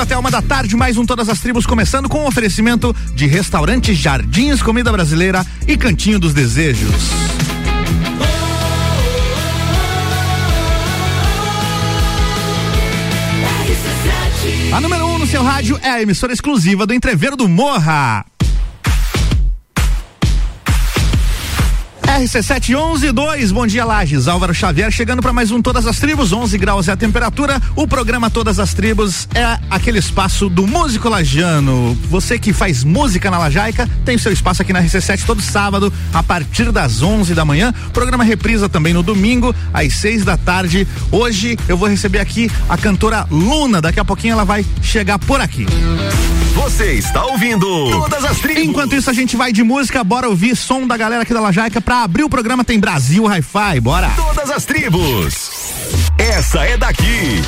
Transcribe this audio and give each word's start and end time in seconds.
até 0.00 0.16
uma 0.16 0.30
da 0.30 0.42
tarde, 0.42 0.76
mais 0.76 0.96
um 0.96 1.06
Todas 1.06 1.28
as 1.28 1.40
Tribos, 1.40 1.64
começando 1.64 2.08
com 2.08 2.20
um 2.20 2.26
oferecimento 2.26 2.94
de 3.14 3.26
restaurante 3.26 3.94
Jardins 3.94 4.62
Comida 4.62 4.92
Brasileira 4.92 5.44
e 5.66 5.76
Cantinho 5.76 6.18
dos 6.18 6.34
Desejos. 6.34 7.10
A 14.72 14.80
número 14.80 15.06
1 15.06 15.14
um 15.14 15.18
no 15.18 15.26
seu 15.26 15.42
rádio 15.42 15.78
é 15.82 15.88
a 15.88 16.02
emissora 16.02 16.32
exclusiva 16.32 16.86
do 16.86 16.92
Entreveiro 16.92 17.36
do 17.36 17.48
Morra. 17.48 18.24
RC7112, 22.16 23.52
bom 23.52 23.66
dia 23.66 23.84
Lages, 23.84 24.26
Álvaro 24.26 24.54
Xavier 24.54 24.90
chegando 24.90 25.20
para 25.20 25.34
mais 25.34 25.50
um 25.50 25.60
Todas 25.60 25.86
as 25.86 25.98
Tribos, 25.98 26.32
11 26.32 26.56
graus 26.56 26.88
é 26.88 26.92
a 26.92 26.96
temperatura. 26.96 27.60
O 27.74 27.86
programa 27.86 28.30
Todas 28.30 28.58
as 28.58 28.72
Tribos 28.72 29.28
é 29.34 29.58
aquele 29.68 29.98
espaço 29.98 30.48
do 30.48 30.66
músico 30.66 31.10
lajano. 31.10 31.94
Você 32.08 32.38
que 32.38 32.54
faz 32.54 32.82
música 32.84 33.30
na 33.30 33.36
Lajaica, 33.36 33.86
tem 34.02 34.16
seu 34.16 34.32
espaço 34.32 34.62
aqui 34.62 34.72
na 34.72 34.82
RC7 34.82 35.26
todo 35.26 35.42
sábado 35.42 35.92
a 36.14 36.22
partir 36.22 36.72
das 36.72 37.02
11 37.02 37.34
da 37.34 37.44
manhã. 37.44 37.74
Programa 37.92 38.24
reprisa 38.24 38.66
também 38.66 38.94
no 38.94 39.02
domingo 39.02 39.54
às 39.74 39.92
6 39.96 40.24
da 40.24 40.38
tarde. 40.38 40.88
Hoje 41.12 41.58
eu 41.68 41.76
vou 41.76 41.86
receber 41.86 42.20
aqui 42.20 42.50
a 42.66 42.78
cantora 42.78 43.26
Luna, 43.30 43.82
daqui 43.82 44.00
a 44.00 44.04
pouquinho 44.06 44.32
ela 44.32 44.44
vai 44.44 44.64
chegar 44.80 45.18
por 45.18 45.38
aqui. 45.38 45.66
Você 46.56 46.94
está 46.94 47.24
ouvindo 47.26 47.90
Todas 47.90 48.24
as 48.24 48.38
Tribos. 48.38 48.64
Enquanto 48.64 48.96
isso 48.96 49.10
a 49.10 49.12
gente 49.12 49.36
vai 49.36 49.52
de 49.52 49.62
música, 49.62 50.02
bora 50.02 50.26
ouvir 50.26 50.56
som 50.56 50.86
da 50.86 50.96
galera 50.96 51.22
aqui 51.22 51.34
da 51.34 51.40
Lajaica 51.40 51.82
pra 51.82 52.02
abrir 52.02 52.24
o 52.24 52.30
programa 52.30 52.64
tem 52.64 52.80
Brasil 52.80 53.24
Hi-Fi, 53.26 53.80
bora. 53.80 54.10
Todas 54.16 54.50
as 54.50 54.64
tribos. 54.64 55.50
Essa 56.18 56.64
é 56.64 56.78
daqui. 56.78 57.42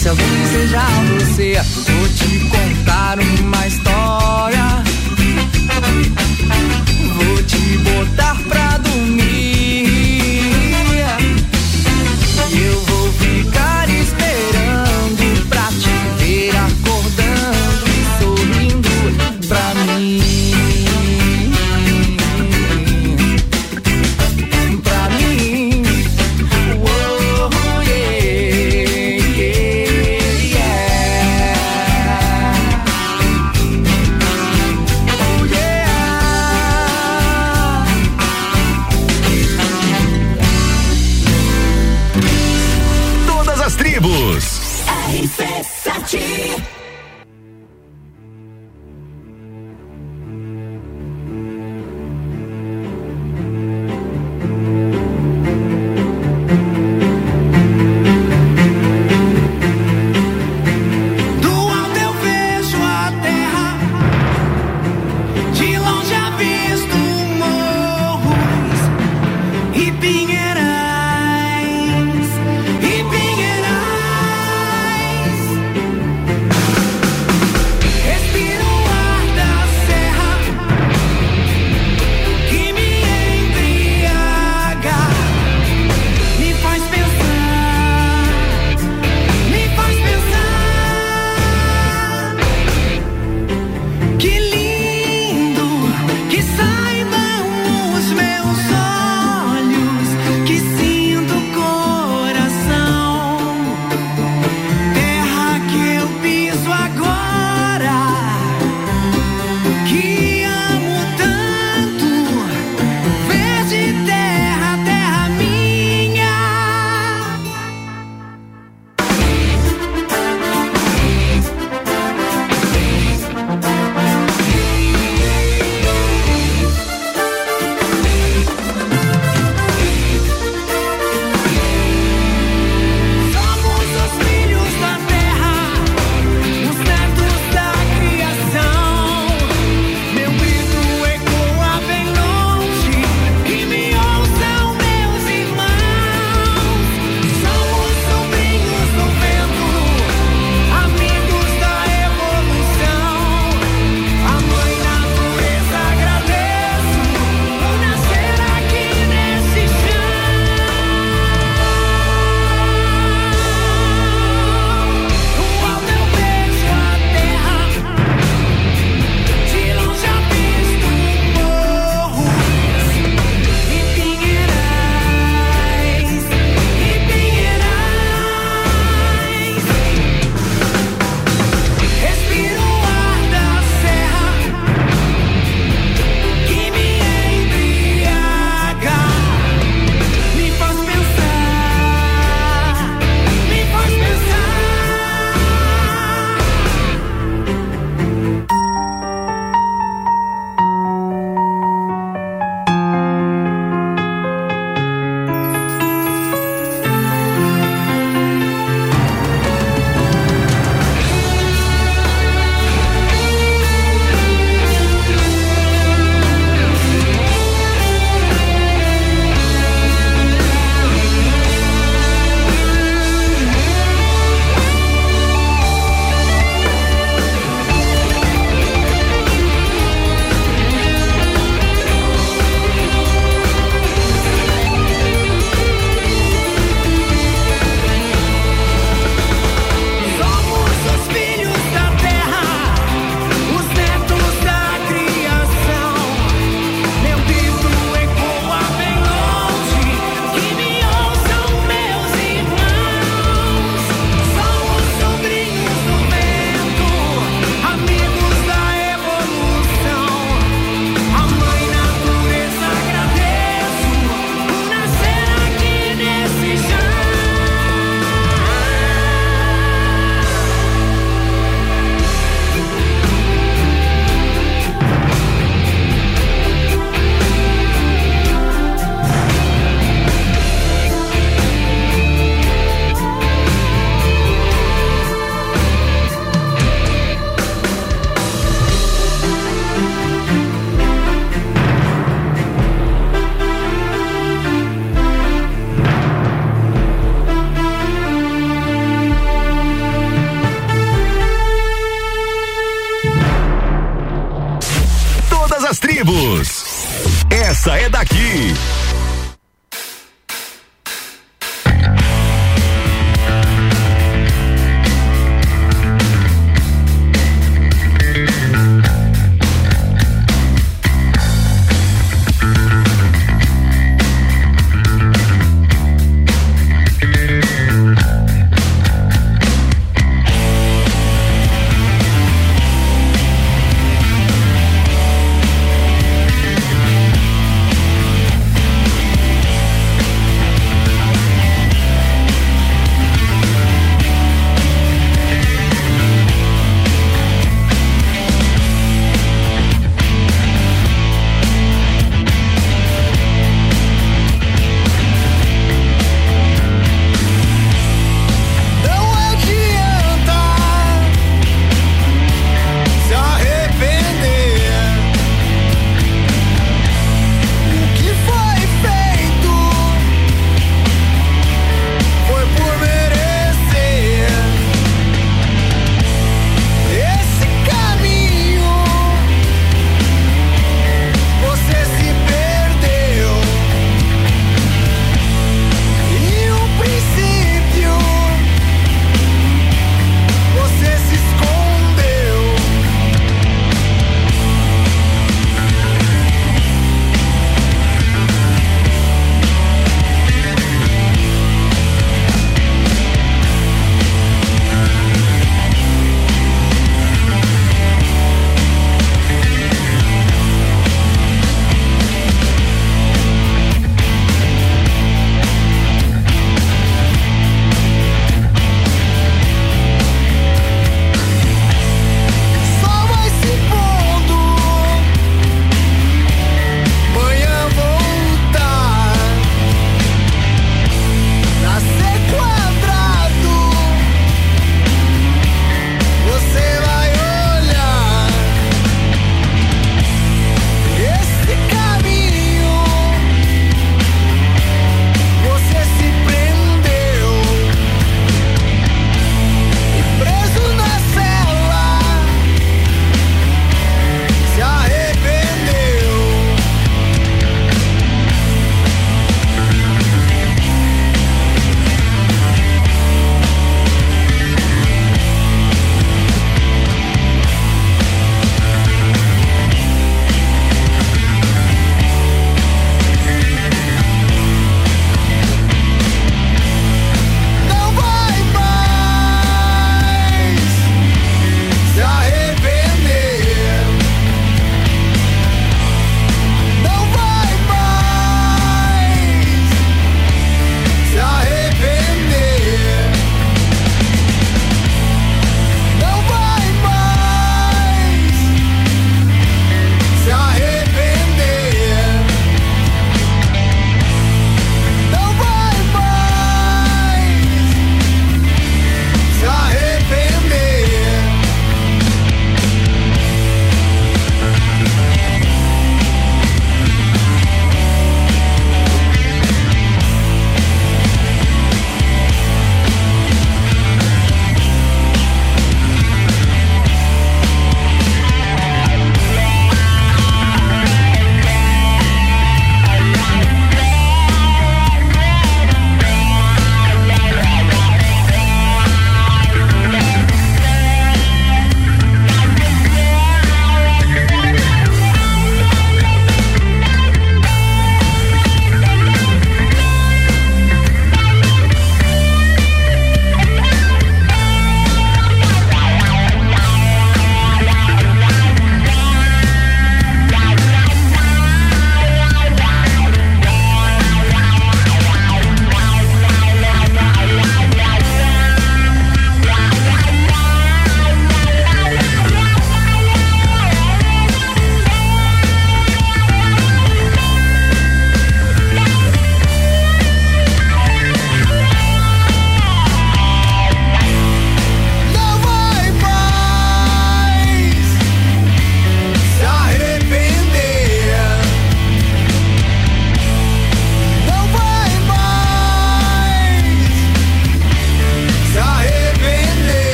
so 0.00 0.39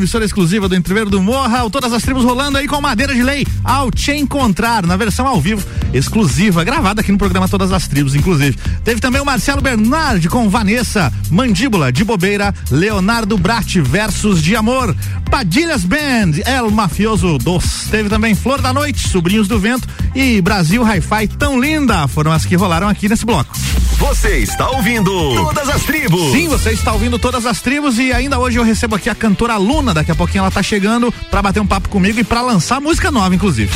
emissora 0.00 0.24
exclusiva 0.24 0.66
do 0.66 0.74
Entreveiro 0.74 1.10
do 1.10 1.22
Morra, 1.22 1.68
todas 1.68 1.92
as 1.92 2.02
tribos 2.02 2.24
rolando 2.24 2.56
aí 2.56 2.66
com 2.66 2.80
madeira 2.80 3.14
de 3.14 3.22
lei, 3.22 3.46
ao 3.62 3.90
te 3.90 4.12
encontrar, 4.12 4.86
na 4.86 4.96
versão 4.96 5.26
ao 5.26 5.38
vivo, 5.38 5.66
exclusiva, 5.92 6.64
gravada 6.64 7.02
aqui 7.02 7.12
no 7.12 7.18
programa 7.18 7.48
Todas 7.48 7.70
as 7.70 7.86
Tribos, 7.86 8.14
inclusive. 8.14 8.56
Teve 8.82 9.00
também 9.00 9.20
o 9.20 9.24
Marcelo 9.24 9.60
Bernardi 9.60 10.28
com 10.28 10.48
Vanessa, 10.48 11.12
Mandíbula, 11.30 11.92
de 11.92 12.02
Bobeira, 12.02 12.54
Leonardo 12.70 13.36
Brat 13.36 13.76
versus 13.76 14.42
de 14.42 14.56
Amor, 14.56 14.96
Padilhas 15.30 15.84
Band, 15.84 16.40
El 16.46 16.70
Mafioso 16.70 17.36
Dos. 17.36 17.86
Teve 17.90 18.08
também 18.08 18.34
Flor 18.34 18.62
da 18.62 18.72
Noite, 18.72 19.06
Sobrinhos 19.08 19.48
do 19.48 19.58
Vento 19.58 19.86
e 20.14 20.40
Brasil 20.40 20.82
Hi-Fi 20.82 21.28
Tão 21.28 21.60
Linda, 21.60 22.08
foram 22.08 22.32
as 22.32 22.46
que 22.46 22.56
rolaram 22.56 22.88
aqui 22.88 23.08
nesse 23.08 23.26
bloco. 23.26 23.54
Você 24.00 24.38
está 24.38 24.66
ouvindo 24.70 25.10
Todas 25.34 25.68
as 25.68 25.82
Tribos. 25.84 26.32
Sim, 26.32 26.48
você 26.48 26.70
está 26.70 26.90
ouvindo 26.94 27.18
Todas 27.18 27.44
as 27.44 27.60
Tribos 27.60 27.98
e 27.98 28.10
ainda 28.10 28.38
hoje 28.38 28.58
eu 28.58 28.64
recebo 28.64 28.96
aqui 28.96 29.10
a 29.10 29.14
cantora 29.14 29.58
Luna, 29.58 29.92
daqui 29.92 30.10
a 30.10 30.14
pouquinho 30.14 30.40
ela 30.40 30.50
tá 30.50 30.62
chegando 30.62 31.12
para 31.30 31.42
bater 31.42 31.60
um 31.60 31.66
papo 31.66 31.90
comigo 31.90 32.18
e 32.18 32.24
para 32.24 32.40
lançar 32.40 32.80
música 32.80 33.10
nova, 33.10 33.34
inclusive. 33.34 33.70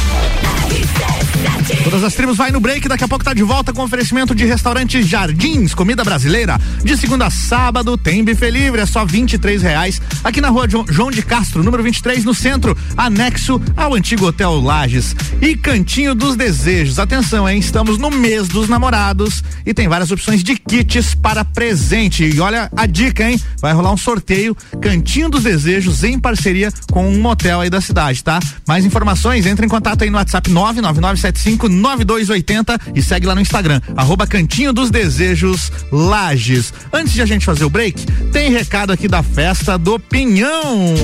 Todas 1.82 2.02
as 2.02 2.14
tribos 2.14 2.36
vai 2.36 2.50
no 2.50 2.60
break, 2.60 2.88
daqui 2.88 3.04
a 3.04 3.08
pouco 3.08 3.24
tá 3.24 3.34
de 3.34 3.42
volta 3.42 3.72
com 3.72 3.82
oferecimento 3.82 4.34
de 4.34 4.44
restaurante 4.44 5.02
Jardins, 5.02 5.74
comida 5.74 6.02
brasileira. 6.02 6.58
De 6.82 6.96
segunda 6.96 7.26
a 7.26 7.30
sábado 7.30 7.96
tem 7.96 8.24
buffet 8.24 8.50
livre, 8.50 8.80
é 8.80 8.86
só 8.86 9.04
vinte 9.04 9.36
reais. 9.36 10.00
Aqui 10.22 10.40
na 10.40 10.48
rua 10.48 10.66
João 10.88 11.10
de 11.10 11.22
Castro, 11.22 11.62
número 11.62 11.82
23, 11.82 12.24
no 12.24 12.34
centro, 12.34 12.76
anexo 12.96 13.60
ao 13.76 13.94
antigo 13.94 14.26
Hotel 14.26 14.58
Lages. 14.60 15.14
E 15.40 15.56
Cantinho 15.56 16.14
dos 16.14 16.36
Desejos. 16.36 16.98
Atenção, 16.98 17.48
hein? 17.48 17.58
Estamos 17.58 17.96
no 17.98 18.10
mês 18.10 18.48
dos 18.48 18.68
namorados 18.68 19.42
e 19.66 19.74
tem 19.74 19.88
várias 19.88 20.10
opções 20.10 20.42
de 20.42 20.56
kits 20.56 21.14
para 21.14 21.44
presente. 21.44 22.24
E 22.24 22.40
olha 22.40 22.70
a 22.76 22.86
dica, 22.86 23.28
hein? 23.28 23.40
Vai 23.60 23.72
rolar 23.72 23.92
um 23.92 23.96
sorteio 23.96 24.56
Cantinho 24.80 25.28
dos 25.28 25.44
Desejos 25.44 26.04
em 26.04 26.18
parceria 26.18 26.72
com 26.90 27.08
um 27.08 27.20
motel 27.20 27.60
aí 27.60 27.70
da 27.70 27.80
cidade, 27.80 28.22
tá? 28.22 28.38
Mais 28.66 28.84
informações, 28.84 29.46
entre 29.46 29.66
em 29.66 29.68
contato 29.68 30.02
aí 30.02 30.10
no 30.10 30.18
WhatsApp 30.18 30.50
999759280 30.50 32.80
e 32.94 33.02
segue 33.02 33.26
lá 33.26 33.34
no 33.34 33.40
Instagram, 33.40 33.80
arroba 33.96 34.26
Cantinho 34.26 34.72
dos 34.72 34.90
Desejos 34.90 35.70
Lages. 35.92 36.72
Antes 36.92 37.12
de 37.12 37.22
a 37.22 37.26
gente 37.26 37.44
fazer 37.44 37.64
o 37.64 37.70
break, 37.70 38.06
tem 38.32 38.50
recado 38.50 38.92
aqui 38.92 39.08
da 39.08 39.22
festa 39.22 39.78
do 39.78 39.98
Pinhão. 39.98 40.94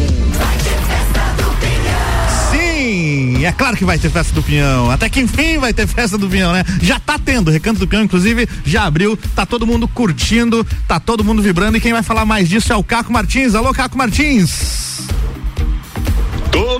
É 3.44 3.52
claro 3.52 3.76
que 3.76 3.84
vai 3.84 3.98
ter 3.98 4.10
festa 4.10 4.34
do 4.34 4.42
Pinhão. 4.42 4.90
Até 4.90 5.08
que 5.08 5.20
enfim 5.20 5.58
vai 5.58 5.72
ter 5.72 5.86
festa 5.86 6.16
do 6.18 6.28
Pinhão, 6.28 6.52
né? 6.52 6.64
Já 6.80 6.98
tá 6.98 7.18
tendo, 7.18 7.50
Recanto 7.50 7.80
do 7.80 7.86
Pinhão, 7.86 8.04
inclusive, 8.04 8.48
já 8.64 8.84
abriu, 8.84 9.16
tá 9.34 9.46
todo 9.46 9.66
mundo 9.66 9.88
curtindo, 9.88 10.66
tá 10.86 10.98
todo 10.98 11.24
mundo 11.24 11.42
vibrando 11.42 11.76
e 11.76 11.80
quem 11.80 11.92
vai 11.92 12.02
falar 12.02 12.24
mais 12.24 12.48
disso 12.48 12.72
é 12.72 12.76
o 12.76 12.84
Caco 12.84 13.12
Martins. 13.12 13.54
Alô, 13.54 13.72
Caco 13.72 13.96
Martins. 13.96 15.08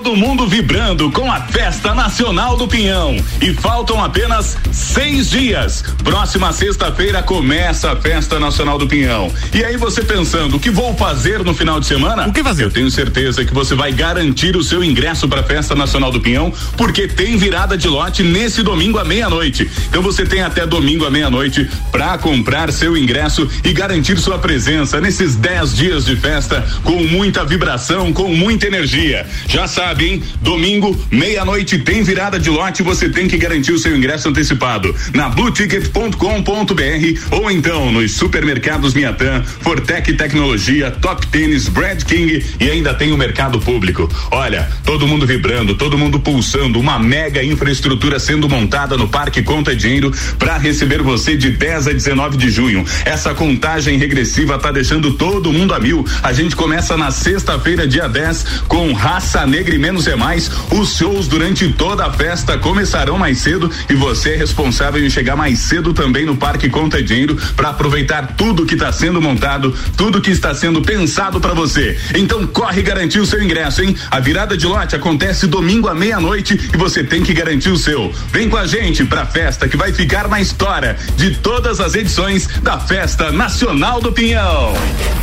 Todo 0.03 0.15
mundo 0.15 0.47
vibrando 0.47 1.11
com 1.11 1.31
a 1.31 1.39
Festa 1.41 1.93
Nacional 1.93 2.57
do 2.57 2.67
Pinhão. 2.67 3.15
E 3.39 3.53
faltam 3.53 4.03
apenas 4.03 4.57
seis 4.71 5.29
dias. 5.29 5.83
Próxima 6.03 6.51
sexta-feira 6.51 7.21
começa 7.21 7.91
a 7.91 7.95
Festa 7.95 8.39
Nacional 8.39 8.79
do 8.79 8.87
Pinhão. 8.87 9.31
E 9.53 9.63
aí 9.63 9.77
você 9.77 10.01
pensando, 10.01 10.57
o 10.57 10.59
que 10.59 10.71
vou 10.71 10.95
fazer 10.95 11.43
no 11.43 11.53
final 11.53 11.79
de 11.79 11.85
semana? 11.85 12.27
O 12.27 12.33
que 12.33 12.43
fazer? 12.43 12.63
Eu 12.63 12.71
tenho 12.71 12.89
certeza 12.89 13.45
que 13.45 13.53
você 13.53 13.75
vai 13.75 13.91
garantir 13.91 14.55
o 14.55 14.63
seu 14.63 14.83
ingresso 14.83 15.29
para 15.29 15.41
a 15.41 15.43
Festa 15.43 15.75
Nacional 15.75 16.11
do 16.11 16.19
Pinhão, 16.19 16.51
porque 16.75 17.07
tem 17.07 17.37
virada 17.37 17.77
de 17.77 17.87
lote 17.87 18.23
nesse 18.23 18.63
domingo 18.63 18.97
à 18.97 19.05
meia-noite. 19.05 19.69
Então 19.87 20.01
você 20.01 20.25
tem 20.25 20.41
até 20.41 20.65
domingo 20.65 21.05
à 21.05 21.11
meia-noite 21.11 21.69
para 21.91 22.17
comprar 22.17 22.71
seu 22.71 22.97
ingresso 22.97 23.47
e 23.63 23.71
garantir 23.71 24.17
sua 24.17 24.39
presença 24.39 24.99
nesses 24.99 25.35
dez 25.35 25.75
dias 25.75 26.05
de 26.05 26.15
festa 26.15 26.65
com 26.83 27.03
muita 27.03 27.45
vibração, 27.45 28.11
com 28.11 28.29
muita 28.33 28.65
energia. 28.65 29.27
Já 29.47 29.67
sabe, 29.67 29.90
hein? 29.99 30.23
Domingo, 30.41 30.97
meia-noite, 31.11 31.79
tem 31.79 32.03
virada 32.03 32.39
de 32.39 32.49
lote, 32.49 32.83
você 32.83 33.09
tem 33.09 33.27
que 33.27 33.37
garantir 33.37 33.71
o 33.71 33.77
seu 33.77 33.95
ingresso 33.95 34.29
antecipado 34.29 34.95
na 35.13 35.29
blueticket.com.br 35.29 37.19
ou 37.31 37.51
então 37.51 37.91
nos 37.91 38.13
supermercados 38.13 38.93
Miatã, 38.93 39.43
Fortec 39.43 40.13
Tecnologia, 40.13 40.91
Top 40.91 41.25
Tênis, 41.27 41.67
Brad 41.67 42.03
King 42.03 42.43
e 42.59 42.69
ainda 42.69 42.93
tem 42.93 43.11
o 43.11 43.17
mercado 43.17 43.59
público. 43.59 44.09
Olha, 44.29 44.69
todo 44.85 45.07
mundo 45.07 45.25
vibrando, 45.25 45.75
todo 45.75 45.97
mundo 45.97 46.19
pulsando, 46.19 46.79
uma 46.79 46.99
mega 46.99 47.43
infraestrutura 47.43 48.19
sendo 48.19 48.47
montada 48.47 48.97
no 48.97 49.07
Parque 49.07 49.41
Conta 49.41 49.75
Dinheiro 49.75 50.11
para 50.37 50.57
receber 50.57 51.01
você 51.01 51.35
de 51.35 51.51
10 51.51 51.87
a 51.87 51.93
19 51.93 52.37
de 52.37 52.49
junho. 52.49 52.85
Essa 53.05 53.33
contagem 53.33 53.97
regressiva 53.97 54.57
tá 54.57 54.71
deixando 54.71 55.13
todo 55.13 55.51
mundo 55.51 55.73
a 55.73 55.79
mil. 55.79 56.05
A 56.21 56.33
gente 56.33 56.55
começa 56.55 56.95
na 56.95 57.11
sexta-feira, 57.11 57.87
dia 57.87 58.07
10, 58.07 58.63
com 58.67 58.93
raça 58.93 59.45
negra 59.45 59.75
menos 59.81 60.07
é 60.07 60.15
mais. 60.15 60.49
Os 60.71 60.95
shows 60.95 61.27
durante 61.27 61.67
toda 61.73 62.05
a 62.05 62.13
festa 62.13 62.57
começarão 62.57 63.17
mais 63.17 63.39
cedo 63.39 63.69
e 63.89 63.95
você 63.95 64.33
é 64.33 64.37
responsável 64.37 65.03
em 65.03 65.09
chegar 65.09 65.35
mais 65.35 65.57
cedo 65.59 65.93
também 65.93 66.25
no 66.25 66.37
Parque 66.37 66.69
Conta 66.69 67.01
Dinheiro 67.01 67.35
para 67.55 67.69
aproveitar 67.69 68.35
tudo 68.37 68.65
que 68.65 68.75
está 68.75 68.91
sendo 68.91 69.19
montado, 69.21 69.75
tudo 69.97 70.21
que 70.21 70.29
está 70.29 70.53
sendo 70.53 70.81
pensado 70.81 71.41
para 71.41 71.53
você. 71.53 71.97
Então 72.15 72.45
corre 72.45 72.83
garantir 72.83 73.19
o 73.19 73.25
seu 73.25 73.41
ingresso, 73.41 73.81
hein? 73.81 73.95
A 74.11 74.19
virada 74.19 74.55
de 74.55 74.67
lote 74.67 74.95
acontece 74.95 75.47
domingo 75.47 75.87
à 75.87 75.95
meia-noite 75.95 76.69
e 76.71 76.77
você 76.77 77.03
tem 77.03 77.23
que 77.23 77.33
garantir 77.33 77.69
o 77.69 77.77
seu. 77.77 78.13
Vem 78.31 78.47
com 78.47 78.57
a 78.57 78.67
gente 78.67 79.03
pra 79.03 79.25
festa 79.25 79.67
que 79.67 79.75
vai 79.75 79.91
ficar 79.91 80.27
na 80.27 80.39
história 80.39 80.95
de 81.17 81.31
todas 81.35 81.79
as 81.79 81.95
edições 81.95 82.47
da 82.61 82.79
Festa 82.79 83.31
Nacional 83.31 83.99
do 83.99 84.11
Pinhão. 84.11 84.73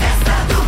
10 0.01 0.49
de 0.49 0.68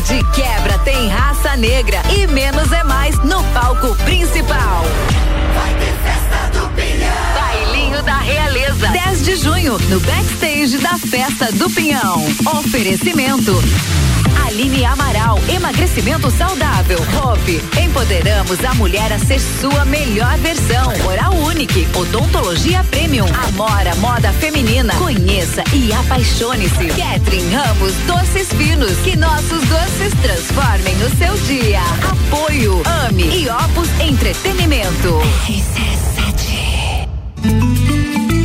De 0.00 0.24
quebra 0.32 0.76
tem 0.84 1.08
raça 1.08 1.56
negra 1.56 2.02
e 2.10 2.26
menos 2.26 2.72
é 2.72 2.82
mais 2.82 3.16
no 3.20 3.44
palco 3.54 3.94
principal. 4.04 4.84
Vai 5.54 5.72
ter 5.74 5.94
festa 6.02 6.58
do 6.58 6.68
Pinhão. 6.70 7.03
Realeza. 8.24 8.88
10 8.88 9.22
de 9.24 9.36
junho, 9.36 9.78
no 9.90 10.00
backstage 10.00 10.78
da 10.78 10.96
Festa 10.98 11.52
do 11.52 11.68
Pinhão. 11.68 12.24
Oferecimento. 12.58 13.52
Aline 14.46 14.84
Amaral, 14.84 15.38
emagrecimento 15.48 16.30
saudável. 16.30 16.98
Hope, 17.22 17.60
empoderamos 17.78 18.64
a 18.64 18.72
mulher 18.74 19.12
a 19.12 19.18
ser 19.18 19.38
sua 19.40 19.84
melhor 19.84 20.36
versão. 20.38 20.92
Oral 21.06 21.34
Unique, 21.34 21.86
odontologia 21.94 22.82
premium. 22.84 23.26
Amora, 23.48 23.94
moda 23.96 24.32
feminina. 24.34 24.94
Conheça 24.94 25.62
e 25.72 25.92
apaixone-se. 25.92 26.86
Catherine 26.88 27.54
Ramos, 27.54 27.94
doces 28.06 28.48
finos. 28.54 28.96
Que 28.98 29.16
nossos 29.16 29.62
doces 29.64 30.14
transformem 30.22 30.94
o 31.02 31.16
seu 31.18 31.36
dia. 31.46 31.80
Apoio, 32.10 32.82
ame 33.06 33.24
e 33.24 33.48
Opus 33.50 33.88
Entretenimento. 34.00 35.20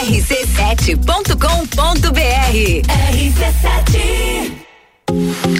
rc7.com.br. 0.00 2.88
RC7 2.88 5.59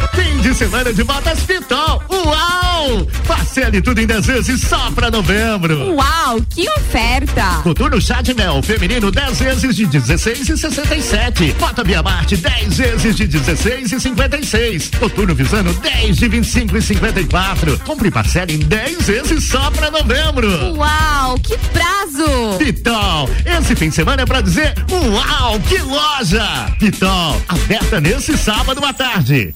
Fim 0.21 0.37
de 0.39 0.53
semana 0.53 0.93
de 0.93 1.03
botas 1.03 1.39
Pitol. 1.41 2.03
Uau! 2.07 3.07
Parcele 3.27 3.81
tudo 3.81 3.99
em 3.99 4.05
10 4.05 4.25
vezes 4.25 4.61
só 4.61 4.91
pra 4.91 5.09
novembro. 5.09 5.95
Uau, 5.95 6.39
que 6.47 6.69
oferta! 6.69 7.61
Coturno 7.63 7.99
Chá 7.99 8.21
de 8.21 8.35
Mel 8.35 8.61
feminino 8.61 9.11
10 9.11 9.39
vezes 9.39 9.75
de 9.75 9.87
16 9.87 10.49
e 10.49 10.57
67. 10.57 11.55
Bota 11.59 11.83
Via 11.83 12.03
Marte 12.03 12.37
10 12.37 12.77
vezes 12.77 13.15
de 13.15 13.25
16 13.25 13.91
e 13.93 13.99
56. 13.99 14.91
Coturno 14.99 15.33
Visano 15.33 15.73
10 15.73 16.17
de 16.17 16.27
25 16.27 16.77
e 16.77 16.81
54. 16.81 17.79
Compre 17.79 18.11
parcele 18.11 18.53
em 18.53 18.59
10 18.59 19.07
vezes 19.07 19.43
só 19.45 19.71
pra 19.71 19.89
novembro. 19.89 20.75
Uau, 20.75 21.39
que 21.39 21.57
prazo! 21.57 22.57
Pitol, 22.59 23.27
esse 23.43 23.75
fim 23.75 23.89
de 23.89 23.95
semana 23.95 24.21
é 24.21 24.25
pra 24.25 24.41
dizer 24.41 24.75
uau, 24.91 25.59
que 25.61 25.79
loja! 25.79 26.75
Pitol, 26.79 27.41
aberta 27.47 27.99
nesse 27.99 28.37
sábado 28.37 28.85
à 28.85 28.93
tarde. 28.93 29.55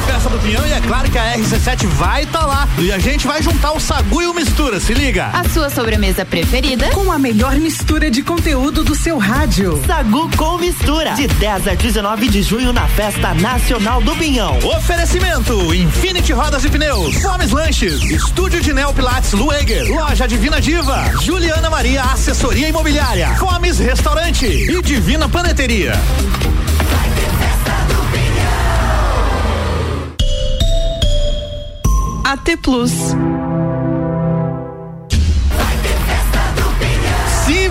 festa 0.00 0.28
do 0.28 0.38
Pinhão 0.38 0.66
e 0.66 0.72
é 0.72 0.80
claro 0.80 1.10
que 1.10 1.18
a 1.18 1.34
RC7 1.36 1.86
vai 1.86 2.24
estar 2.24 2.40
tá 2.40 2.46
lá. 2.46 2.68
E 2.78 2.92
a 2.92 2.98
gente 2.98 3.26
vai 3.26 3.42
juntar 3.42 3.72
o 3.72 3.80
Sagu 3.80 4.22
e 4.22 4.26
o 4.26 4.34
Mistura, 4.34 4.80
se 4.80 4.92
liga. 4.94 5.26
A 5.26 5.48
sua 5.48 5.70
sobremesa 5.70 6.24
preferida? 6.24 6.88
Com 6.90 7.10
a 7.12 7.18
melhor 7.18 7.54
mistura 7.56 8.10
de 8.10 8.22
conteúdo 8.22 8.82
do 8.82 8.94
seu 8.94 9.18
rádio. 9.18 9.82
Sagu 9.86 10.30
com 10.36 10.58
Mistura. 10.58 11.12
De 11.14 11.26
10 11.26 11.68
a 11.68 11.74
19 11.74 12.28
de 12.28 12.42
junho 12.42 12.72
na 12.72 12.86
Festa 12.88 13.34
Nacional 13.34 14.00
do 14.00 14.14
Pinhão. 14.16 14.58
Oferecimento: 14.58 15.74
Infinity 15.74 16.32
Rodas 16.32 16.64
e 16.64 16.70
Pneus, 16.70 17.16
Fomes 17.16 17.50
Lanches, 17.52 18.02
Estúdio 18.02 18.60
de 18.60 18.72
Neo 18.72 18.92
Pilates 18.92 19.32
Lueger, 19.32 19.86
Loja 19.88 20.26
Divina 20.26 20.60
Diva, 20.60 21.10
Juliana 21.22 21.70
Maria 21.70 22.02
Assessoria 22.02 22.68
Imobiliária, 22.68 23.34
Fomes 23.36 23.78
Restaurante 23.78 24.46
e 24.46 24.82
Divina 24.82 25.28
Paneteria. 25.28 25.94
AT 32.24 32.56
Plus. 32.62 33.43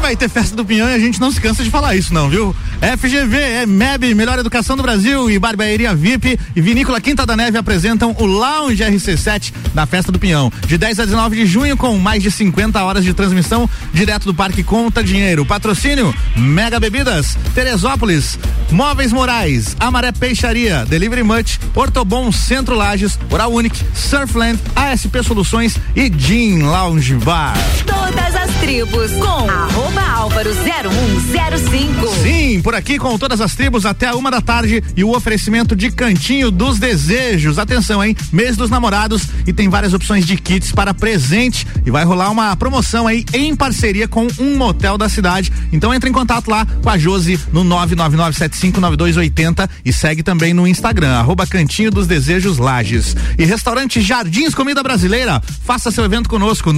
Vai 0.04 0.18
ter 0.18 0.28
festa 0.28 0.54
do 0.54 0.66
Pinhão 0.66 0.90
e 0.90 0.94
a 0.94 1.00
gente 1.00 1.18
não 1.18 1.32
se 1.32 1.40
cansa 1.40 1.64
de 1.64 1.70
falar 1.70 1.96
isso, 1.96 2.14
não, 2.14 2.30
viu? 2.30 2.54
FGV, 2.82 3.38
é 3.38 3.66
MEB, 3.66 4.14
Melhor 4.14 4.38
Educação 4.38 4.76
do 4.76 4.84
Brasil 4.84 5.32
e 5.32 5.40
Barbearia 5.40 5.96
VIP 5.96 6.38
e 6.54 6.60
Vinícola 6.60 7.00
Quinta 7.00 7.26
da 7.26 7.38
Neve 7.38 7.58
apresentam 7.58 8.14
o 8.20 8.26
Lounge 8.26 8.84
RC7 8.84 9.54
da 9.74 9.86
Festa 9.86 10.12
do 10.12 10.20
Pinhão. 10.20 10.52
De 10.68 10.78
10 10.78 11.00
a 11.00 11.06
19 11.06 11.38
de 11.38 11.46
junho, 11.46 11.78
com 11.78 11.98
mais 11.98 12.22
de 12.22 12.30
50 12.30 12.84
horas 12.84 13.06
de 13.06 13.14
transmissão 13.14 13.70
direto 13.94 14.26
do 14.26 14.34
Parque 14.34 14.62
Conta 14.62 15.02
Dinheiro. 15.02 15.46
Patrocínio: 15.46 16.14
Mega 16.36 16.82
Bebidas, 16.82 17.38
Teresópolis, 17.56 18.38
Móveis 18.72 19.14
Morais, 19.14 19.74
Amaré 19.80 20.12
Peixaria, 20.12 20.86
Delivery 20.86 21.24
Much, 21.24 21.62
Ortobon 21.74 22.30
Centro 22.34 22.76
Lages, 22.76 23.18
Oral 23.32 23.54
Unique, 23.54 23.80
Surfland, 23.96 24.60
ASP 24.76 25.24
Soluções 25.24 25.78
e 25.96 26.12
Jean 26.14 26.66
Lounge 26.66 27.16
Bar. 27.16 27.56
Todas 27.86 28.33
as 28.33 28.33
tribos 28.56 29.12
com 29.14 29.50
arroba 29.50 30.02
Álvaro 30.02 30.52
0105. 30.54 32.08
Sim, 32.22 32.62
por 32.62 32.76
aqui 32.76 32.98
com 32.98 33.18
todas 33.18 33.42
as 33.42 33.56
tribos 33.56 33.86
até 33.86 34.08
a 34.08 34.16
uma 34.16 34.32
da 34.32 34.42
tarde 34.42 34.84
e 34.96 35.04
o 35.04 35.16
oferecimento 35.16 35.76
de 35.76 35.92
Cantinho 35.92 36.50
dos 36.50 36.80
Desejos. 36.80 37.60
Atenção, 37.60 38.04
hein? 38.04 38.16
Mês 38.32 38.56
dos 38.56 38.70
namorados 38.70 39.28
e 39.46 39.54
tem 39.54 39.70
várias 39.70 39.94
opções 39.94 40.26
de 40.26 40.38
kits 40.38 40.72
para 40.72 40.94
presente 40.94 41.68
e 41.86 41.92
vai 41.92 42.04
rolar 42.04 42.32
uma 42.32 42.56
promoção 42.56 43.08
aí 43.08 43.26
em 43.34 43.56
parceria 43.56 44.08
com 44.08 44.28
um 44.40 44.58
motel 44.58 44.98
da 44.98 45.10
cidade. 45.10 45.52
Então 45.72 45.94
entre 45.94 46.10
em 46.10 46.14
contato 46.14 46.50
lá 46.50 46.66
com 46.66 46.90
a 46.90 46.98
Josi 46.98 47.40
no 47.52 47.64
999759280 47.64 49.70
e 49.84 49.94
segue 49.94 50.24
também 50.24 50.54
no 50.54 50.68
Instagram, 50.68 51.12
arroba 51.12 51.46
Cantinho 51.46 51.92
dos 51.92 52.08
Desejos 52.08 52.58
Lages. 52.58 53.16
E 53.38 53.46
restaurante 53.46 54.02
Jardins 54.02 54.56
Comida 54.56 54.84
Brasileira, 54.84 55.42
faça 55.66 55.92
seu 55.92 56.04
evento 56.04 56.30
conosco, 56.30 56.72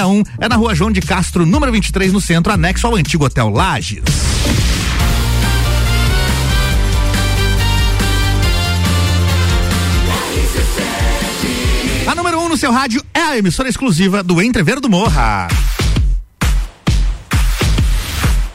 991106361 0.00 0.26
é 0.38 0.48
na 0.48 0.56
rua 0.56 0.74
João 0.74 0.90
de 0.90 1.00
Castro, 1.00 1.44
número 1.44 1.72
23 1.72 2.12
no 2.12 2.20
centro, 2.20 2.52
anexo 2.52 2.86
ao 2.86 2.96
antigo 2.96 3.24
Hotel 3.24 3.48
Lages. 3.48 4.02
A 12.06 12.14
número 12.14 12.40
1 12.40 12.44
um 12.44 12.48
no 12.48 12.56
seu 12.56 12.72
rádio 12.72 13.02
é 13.14 13.20
a 13.20 13.38
emissora 13.38 13.68
exclusiva 13.68 14.22
do 14.22 14.42
Entrever 14.42 14.80
do 14.80 14.88
Morra. 14.88 15.48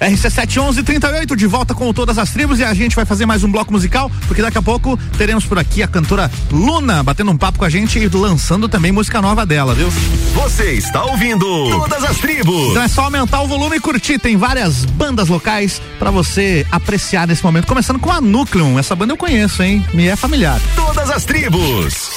RC71138 0.02 1.36
de 1.36 1.48
volta 1.48 1.74
com 1.74 1.92
todas 1.94 2.18
as 2.18 2.32
tribos 2.32 2.60
e 2.60 2.64
a 2.64 2.74
gente 2.74 2.96
vai 2.96 3.06
fazer 3.06 3.26
mais 3.26 3.44
um 3.44 3.52
bloco 3.52 3.72
musical, 3.72 4.12
porque 4.28 4.42
daqui 4.42 4.58
a 4.58 4.62
pouco 4.62 4.98
teremos 5.18 5.46
por 5.46 5.58
aqui 5.58 5.82
a 5.82 5.88
cantora 5.88 6.30
Luna 6.52 7.04
batendo 7.04 7.32
um 7.32 7.38
papo 7.38 7.60
com 7.60 7.66
a 7.66 7.70
gente 7.70 8.00
e 8.00 8.08
lançando 8.08 8.68
também 8.68 8.92
música 8.92 9.22
nova 9.22 9.46
dela, 9.46 9.74
viu? 9.74 9.90
Você 10.34 10.74
está 10.74 11.04
ouvindo 11.06 11.46
Todas 11.70 12.04
as 12.04 12.18
Tribos. 12.18 12.72
Então 12.72 12.84
é 12.84 12.88
só 12.88 13.04
aumentar 13.04 13.42
o 13.42 13.48
volume 13.48 13.78
e 13.78 13.80
curtir. 13.80 14.20
Tem 14.20 14.38
várias 14.38 14.86
bandas 14.86 15.30
locais 15.30 15.82
para 15.98 16.12
você 16.12 16.66
apreciar 16.72 17.28
nesse 17.28 17.44
momento. 17.44 17.68
Começando 17.68 18.00
com 18.00 18.12
a 18.12 18.20
Núcleo. 18.20 18.78
Essa 18.78 18.96
banda 18.96 19.14
eu 19.14 19.18
conheço, 19.18 19.64
hein? 19.64 19.86
Me 19.94 20.08
é 20.08 20.16
familiar. 20.16 20.60
Todas 20.76 21.10
as 21.10 21.26
Tribos. 21.26 22.10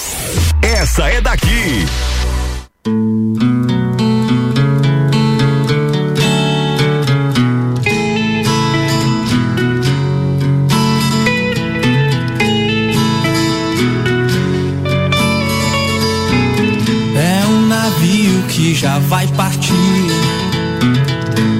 Essa 0.62 1.09
é 1.09 1.20
daqui. 1.20 1.87
já 18.79 19.01
vai 19.01 19.26
partir 19.29 19.72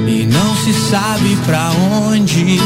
e 0.07 0.25
não 0.27 0.55
se 0.55 0.73
sabe 0.73 1.37
para 1.45 1.71
onde. 2.07 2.61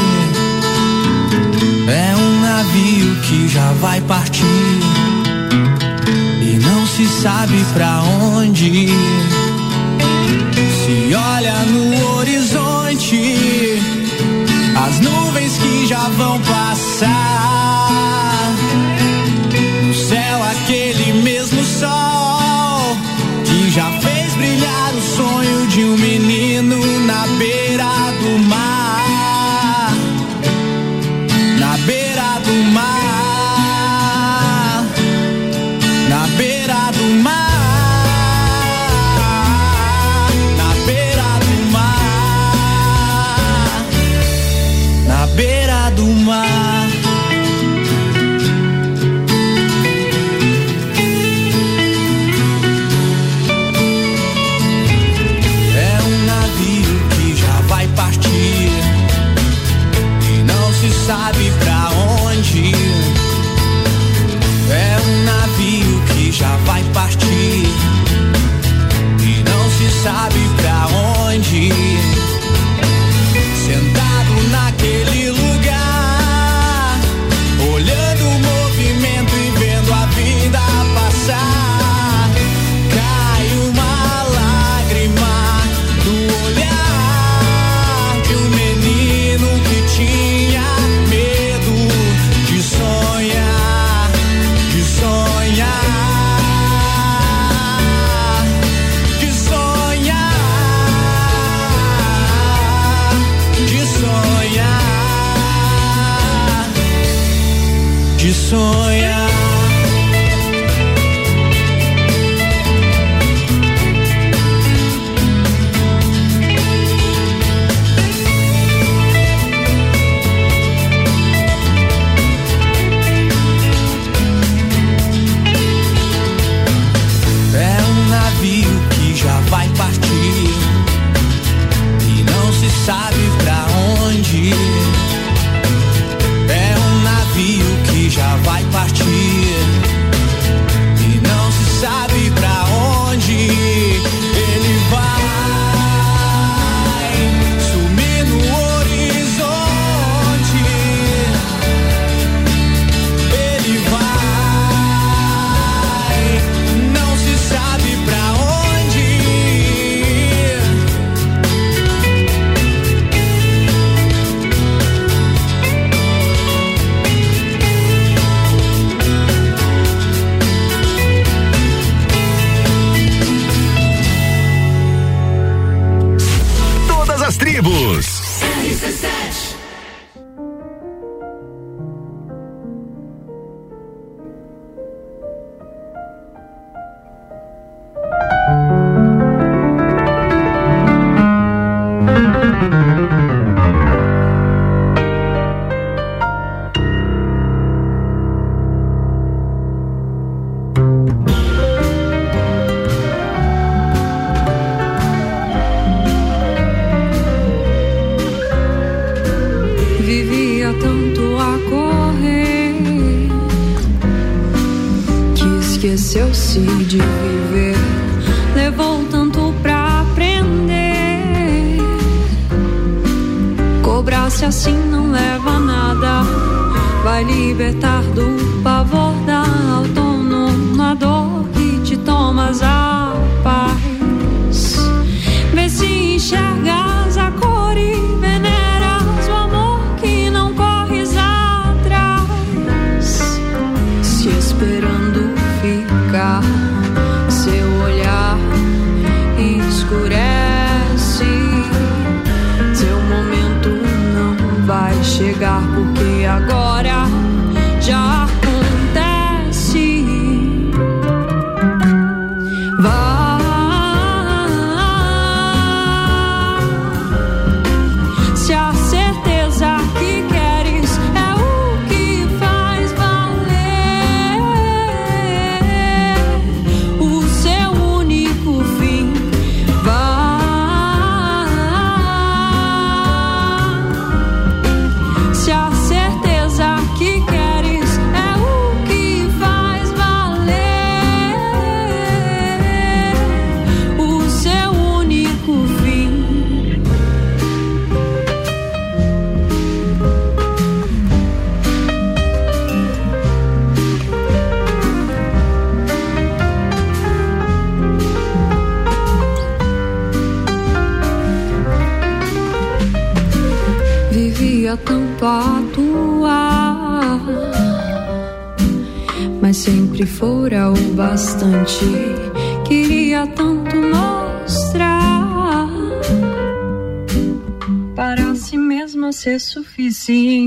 É 1.87 2.15
um 2.15 2.39
navio 2.39 3.15
que 3.23 3.47
já 3.47 3.71
vai 3.81 3.99
partir 4.01 4.43
e 6.39 6.59
não 6.63 6.85
se 6.85 7.07
sabe 7.07 7.65
para 7.73 8.03
onde. 8.31 8.89
Se 10.85 11.15
olha 11.15 11.55
no 11.65 12.17
horizonte 12.17 13.81
as 14.85 14.99
nuvens 14.99 15.57
que 15.57 15.87
já 15.87 16.07
vão 16.09 16.39
passar. 16.41 17.89
No 19.87 19.95
céu 19.95 20.43
aquele 20.43 21.23
mesmo 21.23 21.63
sol 21.63 22.95
que 23.45 23.71
já 23.71 23.89
fez 23.99 24.12
de 25.75 25.83
um 25.83 25.97
menino. 25.97 27.02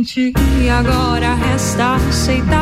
Suficiente. 0.06 0.32
E 0.62 0.70
agora 0.70 1.34
resta 1.34 1.96
aceitar 1.96 2.55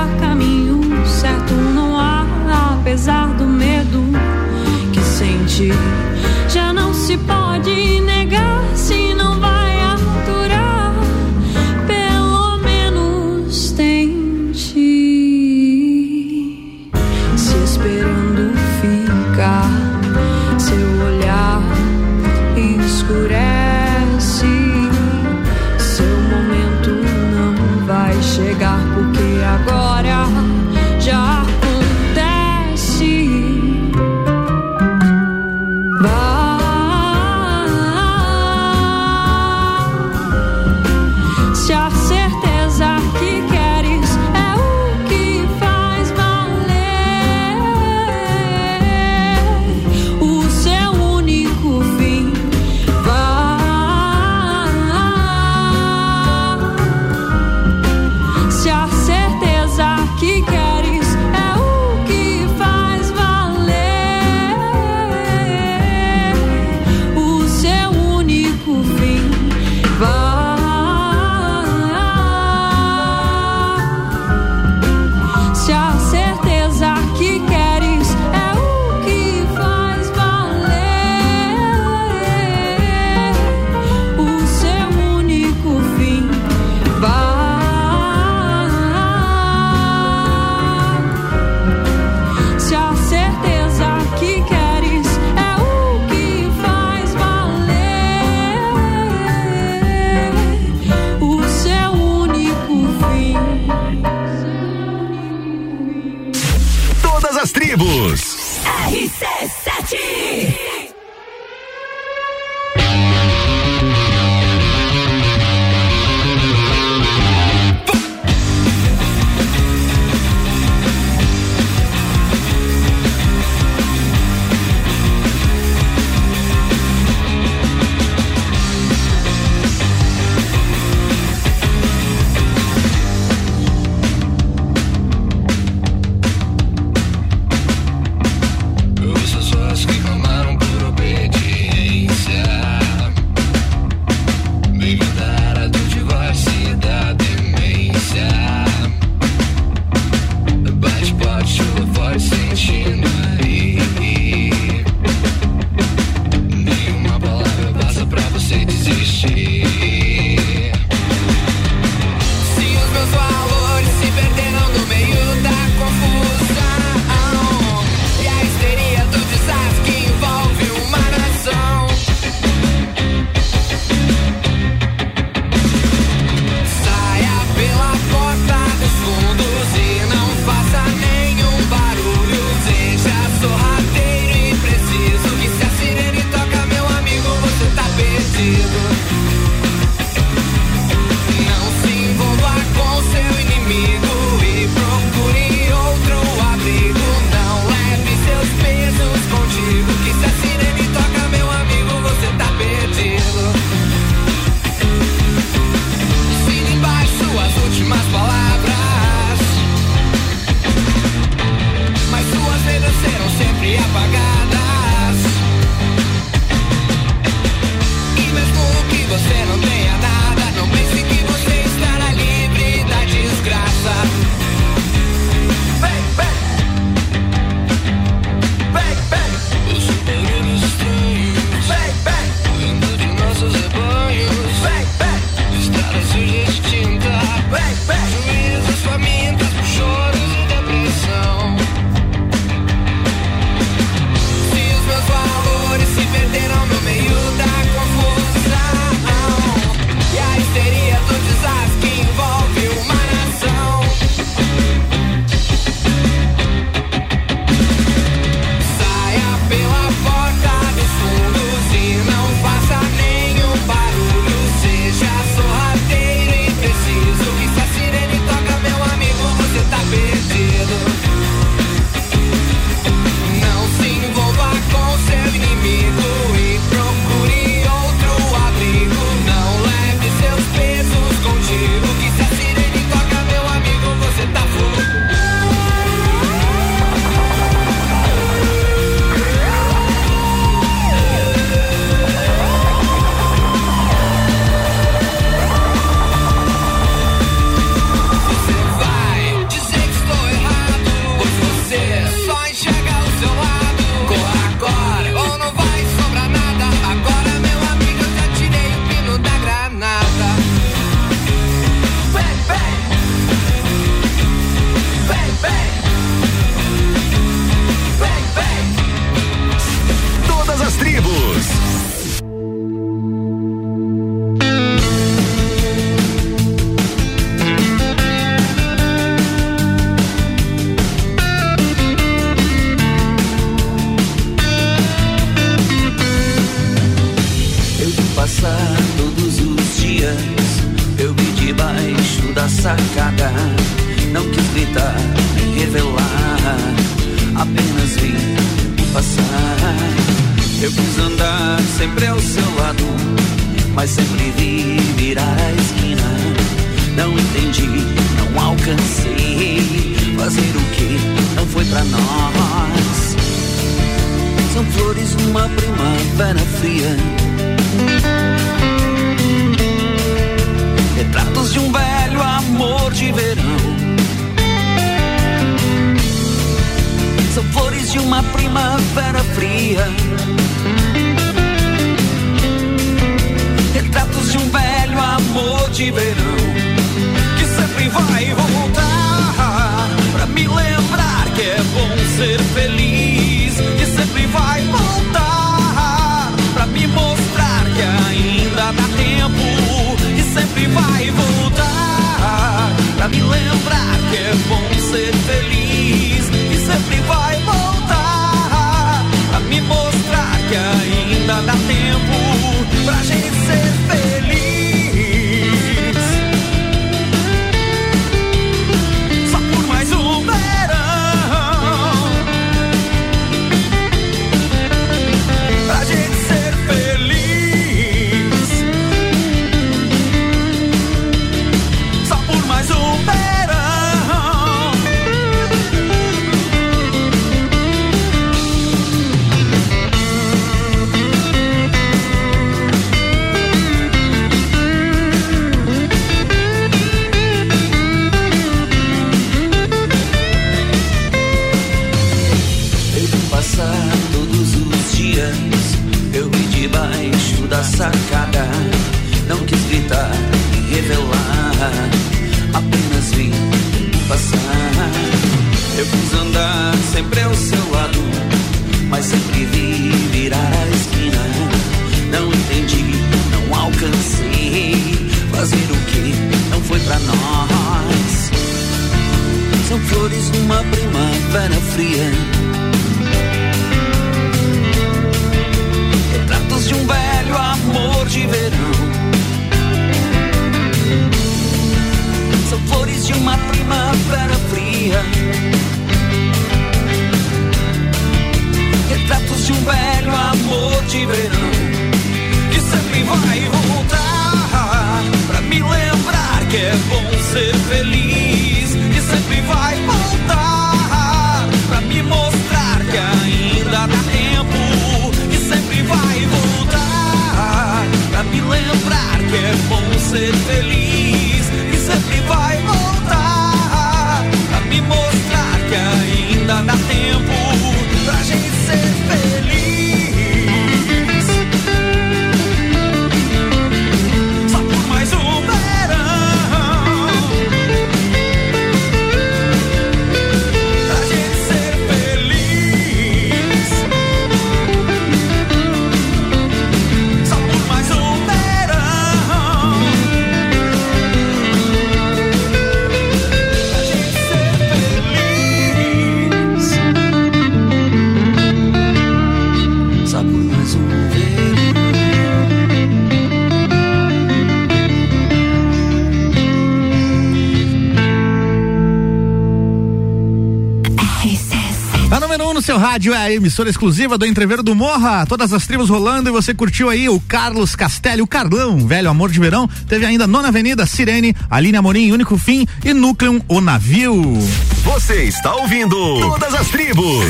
rádio 572.94 573.12
é 573.12 573.16
a 573.16 573.32
emissora 573.32 573.68
exclusiva 573.68 574.16
do 574.16 574.24
Entreveiro 574.24 574.62
do 574.62 574.72
Morra. 574.72 575.26
Todas 575.26 575.52
as 575.52 575.66
tribos 575.66 575.90
rolando 575.90 576.28
e 576.28 576.32
você 576.32 576.54
curtiu 576.54 576.88
aí 576.88 577.08
o 577.08 577.18
Carlos 577.18 577.74
Castelli, 577.74 578.22
o 578.22 578.26
Carlão, 578.26 578.86
velho 578.86 579.10
amor 579.10 579.32
de 579.32 579.40
verão. 579.40 579.68
Teve 579.88 580.06
ainda 580.06 580.28
Nona 580.28 580.46
Avenida, 580.46 580.86
Sirene, 580.86 581.34
Aline 581.50 581.76
Amorim, 581.76 582.12
Único 582.12 582.38
Fim 582.38 582.68
e 582.84 582.94
Núcleo, 582.94 583.44
o 583.48 583.60
navio. 583.60 584.38
Você 584.84 585.24
está 585.24 585.56
ouvindo 585.56 585.96
Todas 586.20 586.54
as 586.54 586.68
Tribos. 586.68 587.26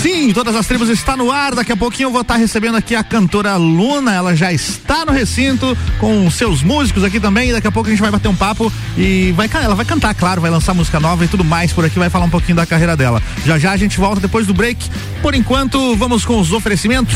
Sim, 0.00 0.32
todas 0.32 0.54
as 0.54 0.64
tribos 0.66 0.88
está 0.88 1.16
no 1.16 1.32
ar. 1.32 1.56
Daqui 1.56 1.72
a 1.72 1.76
pouquinho 1.76 2.06
eu 2.06 2.12
vou 2.12 2.20
estar 2.20 2.36
recebendo 2.36 2.76
aqui 2.76 2.94
a 2.94 3.02
cantora 3.02 3.56
Luna. 3.56 4.14
Ela 4.14 4.36
já 4.36 4.52
está 4.52 5.04
no 5.04 5.10
recinto 5.10 5.76
com 5.98 6.30
seus 6.30 6.62
músicos 6.62 7.02
aqui 7.02 7.18
também. 7.18 7.52
Daqui 7.52 7.66
a 7.66 7.72
pouco 7.72 7.88
a 7.88 7.90
gente 7.90 8.00
vai 8.00 8.10
bater 8.10 8.28
um 8.28 8.36
papo 8.36 8.72
e 8.96 9.32
vai, 9.32 9.50
ela 9.60 9.74
vai 9.74 9.84
cantar, 9.84 10.14
claro, 10.14 10.40
vai 10.40 10.50
lançar 10.50 10.72
música 10.72 11.00
nova 11.00 11.24
e 11.24 11.28
tudo 11.28 11.44
mais 11.44 11.72
por 11.72 11.84
aqui. 11.84 11.98
Vai 11.98 12.10
falar 12.10 12.26
um 12.26 12.30
pouquinho 12.30 12.54
da 12.54 12.64
carreira 12.64 12.96
dela. 12.96 13.20
Já 13.44 13.58
já 13.58 13.72
a 13.72 13.76
gente 13.76 13.98
volta 13.98 14.20
depois 14.20 14.46
do 14.46 14.54
break. 14.54 14.88
Por 15.20 15.34
enquanto, 15.34 15.96
vamos 15.96 16.24
com 16.24 16.38
os 16.38 16.52
oferecimentos. 16.52 17.14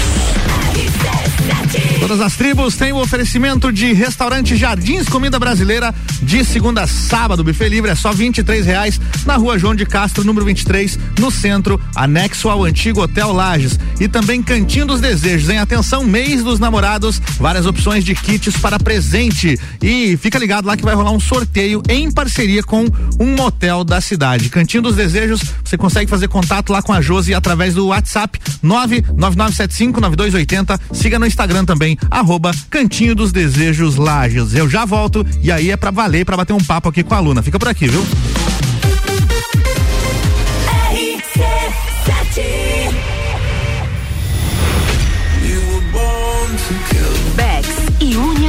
Todas 2.00 2.20
as 2.20 2.36
tribos 2.36 2.76
têm 2.76 2.92
o 2.92 2.98
oferecimento 2.98 3.72
de 3.72 3.92
restaurante 3.92 4.56
Jardins 4.56 5.08
Comida 5.08 5.38
Brasileira 5.38 5.94
de 6.22 6.44
segunda 6.44 6.82
a 6.82 6.86
sábado. 6.86 7.42
Buffet 7.42 7.68
livre 7.68 7.90
é 7.90 7.94
só 7.94 8.12
e 8.12 8.60
reais 8.60 9.00
na 9.24 9.36
rua 9.36 9.58
João 9.58 9.74
de 9.74 9.86
Castro, 9.86 10.24
número 10.24 10.44
23, 10.44 10.98
no 11.18 11.30
centro, 11.30 11.80
anexo 11.94 12.48
ao 12.48 12.64
antigo 12.64 13.00
Hotel 13.00 13.32
Lages. 13.32 13.78
E 14.00 14.08
também 14.08 14.42
Cantinho 14.42 14.86
dos 14.86 15.00
Desejos. 15.00 15.48
Em 15.48 15.58
atenção, 15.58 16.04
mês 16.04 16.42
dos 16.42 16.58
namorados, 16.58 17.22
várias 17.38 17.66
opções 17.66 18.04
de 18.04 18.14
kits 18.14 18.56
para 18.58 18.78
presente. 18.78 19.58
E 19.80 20.16
fica 20.16 20.38
ligado 20.38 20.66
lá 20.66 20.76
que 20.76 20.84
vai 20.84 20.94
rolar 20.94 21.12
um 21.12 21.20
sorteio 21.20 21.82
em 21.88 22.10
parceria 22.10 22.62
com 22.62 22.84
um 23.18 23.34
motel 23.34 23.84
da 23.84 24.00
cidade. 24.00 24.50
Cantinho 24.50 24.82
dos 24.82 24.96
Desejos, 24.96 25.40
você 25.64 25.78
consegue 25.78 26.10
fazer 26.10 26.28
contato 26.28 26.72
lá 26.72 26.82
com 26.82 26.92
a 26.92 27.00
Josi 27.00 27.34
através 27.34 27.74
do 27.74 27.86
WhatsApp 27.88 28.38
999759280. 28.62 30.78
Siga 30.92 31.18
no 31.18 31.26
Instagram 31.26 31.61
também, 31.64 31.96
arroba 32.10 32.52
Cantinho 32.70 33.14
dos 33.14 33.32
Desejos 33.32 33.96
Lages. 33.96 34.54
Eu 34.54 34.68
já 34.68 34.84
volto 34.84 35.26
e 35.42 35.50
aí 35.50 35.70
é 35.70 35.76
pra 35.76 35.90
valer, 35.90 36.24
pra 36.24 36.36
bater 36.36 36.52
um 36.52 36.64
papo 36.64 36.88
aqui 36.88 37.02
com 37.02 37.14
a 37.14 37.18
aluna. 37.18 37.42
Fica 37.42 37.58
por 37.58 37.68
aqui, 37.68 37.88
viu? 37.88 38.04
Bex 46.72 47.11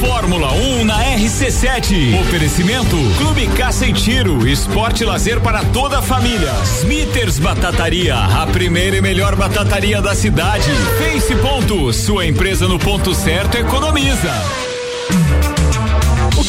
Fórmula 0.00 0.52
1 0.52 0.84
na 0.84 1.04
RC7. 1.16 2.20
Oferecimento 2.20 2.96
Clube 3.18 3.48
Caça 3.48 3.84
e 3.84 3.92
Tiro, 3.92 4.46
esporte 4.46 5.02
e 5.02 5.06
lazer 5.06 5.40
para 5.40 5.64
toda 5.64 5.98
a 5.98 6.02
família. 6.02 6.52
Smithers 6.80 7.38
Batataria, 7.38 8.16
a 8.16 8.46
primeira 8.46 8.96
e 8.96 9.00
melhor 9.00 9.34
batataria 9.34 10.00
da 10.00 10.14
cidade. 10.14 10.70
Face 10.98 11.34
Ponto, 11.36 11.92
sua 11.92 12.26
empresa 12.26 12.68
no 12.68 12.78
ponto 12.78 13.12
certo 13.14 13.56
economiza. 13.56 14.67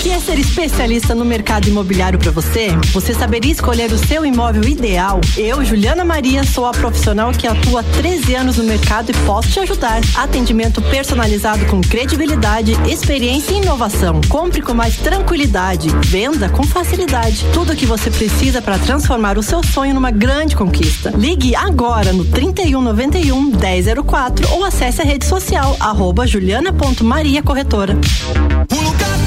Que 0.01 0.11
é 0.11 0.19
ser 0.19 0.39
especialista 0.39 1.13
no 1.13 1.25
mercado 1.25 1.67
imobiliário 1.67 2.17
para 2.17 2.31
você? 2.31 2.69
Você 2.93 3.13
saberia 3.13 3.51
escolher 3.51 3.91
o 3.91 3.97
seu 3.97 4.25
imóvel 4.25 4.63
ideal? 4.63 5.19
Eu, 5.35 5.63
Juliana 5.65 6.05
Maria, 6.05 6.45
sou 6.45 6.65
a 6.65 6.71
profissional 6.71 7.33
que 7.33 7.45
atua 7.45 7.81
há 7.81 7.83
13 7.83 8.33
anos 8.33 8.57
no 8.57 8.63
mercado 8.63 9.11
e 9.11 9.13
posso 9.25 9.49
te 9.49 9.59
ajudar. 9.59 9.99
Atendimento 10.15 10.81
personalizado 10.83 11.65
com 11.65 11.81
credibilidade, 11.81 12.71
experiência 12.89 13.51
e 13.51 13.57
inovação. 13.57 14.21
Compre 14.29 14.61
com 14.61 14.73
mais 14.73 14.95
tranquilidade, 14.95 15.89
venda 16.05 16.47
com 16.47 16.63
facilidade. 16.63 17.45
Tudo 17.53 17.73
o 17.73 17.75
que 17.75 17.85
você 17.85 18.09
precisa 18.09 18.61
para 18.61 18.79
transformar 18.79 19.37
o 19.37 19.43
seu 19.43 19.61
sonho 19.61 19.93
numa 19.93 20.11
grande 20.11 20.55
conquista. 20.55 21.11
Ligue 21.11 21.53
agora 21.57 22.13
no 22.13 22.23
3191 22.23 23.51
1004 23.51 24.49
ou 24.53 24.63
acesse 24.63 25.01
a 25.01 25.05
rede 25.05 25.25
social 25.25 25.75
arroba 25.77 26.25
juliana.maria 26.25 27.43
corretora. 27.43 27.97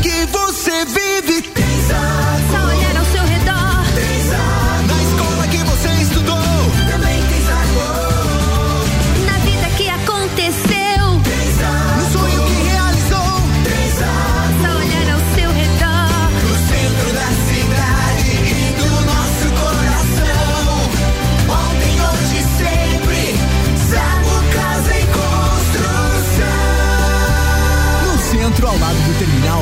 Que 0.03 0.27
você 0.27 0.85
vive 0.85 1.43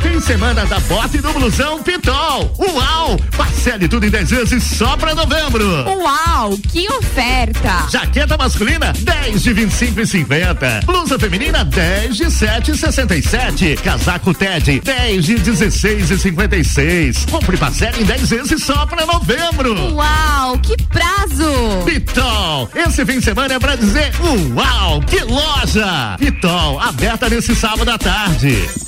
Fim 0.00 0.20
semana 0.20 0.64
da 0.66 0.78
bota 0.80 1.16
e 1.16 1.20
do 1.20 1.32
blusão 1.32 1.82
Pitol. 1.82 2.54
Uau! 2.58 3.18
Parcele 3.36 3.88
tudo 3.88 4.06
em 4.06 4.10
10 4.10 4.30
vezes 4.30 4.62
só 4.62 4.96
pra 4.96 5.14
novembro. 5.14 5.64
Uau, 5.88 6.56
que 6.70 6.88
oferta! 6.88 7.88
Jaqueta 7.90 8.36
masculina 8.36 8.92
10 8.92 9.42
de 9.42 9.52
25 9.52 10.00
e 10.00 10.06
50. 10.06 10.80
Blusa 10.84 11.18
feminina 11.18 11.64
10 11.64 12.16
de 12.16 12.30
7 12.30 12.70
e 12.70 12.76
67. 12.76 13.76
Casaco 13.82 14.32
Ted 14.32 14.80
10 14.80 15.24
de 15.24 15.34
16 15.38 16.10
e 16.10 16.18
56. 16.18 17.26
Compre 17.30 17.56
parcele 17.56 18.02
em 18.02 18.04
10 18.04 18.30
vezes 18.30 18.62
só 18.62 18.86
pra 18.86 19.04
novembro. 19.04 19.94
Uau, 19.94 20.58
que 20.58 20.76
prazo! 20.84 21.84
Pitol, 21.84 22.70
esse 22.74 23.04
fim 23.04 23.18
de 23.18 23.24
semana 23.24 23.54
é 23.54 23.58
pra 23.58 23.74
dizer 23.74 24.12
uau, 24.54 25.00
que 25.02 25.20
loja! 25.24 26.16
Pitol, 26.18 26.80
aberta 26.80 27.28
nesse 27.28 27.54
sábado 27.54 27.90
à 27.90 27.98
tarde. 27.98 28.87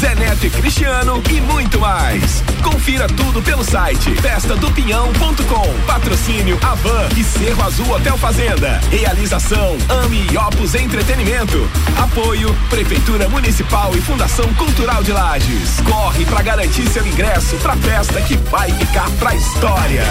Zé 0.00 0.14
Neto 0.14 0.46
e 0.46 0.50
Cristiano 0.50 1.22
e 1.30 1.42
muito 1.42 1.78
mais. 1.78 2.42
Confira 2.62 3.06
tudo 3.06 3.42
pelo 3.42 3.62
site 3.62 4.14
festadopinhão.com. 4.14 5.86
Patrocínio 5.86 6.58
Avan 6.62 7.06
e 7.18 7.22
Cerro 7.22 7.62
Azul 7.62 7.90
Hotel 7.90 8.16
Fazenda. 8.16 8.80
Realização 8.90 9.76
Ami 10.02 10.26
e 10.32 10.38
Opus 10.38 10.74
Entretenimento. 10.74 11.68
Apoio 11.98 12.56
Prefeitura 12.70 13.28
Municipal 13.28 13.94
e 13.94 14.00
Fundação 14.00 14.50
Cultural 14.54 15.02
de 15.02 15.12
Lages. 15.12 15.80
Corre 15.84 16.24
pra 16.24 16.40
garantir 16.40 16.88
seu 16.88 17.06
ingresso 17.06 17.56
pra 17.56 17.76
festa 17.76 18.22
que 18.22 18.38
vai 18.38 18.72
ficar 18.72 19.10
pra 19.18 19.34
história. 19.34 20.04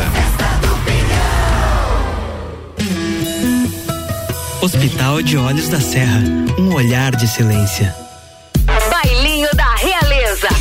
Hospital 4.62 5.24
de 5.24 5.36
Olhos 5.36 5.68
da 5.68 5.82
Serra, 5.82 6.22
um 6.60 6.76
olhar 6.76 7.16
de 7.16 7.28
silêncio. 7.28 7.92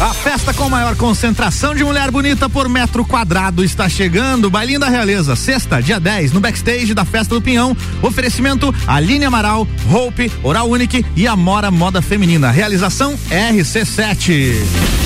A 0.00 0.14
festa 0.14 0.54
com 0.54 0.68
maior 0.68 0.94
concentração 0.94 1.74
de 1.74 1.82
mulher 1.82 2.08
bonita 2.12 2.48
por 2.48 2.68
metro 2.68 3.04
quadrado 3.04 3.64
está 3.64 3.88
chegando. 3.88 4.48
Bailinho 4.48 4.78
da 4.78 4.88
Realeza, 4.88 5.34
sexta, 5.34 5.82
dia 5.82 5.98
10, 5.98 6.30
no 6.30 6.38
backstage 6.38 6.94
da 6.94 7.04
Festa 7.04 7.34
do 7.34 7.42
Pinhão. 7.42 7.76
Oferecimento 8.00 8.72
Aline 8.86 9.24
Amaral, 9.24 9.66
Hope, 9.92 10.30
Oral 10.44 10.70
Unique 10.70 11.04
e 11.16 11.26
Amora 11.26 11.68
Moda 11.72 12.00
Feminina. 12.00 12.48
Realização 12.48 13.18
RC7. 13.28 14.54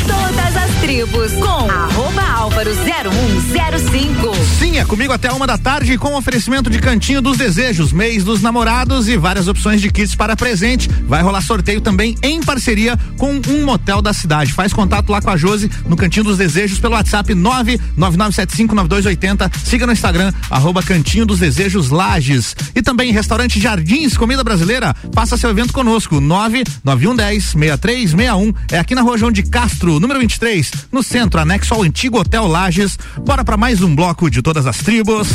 Todas 0.07 0.57
as 0.57 0.71
tribos 0.81 1.33
com 1.35 1.71
arroba 1.71 2.23
álvaro 2.33 2.71
0105. 2.75 4.35
Sim, 4.59 4.79
é 4.79 4.85
comigo 4.85 5.13
até 5.13 5.31
uma 5.31 5.47
da 5.47 5.57
tarde 5.57 5.97
com 5.97 6.15
oferecimento 6.15 6.69
de 6.69 6.81
Cantinho 6.81 7.23
dos 7.23 7.39
Desejos, 7.39 7.93
mês 7.93 8.25
dos 8.25 8.43
namorados 8.43 9.09
e 9.09 9.17
várias 9.17 9.47
opções 9.47 9.81
de 9.81 9.91
kits 9.91 10.17
para 10.17 10.37
presente. 10.37 10.89
Vai 11.07 11.23
rolar 11.23 11.41
sorteio 11.41 11.81
também 11.81 12.17
em 12.23 12.43
parceria 12.43 12.99
com 13.17 13.41
um 13.49 13.65
motel 13.65 14.03
da 14.03 14.13
cidade. 14.13 14.53
Faz 14.53 14.73
contato 14.83 15.11
lá 15.11 15.23
com 15.23 15.31
a 15.31 15.37
Josi 15.37 15.71
no 15.87 15.97
Cantinho 15.97 16.25
dos 16.25 16.39
Desejos 16.39 16.81
pelo 16.81 16.95
WhatsApp 16.95 17.33
999759280. 17.35 19.53
Siga 19.65 19.87
no 19.87 19.93
Instagram, 19.93 20.33
arroba 20.51 20.83
Cantinho 20.83 21.25
dos 21.25 21.39
Desejos 21.39 21.91
Lages. 21.91 22.57
E 22.75 22.83
também 22.83 23.13
restaurante 23.13 23.61
Jardins 23.61 24.17
Comida 24.17 24.43
Brasileira. 24.43 24.95
Faça 25.15 25.37
seu 25.37 25.51
evento 25.51 25.73
conosco. 25.73 26.21
99110 26.21 27.45
6361. 27.45 28.53
É 28.73 28.79
aqui 28.79 28.95
na 28.95 29.03
rua 29.03 29.17
João 29.17 29.31
de 29.31 29.45
Castro, 29.45 30.01
número 30.01 30.19
23, 30.19 30.73
no 30.91 31.03
centro, 31.03 31.41
anexo 31.41 31.75
ao 31.75 31.83
antigo 31.83 32.19
Hotel 32.19 32.47
Lages. 32.47 32.99
Bora 33.25 33.45
para 33.45 33.57
mais 33.57 33.83
um 33.83 33.95
bloco 33.95 34.29
de 34.29 34.43
todas 34.43 34.67
as 34.67 34.79
tribos. 34.79 35.29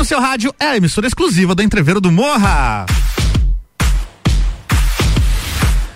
No 0.00 0.04
seu 0.04 0.18
rádio 0.18 0.54
é 0.58 0.64
a 0.64 0.76
emissora 0.78 1.06
exclusiva 1.06 1.54
do 1.54 1.62
Entreveiro 1.62 2.00
do 2.00 2.10
Morra. 2.10 2.86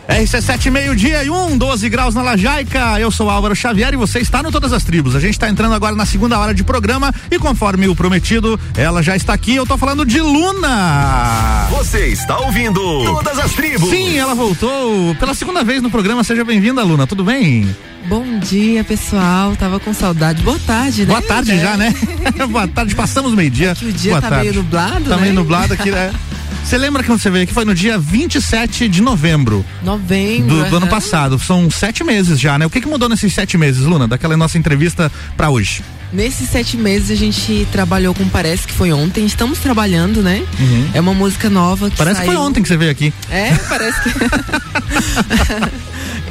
RC7 0.06 0.70
meio-dia 0.70 1.24
e 1.24 1.30
um, 1.30 1.56
12 1.56 1.88
graus 1.88 2.14
na 2.14 2.20
Lajaica. 2.20 3.00
Eu 3.00 3.10
sou 3.10 3.30
Álvaro 3.30 3.56
Xavier 3.56 3.94
e 3.94 3.96
você 3.96 4.18
está 4.18 4.42
no 4.42 4.52
Todas 4.52 4.74
as 4.74 4.84
Tribos. 4.84 5.16
A 5.16 5.20
gente 5.20 5.32
está 5.32 5.48
entrando 5.48 5.74
agora 5.74 5.96
na 5.96 6.04
segunda 6.04 6.38
hora 6.38 6.52
de 6.52 6.62
programa 6.62 7.14
e 7.30 7.38
conforme 7.38 7.88
o 7.88 7.96
prometido, 7.96 8.60
ela 8.76 9.02
já 9.02 9.16
está 9.16 9.32
aqui. 9.32 9.54
Eu 9.56 9.64
tô 9.64 9.78
falando 9.78 10.04
de 10.04 10.20
Luna. 10.20 11.66
Você 11.70 12.08
está 12.08 12.38
ouvindo 12.40 12.80
Todas 13.06 13.38
as 13.38 13.54
Tribos. 13.54 13.88
Sim, 13.88 14.18
ela 14.18 14.34
voltou 14.34 15.14
pela 15.14 15.32
segunda 15.32 15.64
vez 15.64 15.80
no 15.80 15.90
programa. 15.90 16.22
Seja 16.22 16.44
bem-vinda, 16.44 16.84
Luna. 16.84 17.06
Tudo 17.06 17.24
bem? 17.24 17.74
Bom 18.06 18.38
dia, 18.38 18.84
pessoal. 18.84 19.56
Tava 19.56 19.80
com 19.80 19.92
saudade. 19.94 20.42
Boa 20.42 20.58
tarde, 20.66 21.00
né? 21.02 21.06
Boa 21.06 21.22
tarde 21.22 21.52
É. 21.52 21.58
já, 21.58 21.76
né? 21.76 21.94
Boa 22.50 22.68
tarde, 22.68 22.94
passamos 22.94 23.32
meio-dia. 23.34 23.74
que 23.74 23.86
o 23.86 23.92
dia 23.92 24.12
Boa 24.12 24.22
tá 24.22 24.28
tarde. 24.30 24.44
meio 24.50 24.54
nublado, 24.62 25.04
Tá 25.10 25.16
né? 25.16 25.22
meio 25.22 25.34
nublado 25.34 25.72
aqui, 25.72 25.90
né? 25.90 26.12
Você 26.64 26.78
lembra 26.78 27.02
que 27.02 27.10
você 27.10 27.28
veio 27.28 27.44
aqui? 27.44 27.52
Foi 27.52 27.66
no 27.66 27.74
dia 27.74 27.98
27 27.98 28.88
de 28.88 29.02
novembro 29.02 29.62
Novembro. 29.82 30.48
do, 30.64 30.70
do 30.70 30.76
ano 30.78 30.86
passado. 30.86 31.38
São 31.38 31.70
sete 31.70 32.02
meses 32.02 32.40
já, 32.40 32.58
né? 32.58 32.64
O 32.64 32.70
que, 32.70 32.80
que 32.80 32.88
mudou 32.88 33.06
nesses 33.06 33.34
sete 33.34 33.58
meses, 33.58 33.82
Luna? 33.82 34.08
Daquela 34.08 34.34
nossa 34.34 34.56
entrevista 34.56 35.12
pra 35.36 35.50
hoje. 35.50 35.82
Nesses 36.14 36.48
sete 36.48 36.76
meses 36.76 37.10
a 37.10 37.16
gente 37.16 37.66
trabalhou 37.72 38.14
com 38.14 38.28
Parece 38.28 38.66
que 38.68 38.72
foi 38.72 38.92
ontem. 38.92 39.26
Estamos 39.26 39.58
trabalhando, 39.58 40.22
né? 40.22 40.44
Uhum. 40.60 40.90
É 40.94 41.00
uma 41.00 41.12
música 41.12 41.50
nova 41.50 41.90
que 41.90 41.96
Parece 41.96 42.20
que 42.20 42.26
foi 42.26 42.34
saiu- 42.36 42.46
ontem 42.46 42.62
que 42.62 42.68
você 42.68 42.76
veio 42.76 42.90
aqui. 42.92 43.12
É, 43.30 43.52
parece 43.68 44.00
que. 44.02 44.10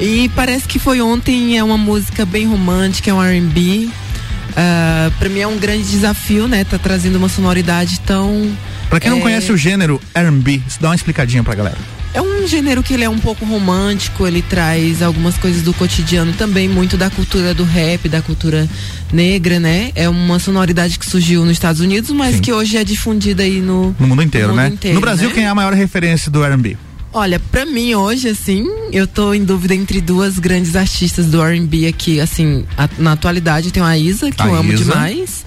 e 0.02 0.28
parece 0.30 0.66
que 0.66 0.78
foi 0.78 1.02
ontem. 1.02 1.58
É 1.58 1.62
uma 1.62 1.76
música 1.76 2.24
bem 2.24 2.46
romântica, 2.46 3.10
é 3.10 3.14
um 3.14 3.22
R&B. 3.22 3.88
Ah, 4.56 5.10
pra 5.18 5.28
mim 5.28 5.40
é 5.40 5.46
um 5.46 5.58
grande 5.58 5.84
desafio, 5.84 6.48
né? 6.48 6.64
Tá 6.64 6.78
trazendo 6.78 7.16
uma 7.16 7.28
sonoridade 7.28 8.00
tão. 8.00 8.50
Pra 8.88 8.98
quem 9.00 9.10
não 9.10 9.18
é, 9.18 9.20
conhece 9.22 9.52
o 9.52 9.56
gênero 9.56 10.00
R&B, 10.14 10.62
dá 10.80 10.88
uma 10.88 10.94
explicadinha 10.94 11.42
pra 11.44 11.54
galera. 11.54 11.76
É 12.14 12.22
um 12.22 12.46
gênero 12.46 12.80
que 12.80 12.94
ele 12.94 13.02
é 13.02 13.08
um 13.10 13.18
pouco 13.18 13.44
romântico, 13.44 14.24
ele 14.24 14.40
traz 14.40 15.02
algumas 15.02 15.36
coisas 15.36 15.62
do 15.62 15.74
cotidiano 15.74 16.32
também, 16.34 16.68
muito 16.68 16.96
da 16.96 17.10
cultura 17.10 17.52
do 17.52 17.64
rap, 17.64 18.08
da 18.08 18.22
cultura 18.22 18.68
negra, 19.12 19.58
né? 19.58 19.90
É 19.96 20.08
uma 20.08 20.38
sonoridade 20.38 20.96
que 20.96 21.04
surgiu 21.04 21.42
nos 21.42 21.52
Estados 21.52 21.80
Unidos, 21.80 22.10
mas 22.10 22.38
que 22.38 22.52
hoje 22.52 22.76
é 22.76 22.84
difundida 22.84 23.42
aí 23.42 23.60
no, 23.60 23.94
No 23.98 24.06
mundo 24.06 24.22
inteiro, 24.22 24.48
mundo 24.50 24.56
né? 24.58 24.68
inteiro, 24.68 24.94
no 24.94 25.00
Brasil, 25.00 25.28
né? 25.28 25.34
quem 25.34 25.44
é 25.44 25.48
a 25.48 25.54
maior 25.56 25.72
referência 25.72 26.30
do 26.30 26.44
R&B? 26.44 26.76
Olha, 27.12 27.38
pra 27.38 27.64
mim 27.64 27.94
hoje, 27.94 28.28
assim, 28.28 28.66
eu 28.92 29.06
tô 29.06 29.34
em 29.34 29.44
dúvida 29.44 29.72
entre 29.74 30.00
duas 30.00 30.38
grandes 30.38 30.74
artistas 30.74 31.26
do 31.26 31.40
R&B 31.42 31.86
aqui, 31.86 32.20
assim, 32.20 32.64
a- 32.78 32.88
na 32.98 33.12
atualidade 33.12 33.70
tem 33.72 33.82
a 33.82 33.96
Isa, 33.96 34.30
que 34.32 34.42
A 34.42 34.46
eu 34.46 34.54
amo 34.56 34.72
Isa. 34.72 34.82
demais, 34.84 35.44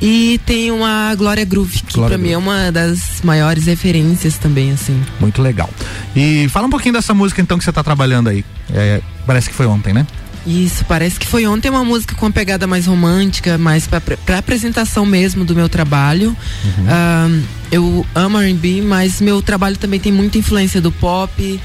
e 0.00 0.40
tem 0.44 0.70
uma 0.70 1.14
Glória 1.16 1.44
Groove, 1.44 1.80
que 1.82 1.94
Glória 1.94 2.16
pra 2.16 2.22
mim 2.26 2.32
é 2.32 2.38
uma 2.38 2.70
das 2.72 3.20
maiores 3.22 3.66
referências 3.66 4.36
também, 4.38 4.72
assim. 4.72 5.00
Muito 5.20 5.40
legal. 5.40 5.70
E 6.14 6.48
fala 6.50 6.66
um 6.66 6.70
pouquinho 6.70 6.94
dessa 6.94 7.14
música 7.14 7.40
então 7.40 7.56
que 7.58 7.64
você 7.64 7.72
tá 7.72 7.82
trabalhando 7.82 8.28
aí. 8.28 8.44
É, 8.72 9.00
parece 9.26 9.48
que 9.48 9.54
foi 9.54 9.66
ontem, 9.66 9.92
né? 9.94 10.06
Isso, 10.46 10.84
parece 10.84 11.18
que 11.18 11.26
foi 11.26 11.46
ontem 11.46 11.70
uma 11.70 11.82
música 11.84 12.14
com 12.14 12.26
uma 12.26 12.32
pegada 12.32 12.66
mais 12.66 12.84
romântica, 12.86 13.56
mais 13.56 13.86
pra, 13.86 13.98
pra 14.00 14.38
apresentação 14.38 15.06
mesmo 15.06 15.42
do 15.42 15.54
meu 15.54 15.70
trabalho. 15.70 16.36
Uhum. 16.64 16.84
Ah, 16.86 17.28
eu 17.72 18.06
amo 18.14 18.38
R&B, 18.38 18.82
mas 18.82 19.22
meu 19.22 19.40
trabalho 19.40 19.78
também 19.78 19.98
tem 19.98 20.12
muita 20.12 20.36
influência 20.36 20.82
do 20.82 20.92
pop, 20.92 21.58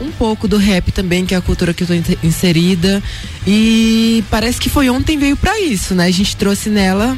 um 0.00 0.10
pouco 0.10 0.48
do 0.48 0.56
rap 0.56 0.90
também, 0.90 1.24
que 1.24 1.32
é 1.32 1.36
a 1.38 1.40
cultura 1.40 1.72
que 1.72 1.84
eu 1.84 1.86
tô 1.86 1.94
in- 1.94 2.02
inserida. 2.24 3.00
E 3.46 4.24
parece 4.28 4.58
que 4.60 4.68
foi 4.68 4.90
ontem 4.90 5.16
veio 5.16 5.36
pra 5.36 5.60
isso, 5.60 5.94
né? 5.94 6.06
A 6.06 6.10
gente 6.10 6.36
trouxe 6.36 6.68
nela 6.68 7.16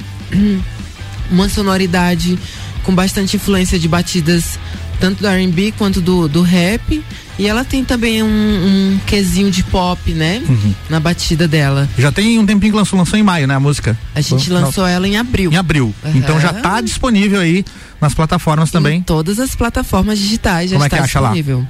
uma 1.31 1.49
sonoridade 1.49 2.39
com 2.83 2.95
bastante 2.95 3.37
influência 3.37 3.79
de 3.79 3.89
batidas 3.89 4.59
tanto 5.01 5.21
do 5.21 5.27
R&B 5.27 5.75
quanto 5.77 6.01
do, 6.01 6.29
do 6.29 6.43
rap. 6.43 7.03
E 7.39 7.47
ela 7.47 7.65
tem 7.65 7.85
também 7.85 8.23
um, 8.23 8.27
um 8.27 8.99
quesinho 9.07 9.51
de 9.51 9.63
pop, 9.65 10.11
né? 10.13 10.43
Uhum. 10.49 10.75
Na 10.89 10.99
batida 10.99 11.47
dela. 11.47 11.87
Já 11.99 12.11
tem 12.11 12.39
um 12.39 12.47
tempinho 12.47 12.73
que 12.73 12.79
lançou, 12.79 12.99
lançou 12.99 13.19
em 13.19 13.23
maio, 13.23 13.47
né? 13.47 13.55
A 13.55 13.61
música. 13.61 13.97
A 14.15 14.23
gente 14.23 14.51
lançou 14.51 14.87
ela 14.87 15.07
em 15.07 15.19
abril. 15.19 15.53
Em 15.53 15.57
abril. 15.57 15.95
Aham. 16.03 16.17
Então 16.17 16.41
já 16.41 16.55
tá 16.55 16.81
disponível 16.81 17.41
aí 17.41 17.63
nas 18.01 18.15
plataformas 18.15 18.71
também. 18.71 18.99
Em 18.99 19.03
todas 19.03 19.39
as 19.39 19.55
plataformas 19.55 20.19
digitais 20.19 20.71
já 20.71 20.77
Como 20.77 20.85
é 20.85 20.87
está 20.87 20.97
que 20.99 21.03
acha 21.05 21.21
lá? 21.21 21.29
disponível. 21.29 21.67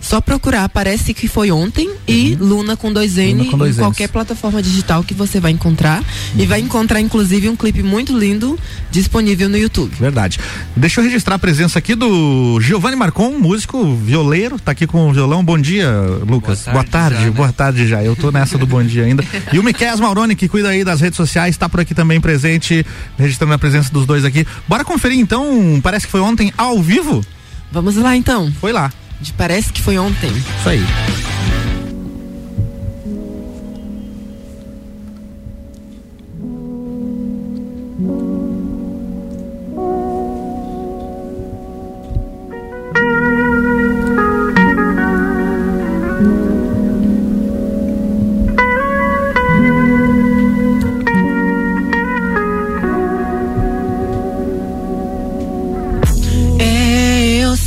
Só 0.00 0.20
procurar, 0.20 0.68
parece 0.68 1.12
que 1.12 1.26
foi 1.26 1.50
ontem 1.50 1.90
e 2.06 2.36
Luna 2.38 2.76
com 2.76 2.92
dois 2.92 3.16
N 3.18 3.32
Uhum. 3.32 3.38
Luna 3.38 3.50
com 3.50 3.58
dois 3.58 3.76
em 3.76 3.80
Ns. 3.80 3.82
qualquer 3.82 4.08
plataforma 4.08 4.62
digital 4.62 5.02
que 5.02 5.12
você 5.12 5.40
vai 5.40 5.50
encontrar. 5.50 6.04
E 6.36 6.46
vai 6.46 6.60
encontrar, 6.60 7.00
inclusive, 7.00 7.48
um 7.48 7.56
clipe 7.56 7.82
muito 7.82 8.16
lindo 8.16 8.56
disponível 8.92 9.48
no 9.48 9.58
YouTube. 9.58 9.92
Verdade. 9.98 10.38
Deixa 10.76 11.00
eu 11.00 11.04
registrar 11.04 11.34
a 11.34 11.38
presença 11.40 11.78
aqui 11.80 11.96
do 11.96 12.60
Giovanni 12.60 12.94
Marcon, 12.94 13.30
músico 13.38 13.96
violeiro, 13.96 14.60
tá 14.60 14.72
aqui 14.72 14.86
com 14.86 15.08
o 15.08 15.12
violão. 15.12 15.44
Bom 15.44 15.58
dia, 15.58 15.90
Lucas. 16.28 16.64
Boa 16.70 16.84
tarde, 16.84 17.28
boa 17.30 17.52
tarde, 17.52 17.88
já, 17.88 18.04
Eu 18.04 18.14
tô 18.14 18.30
nessa 18.30 18.56
do 18.56 18.66
bom 18.66 18.82
dia 18.84 19.04
ainda. 19.04 19.24
E 19.52 19.58
o 19.58 19.62
Miquel 19.62 19.96
Mauroni, 19.98 20.36
que 20.36 20.46
cuida 20.48 20.68
aí 20.68 20.84
das 20.84 21.00
redes 21.00 21.16
sociais, 21.16 21.56
tá 21.56 21.68
por 21.68 21.80
aqui 21.80 21.94
também 21.94 22.20
presente, 22.20 22.84
registrando 23.18 23.54
a 23.54 23.58
presença 23.58 23.90
dos 23.92 24.06
dois 24.06 24.24
aqui. 24.24 24.46
Bora 24.68 24.84
conferir 24.84 25.18
então, 25.18 25.44
parece 25.82 26.06
que 26.06 26.12
foi 26.12 26.20
ontem 26.20 26.52
ao 26.56 26.82
vivo? 26.82 27.24
Vamos 27.70 27.96
lá 27.96 28.16
então. 28.16 28.52
Foi 28.60 28.72
lá. 28.72 28.92
De 29.20 29.32
parece 29.32 29.72
que 29.72 29.82
foi 29.82 29.98
ontem. 29.98 30.30
Isso 30.30 30.68
aí. 30.68 30.84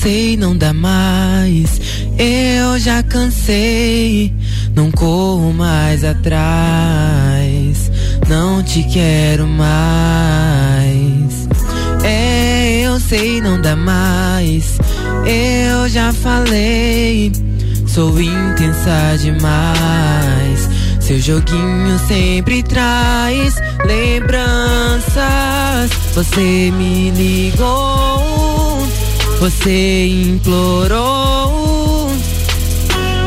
Sei, 0.01 0.37
não 0.37 0.55
dá 0.55 0.73
mais. 0.73 1.81
Eu 2.17 2.79
já 2.79 3.03
cansei, 3.03 4.33
não 4.73 4.89
corro 4.91 5.53
mais 5.53 6.05
atrás. 6.05 7.91
Não 8.29 8.63
te 8.63 8.81
quero 8.83 9.45
mais. 9.45 11.49
É, 12.03 12.83
eu 12.83 12.97
sei, 12.97 13.41
não 13.41 13.61
dá 13.61 13.75
mais. 13.75 14.77
Eu 15.25 15.89
já 15.89 16.13
falei, 16.13 17.33
sou 17.85 18.21
intensa 18.21 19.17
demais. 19.19 20.69
Seu 21.01 21.19
joguinho 21.19 21.99
sempre 22.07 22.63
traz 22.63 23.55
lembranças. 23.85 25.09
Você 26.13 26.71
me 26.71 27.11
ligou, 27.11 28.68
você 29.39 30.07
implorou 30.07 32.11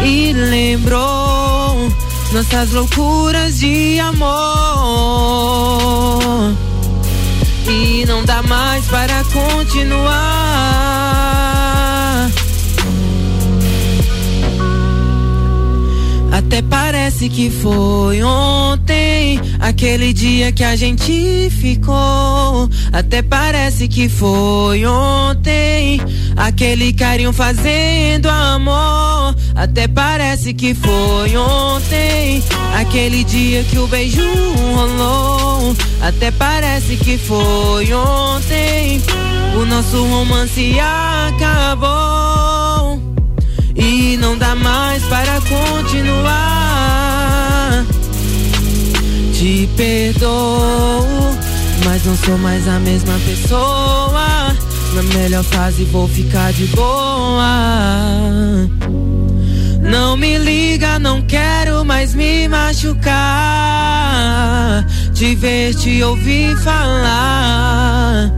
e 0.05 0.33
lembrou 0.35 1.91
nossas 2.33 2.73
loucuras 2.73 3.59
de 3.59 3.99
amor. 3.99 4.23
E 7.67 8.05
não 8.07 8.25
dá 8.25 8.43
mais 8.43 8.85
para 8.87 9.25
continuar. 9.25 11.22
Até 16.53 16.61
parece 16.61 17.31
que 17.31 17.49
foi 17.49 18.23
ontem, 18.23 19.41
aquele 19.59 20.13
dia 20.13 20.53
que 20.53 20.63
a 20.63 20.77
gente 20.77 21.49
ficou. 21.49 22.69
Até 22.93 23.23
parece 23.23 23.89
que 23.89 24.07
foi 24.07 24.85
ontem, 24.85 25.99
aquele 26.37 26.93
carinho 26.93 27.33
fazendo 27.33 28.29
amor. 28.29 29.35
Até 29.55 29.89
parece 29.89 30.53
que 30.53 30.75
foi 30.75 31.35
ontem, 31.39 32.45
aquele 32.79 33.25
dia 33.25 33.65
que 33.65 33.79
o 33.79 33.87
beijo 33.87 34.21
rolou. 34.75 35.75
Até 36.03 36.31
parece 36.33 36.97
que 36.97 37.17
foi 37.17 37.91
ontem, 37.95 39.01
o 39.57 39.65
nosso 39.65 40.05
romance 40.05 40.77
acabou. 40.79 42.52
E 44.03 44.17
não 44.17 44.37
dá 44.37 44.57
mais 44.57 45.01
para 45.05 45.41
continuar. 45.43 46.35
Te 49.33 49.69
perdoo, 49.77 51.07
mas 51.85 52.05
não 52.05 52.17
sou 52.17 52.37
mais 52.39 52.67
a 52.67 52.81
mesma 52.81 53.17
pessoa. 53.25 54.57
Na 54.95 55.03
melhor 55.15 55.45
fase 55.45 55.85
vou 55.85 56.09
ficar 56.09 56.53
de 56.53 56.67
boa. 56.67 57.47
Não 59.81 60.17
me 60.17 60.37
liga, 60.37 60.99
não 60.99 61.23
quero 61.23 61.85
mais 61.85 62.13
me 62.13 62.49
machucar. 62.49 63.15
Te 65.15 65.37
ver, 65.37 65.77
te 65.77 66.03
ouvir 66.03 66.57
falar. 66.57 68.33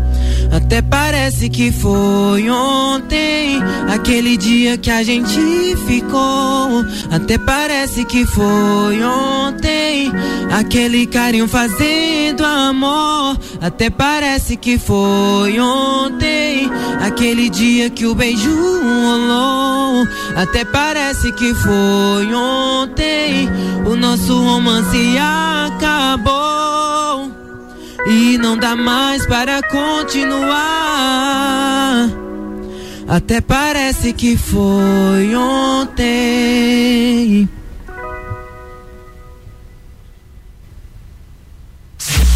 Até 0.55 0.81
parece 0.81 1.49
que 1.49 1.73
foi 1.73 2.49
ontem, 2.49 3.61
aquele 3.93 4.37
dia 4.37 4.79
que 4.79 4.89
a 4.89 5.03
gente 5.03 5.77
ficou. 5.85 6.85
Até 7.11 7.37
parece 7.39 8.05
que 8.05 8.25
foi 8.25 9.03
ontem, 9.03 10.13
aquele 10.57 11.07
carinho 11.07 11.49
fazendo 11.49 12.45
amor. 12.45 13.37
Até 13.61 13.91
parece 13.91 14.57
que 14.57 14.79
foi 14.79 15.59
ontem, 15.59 16.71
aquele 17.05 17.51
dia 17.51 17.91
que 17.91 18.07
o 18.07 18.15
beijo 18.15 18.55
rolou. 18.55 20.07
Até 20.37 20.65
parece 20.65 21.33
que 21.33 21.53
foi 21.53 22.33
ontem, 22.33 23.49
o 23.85 23.97
nosso 23.97 24.41
romance 24.41 25.17
acabou. 25.19 26.74
E 28.07 28.37
não 28.39 28.57
dá 28.57 28.77
mais 28.77 29.27
para 29.27 29.63
continuar. 29.63 30.65
Até 33.09 33.41
parece 33.41 34.13
que 34.13 34.37
foi 34.37 35.35
ontem. 35.35 36.05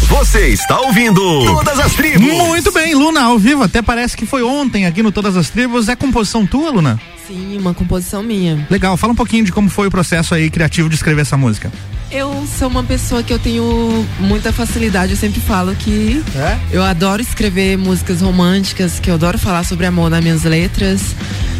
Você 0.07 0.49
está 0.49 0.79
ouvindo 0.81 1.21
Todas 1.43 1.79
as 1.79 1.93
Tribos. 1.93 2.21
Muito 2.21 2.71
bem, 2.71 2.93
Luna, 2.93 3.21
ao 3.23 3.39
vivo. 3.39 3.63
Até 3.63 3.81
parece 3.81 4.17
que 4.17 4.25
foi 4.25 4.43
ontem 4.43 4.85
aqui 4.85 5.01
no 5.01 5.11
Todas 5.11 5.37
as 5.37 5.49
Tribos. 5.49 5.87
É 5.89 5.95
composição 5.95 6.45
tua, 6.45 6.71
Luna? 6.71 6.99
Sim, 7.27 7.57
uma 7.57 7.73
composição 7.73 8.21
minha. 8.21 8.67
Legal. 8.69 8.97
Fala 8.97 9.13
um 9.13 9.15
pouquinho 9.15 9.45
de 9.45 9.51
como 9.51 9.69
foi 9.69 9.87
o 9.87 9.91
processo 9.91 10.35
aí 10.35 10.49
criativo 10.49 10.89
de 10.89 10.95
escrever 10.95 11.21
essa 11.21 11.37
música. 11.37 11.71
Eu 12.11 12.47
sou 12.57 12.67
uma 12.67 12.83
pessoa 12.83 13.21
que 13.21 13.31
eu 13.31 13.37
tenho 13.37 14.05
muita 14.19 14.51
facilidade, 14.51 15.11
eu 15.11 15.17
sempre 15.17 15.39
falo 15.39 15.75
que 15.75 16.23
É? 16.35 16.57
eu 16.71 16.83
adoro 16.83 17.21
escrever 17.21 17.77
músicas 17.77 18.21
românticas, 18.21 18.99
que 18.99 19.11
eu 19.11 19.13
adoro 19.13 19.37
falar 19.37 19.63
sobre 19.63 19.85
amor 19.85 20.09
nas 20.09 20.21
minhas 20.23 20.43
letras. 20.43 21.01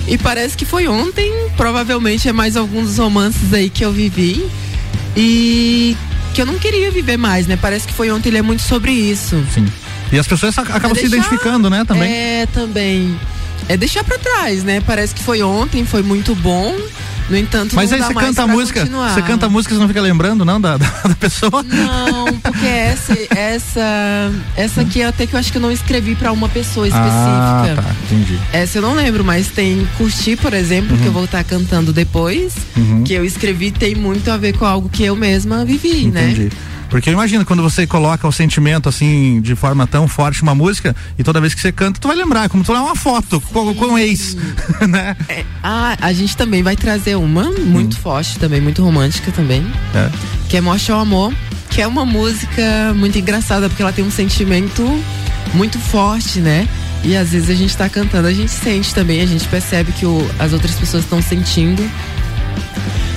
E 0.07 0.17
parece 0.17 0.57
que 0.57 0.65
foi 0.65 0.87
ontem, 0.87 1.31
provavelmente 1.55 2.27
é 2.27 2.33
mais 2.33 2.57
alguns 2.57 2.87
dos 2.87 2.97
romances 2.97 3.53
aí 3.53 3.69
que 3.69 3.85
eu 3.85 3.91
vivi. 3.91 4.49
E 5.15 5.95
que 6.33 6.41
eu 6.41 6.45
não 6.47 6.57
queria 6.57 6.89
viver 6.89 7.17
mais, 7.17 7.45
né? 7.45 7.57
Parece 7.61 7.85
que 7.87 7.93
foi 7.93 8.09
ontem, 8.09 8.29
ele 8.29 8.39
é 8.39 8.41
muito 8.41 8.63
sobre 8.63 8.91
isso. 8.91 9.43
Sim. 9.53 9.67
E 10.11 10.17
as 10.17 10.27
pessoas 10.27 10.57
ac- 10.57 10.71
acabam 10.71 10.95
se 10.95 11.07
deixar- 11.07 11.17
identificando, 11.27 11.69
né, 11.69 11.85
também. 11.85 12.11
É, 12.11 12.47
também. 12.51 13.15
É 13.67 13.77
deixar 13.77 14.03
pra 14.03 14.17
trás, 14.17 14.63
né? 14.63 14.81
Parece 14.81 15.13
que 15.13 15.23
foi 15.23 15.41
ontem, 15.43 15.85
foi 15.85 16.01
muito 16.01 16.33
bom. 16.35 16.75
No 17.29 17.37
entanto, 17.37 17.75
Mas 17.75 17.91
não 17.91 17.97
aí 17.99 18.03
você 18.03 18.13
canta 18.15 18.41
a 18.41 18.47
música, 18.47 18.79
continuar. 18.79 19.13
você 19.13 19.21
canta 19.21 19.45
a 19.45 19.49
música 19.49 19.71
e 19.71 19.77
você 19.77 19.81
não 19.81 19.87
fica 19.87 20.01
lembrando, 20.01 20.43
não, 20.43 20.59
da, 20.59 20.77
da, 20.81 20.87
da 21.09 21.13
pessoa? 21.13 21.61
Não, 21.61 22.25
porque 22.39 22.65
essa, 22.65 23.13
essa, 23.37 24.31
essa 24.57 24.81
aqui 24.81 25.03
até 25.03 25.27
que 25.27 25.35
eu 25.35 25.39
acho 25.39 25.51
que 25.51 25.59
eu 25.59 25.61
não 25.61 25.71
escrevi 25.71 26.15
pra 26.15 26.31
uma 26.31 26.49
pessoa 26.49 26.87
específica. 26.87 27.13
Ah, 27.13 27.73
tá, 27.75 27.95
entendi. 28.05 28.39
Essa 28.51 28.79
eu 28.79 28.81
não 28.81 28.95
lembro, 28.95 29.23
mas 29.23 29.47
tem 29.49 29.87
Curtir, 29.95 30.37
por 30.37 30.55
exemplo, 30.55 30.97
que 30.97 31.05
eu 31.05 31.11
vou 31.11 31.25
estar 31.25 31.43
cantando 31.43 31.93
depois, 31.93 32.53
Uhum. 32.75 33.03
que 33.03 33.13
eu 33.13 33.23
escrevi 33.23 33.69
tem 33.69 33.93
muito 33.93 34.31
a 34.31 34.37
ver 34.37 34.57
com 34.57 34.65
algo 34.65 34.89
que 34.89 35.03
eu 35.03 35.15
mesma 35.15 35.63
vivi, 35.63 36.07
né? 36.07 36.49
Porque 36.89 37.09
eu 37.09 37.13
imagino 37.13 37.45
quando 37.45 37.61
você 37.61 37.85
coloca 37.85 38.27
o 38.27 38.31
sentimento 38.31 38.89
assim 38.89 39.39
de 39.41 39.55
forma 39.55 39.85
tão 39.85 40.07
forte 40.07 40.41
uma 40.41 40.55
música 40.55 40.95
e 41.19 41.23
toda 41.23 41.39
vez 41.39 41.53
que 41.53 41.61
você 41.61 41.71
canta, 41.71 41.99
tu 41.99 42.07
vai 42.07 42.17
lembrar, 42.17 42.49
como 42.49 42.63
tu 42.63 42.73
é 42.73 42.79
uma 42.79 42.95
foto 42.95 43.39
com, 43.41 43.73
com 43.75 43.93
o 43.93 43.97
ex, 43.99 44.35
né? 44.89 45.15
Ah, 45.61 45.95
a 46.01 46.11
gente 46.13 46.35
também 46.35 46.63
vai 46.63 46.75
trazer 46.75 47.15
uma 47.15 47.43
muito 47.51 47.95
forte 47.97 48.39
também, 48.39 48.59
muito 48.59 48.83
romântica 48.83 49.31
também, 49.31 49.65
É. 49.93 50.09
que 50.49 50.57
é 50.57 50.61
Mostra 50.61 50.95
o 50.97 50.99
Amor, 50.99 51.31
que 51.69 51.79
é 51.81 51.85
uma 51.87 52.05
música 52.05 52.91
muito 52.95 53.19
engraçada 53.19 53.69
porque 53.69 53.83
ela 53.83 53.93
tem 53.93 54.03
um 54.03 54.11
sentimento 54.11 54.83
muito 55.53 55.77
forte, 55.79 56.39
né? 56.39 56.67
E 57.03 57.15
às 57.15 57.29
vezes 57.29 57.49
a 57.49 57.53
gente 57.55 57.77
tá 57.77 57.87
cantando, 57.87 58.27
a 58.27 58.33
gente 58.33 58.51
sente 58.51 58.93
também, 58.95 59.21
a 59.21 59.25
gente 59.27 59.47
percebe 59.47 59.91
que 59.91 60.05
o- 60.05 60.27
as 60.39 60.53
outras 60.53 60.73
pessoas 60.75 61.03
estão 61.03 61.21
sentindo. 61.21 61.87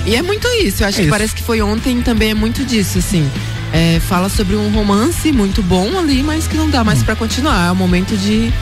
E 0.05 0.15
é 0.15 0.21
muito 0.21 0.47
isso, 0.63 0.83
eu 0.83 0.87
acho 0.87 0.97
É 0.97 1.01
que 1.01 1.07
isso. 1.07 1.09
parece 1.09 1.33
que 1.35 1.41
foi 1.43 1.61
ontem 1.61 2.01
também 2.01 2.31
é 2.31 2.33
muito 2.33 2.63
disso, 2.65 2.97
assim. 2.99 3.29
É, 3.73 3.99
fala 4.07 4.29
sobre 4.29 4.55
um 4.55 4.69
romance 4.71 5.31
muito 5.31 5.63
bom 5.63 5.97
ali, 5.97 6.21
mas 6.21 6.45
que 6.47 6.55
não 6.55 6.69
dá 6.69 6.83
mais 6.83 7.01
pra 7.01 7.15
continuar. 7.15 7.67
É 7.69 7.71
o 7.71 7.75
momento 7.75 8.15
de 8.15 8.53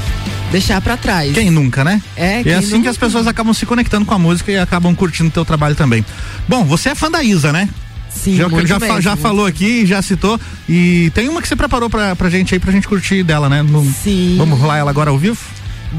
deixar 0.51 0.79
pra 0.79 0.95
trás. 0.95 1.33
Quem 1.33 1.49
nunca, 1.51 1.83
né? 1.83 2.01
É, 2.15 2.41
E 2.45 2.49
é 2.49 2.55
assim 2.55 2.71
nunca? 2.71 2.83
que 2.83 2.87
as 2.89 2.97
pessoas 2.97 3.27
acabam 3.27 3.53
se 3.53 3.65
conectando 3.65 4.05
com 4.05 4.13
a 4.13 4.19
música 4.19 4.49
e 4.51 4.57
acabam 4.57 4.95
curtindo 4.95 5.27
o 5.27 5.31
teu 5.31 5.43
trabalho 5.43 5.75
também. 5.75 6.05
Bom, 6.47 6.63
você 6.63 6.89
é 6.89 6.95
fã 6.95 7.11
da 7.11 7.21
Isa, 7.21 7.51
né? 7.51 7.67
Sim, 8.09 8.35
já, 8.37 8.47
já, 8.65 8.79
mesmo. 8.79 9.01
já 9.01 9.15
falou 9.17 9.45
aqui, 9.45 9.85
já 9.85 10.01
citou. 10.01 10.39
E 10.67 11.11
tem 11.13 11.27
uma 11.29 11.41
que 11.41 11.47
você 11.47 11.55
preparou 11.57 11.89
pra, 11.89 12.15
pra 12.15 12.29
gente 12.29 12.53
aí, 12.53 12.59
pra 12.59 12.71
gente 12.71 12.87
curtir 12.87 13.21
dela, 13.23 13.49
né? 13.49 13.61
No- 13.61 13.85
Sim. 14.03 14.35
Vamos 14.37 14.59
rolar 14.59 14.77
ela 14.77 14.89
agora 14.91 15.09
ao 15.09 15.17
vivo? 15.17 15.37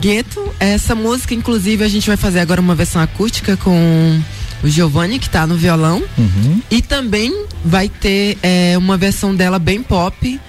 Gueto, 0.01 0.55
essa 0.59 0.95
música, 0.95 1.35
inclusive, 1.35 1.85
a 1.85 1.89
gente 1.89 2.07
vai 2.07 2.17
fazer 2.17 2.41
agora 2.41 2.61
uma 2.63 2.75
versão 2.75 3.01
acústica 3.03 3.59
com 3.59 4.21
o 4.63 4.69
Giovanni, 4.69 5.19
que 5.19 5.29
tá 5.29 5.47
no 5.47 5.57
violão. 5.57 6.03
Uhum. 6.17 6.61
E 6.71 6.81
também 6.83 7.47
vai 7.65 7.89
ter 7.89 8.39
é, 8.43 8.77
uma 8.79 8.97
versão 8.97 9.35
dela 9.35 9.59
bem 9.59 9.83
pop 9.83 10.41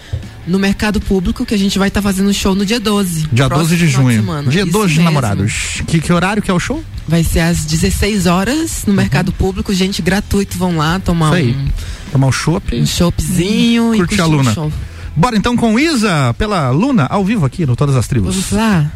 no 0.45 0.59
mercado 0.59 0.99
público, 0.99 1.45
que 1.45 1.53
a 1.53 1.57
gente 1.57 1.79
vai 1.79 1.87
estar 1.87 2.01
fazendo 2.01 2.29
um 2.29 2.33
show 2.33 2.53
no 2.53 2.65
dia 2.65 2.79
12. 2.79 3.27
Dia 3.31 3.47
próximo 3.47 3.69
12 3.69 3.77
de 3.77 3.87
junho. 3.87 4.15
semana. 4.19 4.51
Dia 4.51 4.63
Isso 4.63 4.71
12 4.71 4.87
de 4.89 4.93
mesmo. 4.99 5.05
namorados. 5.05 5.81
Que, 5.87 5.99
que 6.01 6.11
horário 6.11 6.41
que 6.43 6.51
é 6.51 6.53
o 6.53 6.59
show? 6.59 6.83
Vai 7.07 7.23
ser 7.23 7.39
às 7.41 7.65
16 7.65 8.25
horas 8.27 8.83
no 8.85 8.93
mercado 8.93 9.31
público, 9.31 9.73
gente 9.73 10.01
gratuito, 10.01 10.57
vão 10.57 10.77
lá 10.77 10.99
tomar 10.99 11.31
Uhum. 11.33 11.39
Isso 11.39 11.57
um, 11.59 11.67
Tomar 12.11 12.27
um 12.27 12.31
chopp. 12.31 12.75
um 12.75 12.85
choppzinho 12.85 13.95
e 13.95 13.97
Curte 13.97 14.15
curtir 14.17 14.21
a 14.21 14.25
Luna. 14.25 14.53
show. 14.53 14.71
Bora 15.15 15.35
então 15.37 15.55
com 15.55 15.79
Isa, 15.79 16.33
pela 16.37 16.69
Luna, 16.71 17.05
ao 17.09 17.23
vivo 17.23 17.45
aqui 17.45 17.65
no 17.65 17.75
Todas 17.75 17.95
as 17.95 18.07
Tribos. 18.07 18.35
Vamos 18.35 18.51
lá? 18.51 18.91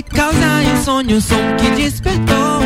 Te 0.00 0.04
causar 0.04 0.64
insônia, 0.64 1.14
o 1.14 1.20
som 1.20 1.36
que 1.58 1.70
despertou. 1.72 2.60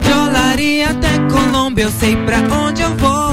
De 0.00 0.12
Olaria 0.12 0.90
até 0.90 1.18
Colômbia, 1.28 1.82
eu 1.82 1.90
sei 1.90 2.14
pra 2.14 2.38
onde 2.56 2.82
eu 2.82 2.94
vou. 2.94 3.32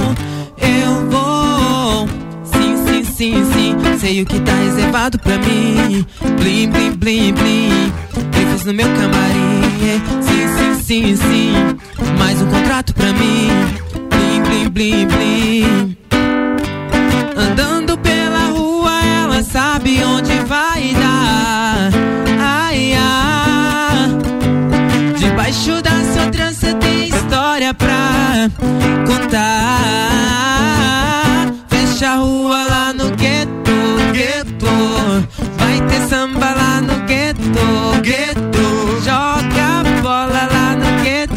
Eu 0.57 1.09
vou. 1.11 2.09
Sim, 2.43 2.75
sim, 2.87 3.03
sim, 3.03 3.45
sim. 3.53 3.99
Sei 3.99 4.23
o 4.23 4.25
que 4.25 4.39
tá 4.39 4.51
reservado 4.51 5.19
pra 5.19 5.37
mim. 5.37 6.03
Blim, 6.39 6.71
blim, 6.71 6.91
blim, 6.93 7.33
blim. 7.33 7.93
Grifes 8.31 8.65
no 8.65 8.73
meu 8.73 8.87
camarim. 8.87 9.61
Sim, 10.23 10.47
sim, 10.57 10.81
sim, 10.81 11.15
sim. 11.15 11.53
Mais 12.17 12.41
um 12.41 12.47
contrato 12.47 12.95
pra 12.95 13.13
mim. 13.13 13.49
Blim, 14.09 14.41
blim, 14.41 14.69
blim, 14.69 15.07
blim. 15.07 15.97
Andando 17.37 17.95
pela 17.99 18.24
contar. 29.05 29.81
Fecha 31.69 32.09
a 32.09 32.15
rua 32.15 32.63
lá 32.69 32.93
no 32.93 33.09
gueto, 33.11 33.71
gueto. 34.13 34.67
Vai 35.57 35.81
ter 35.87 36.01
samba 36.07 36.53
lá 36.53 36.81
no 36.81 36.95
gueto, 37.05 38.01
gueto. 38.01 39.01
Joga 39.03 39.83
bola 40.01 40.47
lá 40.51 40.75
no 40.75 41.03
gueto, 41.03 41.35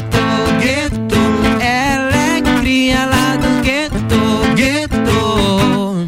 gueto. 0.60 1.20
Ela 1.60 2.16
é 2.16 2.40
cria 2.60 3.06
lá 3.06 3.36
no 3.36 3.60
gueto, 3.62 4.20
gueto. 4.54 6.04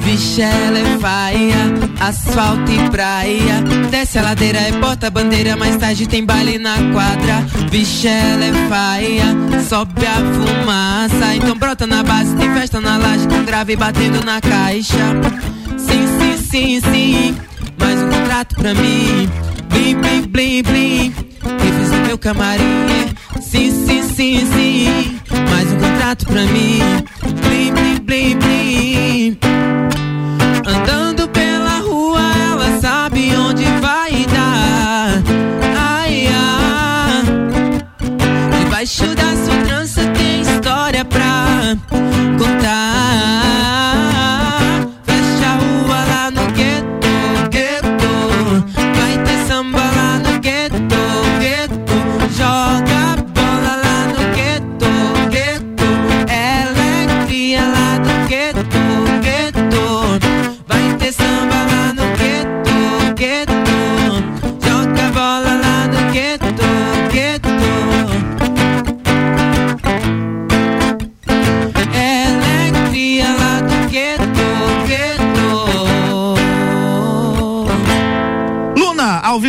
Vixe, 0.00 0.42
é 0.42 0.63
se 4.14 4.18
a 4.20 4.22
ladeira 4.22 4.60
é 4.60 4.70
porta-bandeira, 4.70 5.56
mais 5.56 5.76
tarde 5.76 6.06
tem 6.06 6.24
baile 6.24 6.56
na 6.56 6.76
quadra. 6.92 7.44
Vixe, 7.68 8.06
ela 8.06 8.44
é 8.44 8.68
faia, 8.68 9.24
sobe 9.68 10.06
a 10.06 10.14
fumaça. 10.14 11.34
Então 11.34 11.56
brota 11.56 11.84
na 11.84 12.04
base, 12.04 12.36
tem 12.36 12.48
festa 12.54 12.80
na 12.80 12.96
laje, 12.96 13.26
com 13.26 13.42
grave 13.44 13.74
batendo 13.74 14.24
na 14.24 14.40
caixa. 14.40 14.94
Sim, 15.76 16.06
sim, 16.16 16.36
sim, 16.38 16.80
sim, 16.92 17.36
mais 17.76 18.00
um 18.00 18.08
contrato 18.08 18.54
pra 18.54 18.72
mim. 18.72 19.28
Blim, 19.70 19.96
blim, 19.96 20.22
blim, 20.28 20.62
blim, 20.62 21.14
fiz 21.58 21.90
no 21.90 22.06
meu 22.06 22.16
camarim. 22.16 22.64
Sim, 23.40 23.72
sim, 23.84 24.02
sim, 24.14 24.46
sim, 24.52 25.20
mais 25.50 25.72
um 25.72 25.78
contrato 25.80 26.24
pra 26.26 26.42
mim. 26.42 26.78
Blim, 27.42 27.72
blim, 27.72 27.98
blim, 28.04 28.38
blim. 28.38 29.38
Andando 30.64 31.26
ela 33.24 33.32
sabe 33.32 33.36
onde 33.36 33.64
vai 33.64 33.83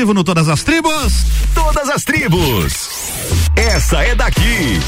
vivo 0.05 0.13
no 0.13 0.23
Todas 0.23 0.47
as 0.47 0.63
Tribos. 0.63 1.25
Todas 1.55 1.89
as 1.89 2.03
tribos. 2.03 2.89
Essa 3.55 4.03
é 4.03 4.13
daqui. 4.13 4.79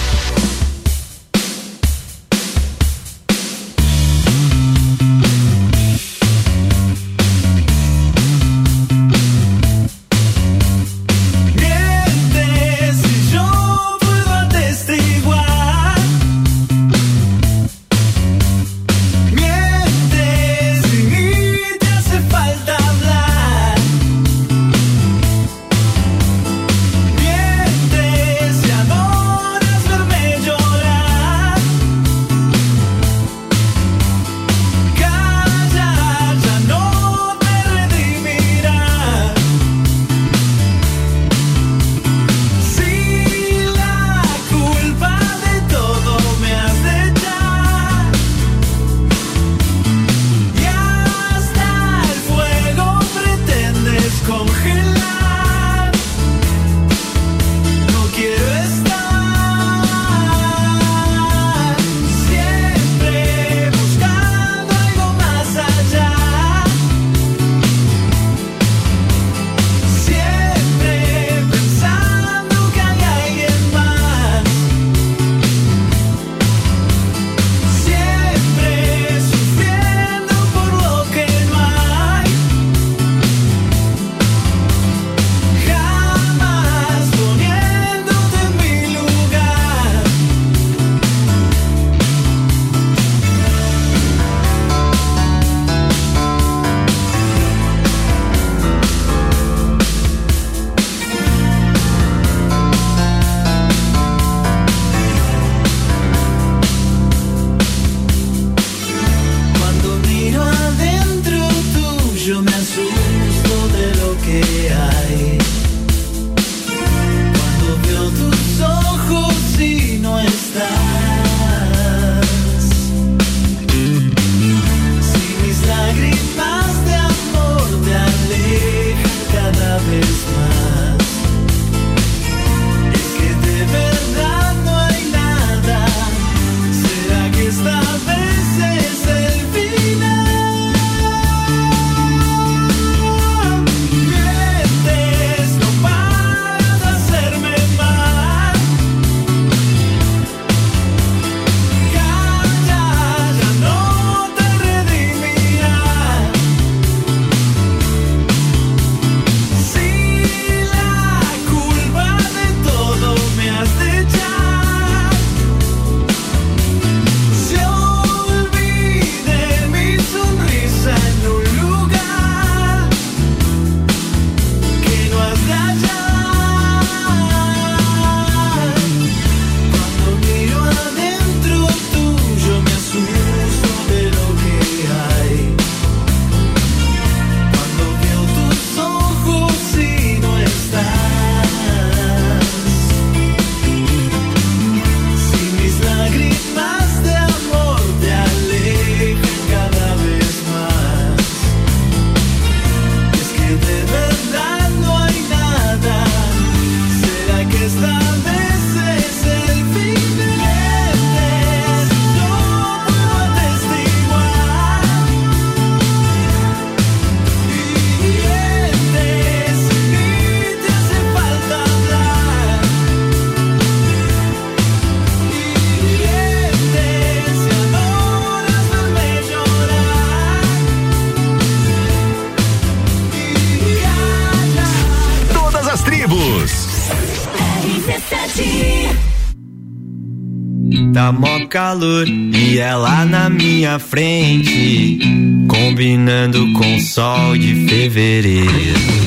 Tá 240.93 241.11
mó 241.11 241.45
calor 241.47 242.07
e 242.07 242.59
é 242.59 242.63
ela 242.63 243.05
na 243.05 243.29
minha 243.29 243.79
frente, 243.79 244.99
combinando 245.47 246.53
com 246.53 246.75
o 246.75 246.81
sol 246.81 247.37
de 247.37 247.67
fevereiro. 247.67 249.06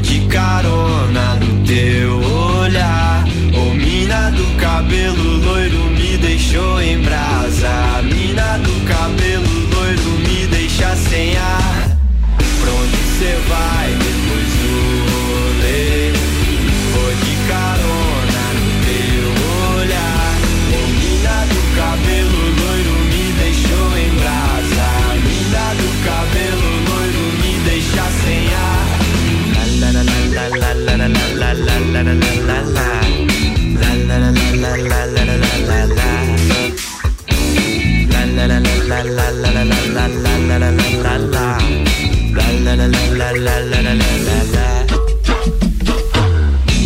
De 0.00 0.26
carona 0.26 1.36
no 1.36 1.64
teu 1.64 2.18
olhar. 2.60 3.24
Ô 3.54 3.74
mina 3.74 4.30
do 4.30 4.44
cabelo 4.56 5.38
loiro 5.44 5.84
me 5.90 6.16
deixou 6.18 6.80
em 6.80 7.00
brasa. 7.02 8.02
Mina 8.02 8.58
do 8.58 8.86
cabelo 8.86 9.68
loiro 9.74 10.10
me 10.26 10.46
deixa 10.48 10.96
sem 10.96 11.36
ar. 11.36 11.96
Pra 12.36 12.72
onde 12.72 12.96
cê 13.18 13.36
vai 13.48 13.81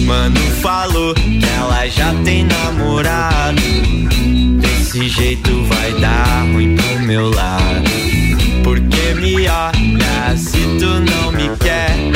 Mano 0.06 0.40
falou 0.62 1.14
que 1.14 1.40
ela 1.58 1.88
já 1.88 2.14
tem 2.24 2.44
namorado. 2.44 3.60
Desse 4.60 5.08
jeito 5.08 5.64
vai 5.64 5.92
dar 6.00 6.46
ruim 6.52 6.76
pro 6.76 7.00
meu 7.00 7.28
lado. 7.28 7.90
Porque 8.62 9.14
me 9.14 9.48
olha 9.48 10.36
se 10.36 10.60
tu 10.78 11.00
não 11.00 11.32
me 11.32 11.56
quer. 11.58 12.15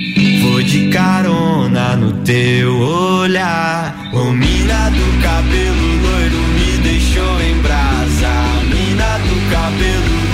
Vou 0.51 0.61
de 0.61 0.89
carona 0.89 1.95
no 1.95 2.11
teu 2.25 2.77
olhar. 2.77 3.95
Ô 4.11 4.25
mina 4.33 4.89
do 4.89 5.23
cabelo 5.23 5.87
loiro 6.03 6.41
me 6.55 6.77
deixou 6.83 7.41
em 7.41 7.57
brasa. 7.61 8.33
Mina 8.69 9.17
do 9.19 9.49
cabelo 9.49 10.15
loiro 10.17 10.30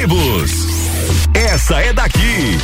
tribos. 0.00 0.66
Essa 1.34 1.82
é 1.82 1.92
daqui. 1.92 2.58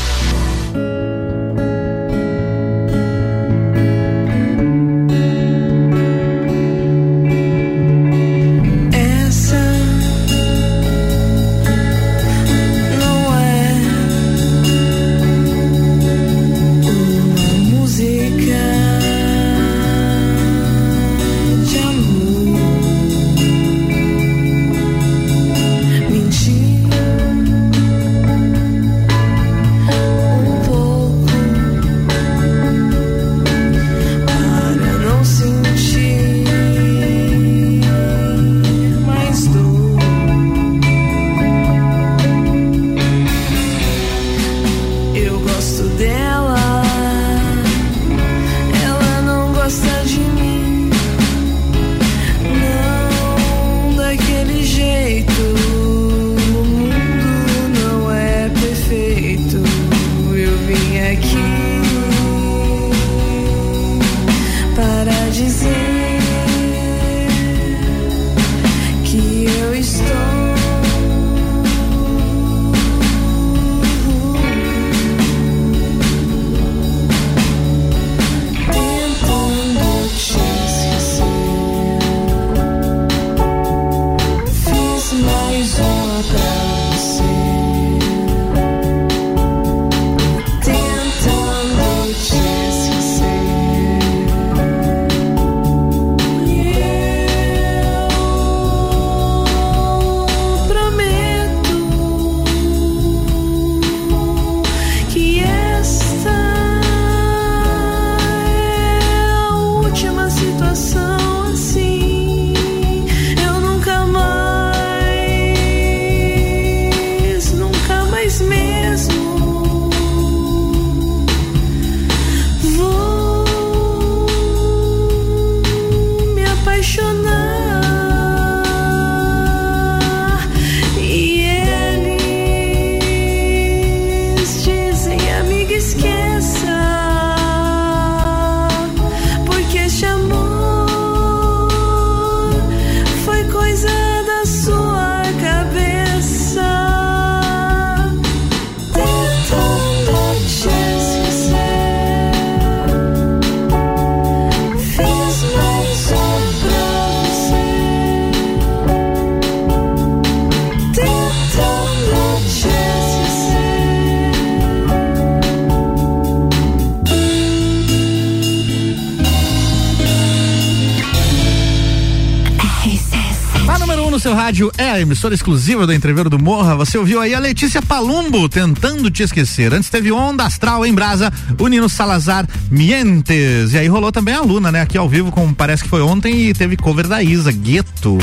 Emissora 175.26 175.34
exclusiva 175.34 175.86
do 175.86 175.92
Entreveiro 175.92 176.30
do 176.30 176.38
Morra. 176.38 176.76
Você 176.76 176.96
ouviu 176.96 177.20
aí 177.20 177.34
a 177.34 177.38
Letícia 177.38 177.82
Palumbo 177.82 178.48
tentando 178.48 179.10
te 179.10 179.22
esquecer. 179.22 179.72
Antes 179.72 179.90
teve 179.90 180.12
Onda 180.12 180.44
Astral 180.44 180.86
em 180.86 180.94
Brasa, 180.94 181.32
o 181.58 181.66
Nino 181.66 181.88
Salazar 181.88 182.46
Mientes. 182.70 183.72
E 183.72 183.78
aí 183.78 183.88
rolou 183.88 184.12
também 184.12 184.34
a 184.34 184.40
Luna, 184.40 184.70
né? 184.70 184.80
Aqui 184.82 184.96
ao 184.96 185.08
vivo, 185.08 185.32
como 185.32 185.54
parece 185.54 185.82
que 185.82 185.88
foi 185.88 186.00
ontem, 186.00 186.48
e 186.48 186.54
teve 186.54 186.76
cover 186.76 187.08
da 187.08 187.22
Isa, 187.22 187.50
Gueto. 187.50 188.18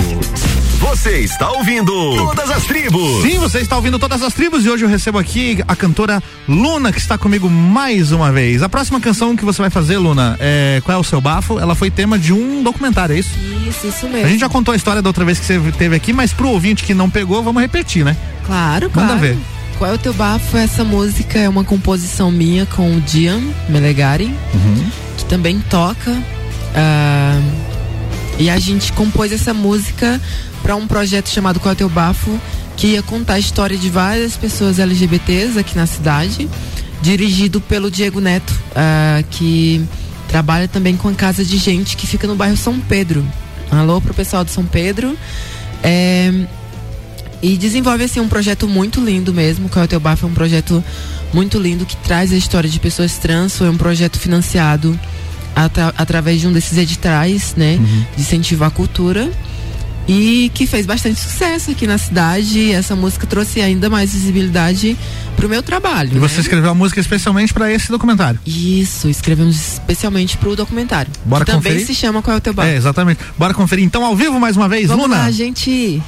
Você 0.80 1.20
está 1.20 1.50
ouvindo 1.52 1.92
Todas 2.16 2.50
as 2.52 2.66
Tribos. 2.66 3.22
Sim, 3.22 3.40
você 3.40 3.60
está 3.60 3.76
ouvindo 3.76 3.98
todas 3.98 4.22
as 4.22 4.34
tribos 4.34 4.66
e 4.66 4.70
hoje 4.70 4.84
eu 4.84 4.90
recebo 4.90 5.18
aqui 5.18 5.64
a 5.68 5.76
cantora 5.76 6.22
Luna, 6.48 6.92
que 6.92 7.00
está 7.00 7.18
comigo 7.18 7.50
mais 7.50 8.12
uma 8.12 8.32
vez. 8.32 8.62
A 8.62 8.70
próxima 8.70 9.00
canção 9.00 9.36
que 9.36 9.46
você 9.46 9.62
vai 9.62 9.70
fazer, 9.70 9.98
Luna, 9.98 10.38
é 10.40 10.82
Qual 10.86 10.98
é 10.98 11.00
o 11.00 11.04
seu 11.04 11.20
bafo? 11.20 11.58
Ela 11.60 11.74
foi 11.74 11.90
tema 11.90 12.20
de 12.20 12.32
um 12.32 12.62
documentário, 12.62 13.16
é 13.16 13.20
isso? 13.20 13.32
Isso, 13.74 13.88
isso 13.88 14.08
mesmo. 14.08 14.26
A 14.26 14.30
gente 14.30 14.40
já 14.40 14.50
contou 14.50 14.74
a 14.74 14.76
história 14.76 15.02
da 15.02 15.10
outra 15.10 15.26
vez 15.26 15.40
que 15.40 15.46
você 15.46 15.60
teve 15.78 15.96
aqui, 15.96 16.14
mas 16.14 16.32
pro 16.32 16.50
ouvinte 16.50 16.84
que 16.84 16.94
não 16.94 17.10
pegou, 17.10 17.42
vamos 17.44 17.62
repetir, 17.62 18.06
né? 18.06 18.16
Claro, 18.46 18.92
Manda 18.94 19.08
claro. 19.08 19.20
ver. 19.20 19.38
Qual 19.78 19.90
é 19.90 19.94
o 19.94 19.98
teu 19.98 20.14
bafo? 20.14 20.56
Essa 20.56 20.84
música 20.84 21.40
é 21.40 21.50
uma 21.50 21.64
composição 21.64 22.32
minha 22.32 22.66
com 22.66 22.96
o 22.96 23.02
Dian 23.02 23.42
Melegari, 23.68 24.34
que 25.18 25.26
também 25.26 25.60
toca. 25.70 26.16
ah, 26.76 27.42
e 28.40 28.50
a 28.50 28.58
gente 28.58 28.92
compôs 28.94 29.32
essa 29.32 29.54
música 29.54 30.20
para 30.62 30.76
um 30.76 30.88
projeto 30.88 31.30
chamado 31.30 31.60
Qual 31.60 31.72
é 31.72 31.74
o 31.74 31.78
teu 31.78 31.90
bafo, 31.90 32.40
que 32.76 32.88
ia 32.88 33.04
contar 33.04 33.34
a 33.34 33.40
história 33.40 33.78
de 33.78 33.90
várias 33.90 34.36
pessoas 34.36 34.80
LGBTs 34.80 35.60
aqui 35.60 35.76
na 35.76 35.86
cidade, 35.86 36.50
dirigido 37.02 37.62
pelo 37.62 37.92
Diego 37.92 38.20
Neto, 38.20 38.54
ah, 38.76 39.24
que 39.30 39.84
trabalha 40.28 40.68
também 40.68 40.96
com 40.96 41.10
a 41.10 41.14
casa 41.14 41.44
de 41.44 41.58
gente 41.58 41.96
que 41.96 42.08
fica 42.08 42.26
no 42.26 42.36
bairro 42.36 42.58
São 42.58 42.80
Pedro. 42.80 43.24
Alô 43.80 44.00
pro 44.02 44.14
pessoal 44.14 44.44
de 44.44 44.52
São 44.52 44.66
Pedro. 44.66 45.18
É, 45.84 46.32
e 47.42 47.58
desenvolve 47.58 48.04
assim 48.04 48.20
um 48.20 48.28
projeto 48.28 48.68
muito 48.68 49.04
lindo 49.04 49.34
mesmo. 49.34 49.68
Qual 49.70 49.82
é 49.84 49.86
o 49.86 49.88
teu 49.88 50.00
bafo? 50.00 50.26
É 50.26 50.30
um 50.30 50.34
projeto 50.34 50.84
muito 51.34 51.58
lindo 51.60 51.86
que 51.86 51.96
traz 51.98 52.32
a 52.32 52.36
história 52.38 52.70
de 52.70 52.80
pessoas 52.80 53.18
trans. 53.18 53.58
Foi 53.58 53.70
um 53.70 53.78
projeto 53.78 54.18
financiado 54.20 54.98
atra- 55.56 55.94
através 55.98 56.40
de 56.40 56.48
um 56.48 56.54
desses 56.54 56.78
editais, 56.78 57.54
né, 57.58 57.78
de 58.16 58.22
incentivar 58.22 58.70
a 58.70 58.72
cultura. 58.72 59.30
E 60.08 60.52
que 60.54 60.68
fez 60.68 60.86
bastante 60.86 61.20
sucesso 61.20 61.72
aqui 61.72 61.88
na 61.88 61.98
cidade. 61.98 62.72
Essa 62.72 62.96
música 62.96 63.26
trouxe 63.26 63.62
ainda 63.62 63.90
mais 63.90 64.14
visibilidade 64.14 64.98
pro 65.34 65.50
meu 65.50 65.62
trabalho. 65.62 66.12
E 66.16 66.20
você 66.20 66.36
né? 66.36 66.42
escreveu 66.42 66.70
a 66.72 66.76
música 66.76 67.00
especialmente 67.00 67.54
para 67.54 67.72
esse 67.72 67.90
documentário. 67.90 68.40
Isso, 68.46 69.10
escrevemos 69.10 69.56
especialmente 69.74 70.38
pro 70.38 70.56
documentário. 70.56 71.12
Bora 71.26 71.46
que 71.46 71.52
também 71.52 71.72
conferir? 71.74 71.86
se 71.86 71.96
chama 71.96 72.22
Qual 72.22 72.36
é 72.36 72.38
o 72.38 72.42
teu 72.42 72.54
bafo. 72.54 72.70
É, 72.70 72.76
exatamente. 72.76 73.20
Bora 73.38 73.54
conferir 73.54 73.84
então 73.86 74.06
ao 74.06 74.16
vivo 74.16 74.40
mais 74.40 74.56
uma 74.56 74.70
vez, 74.70 74.88
Vamos 74.88 75.04
Luna. 75.06 75.18
lá, 75.18 75.32
gente. 75.32 76.02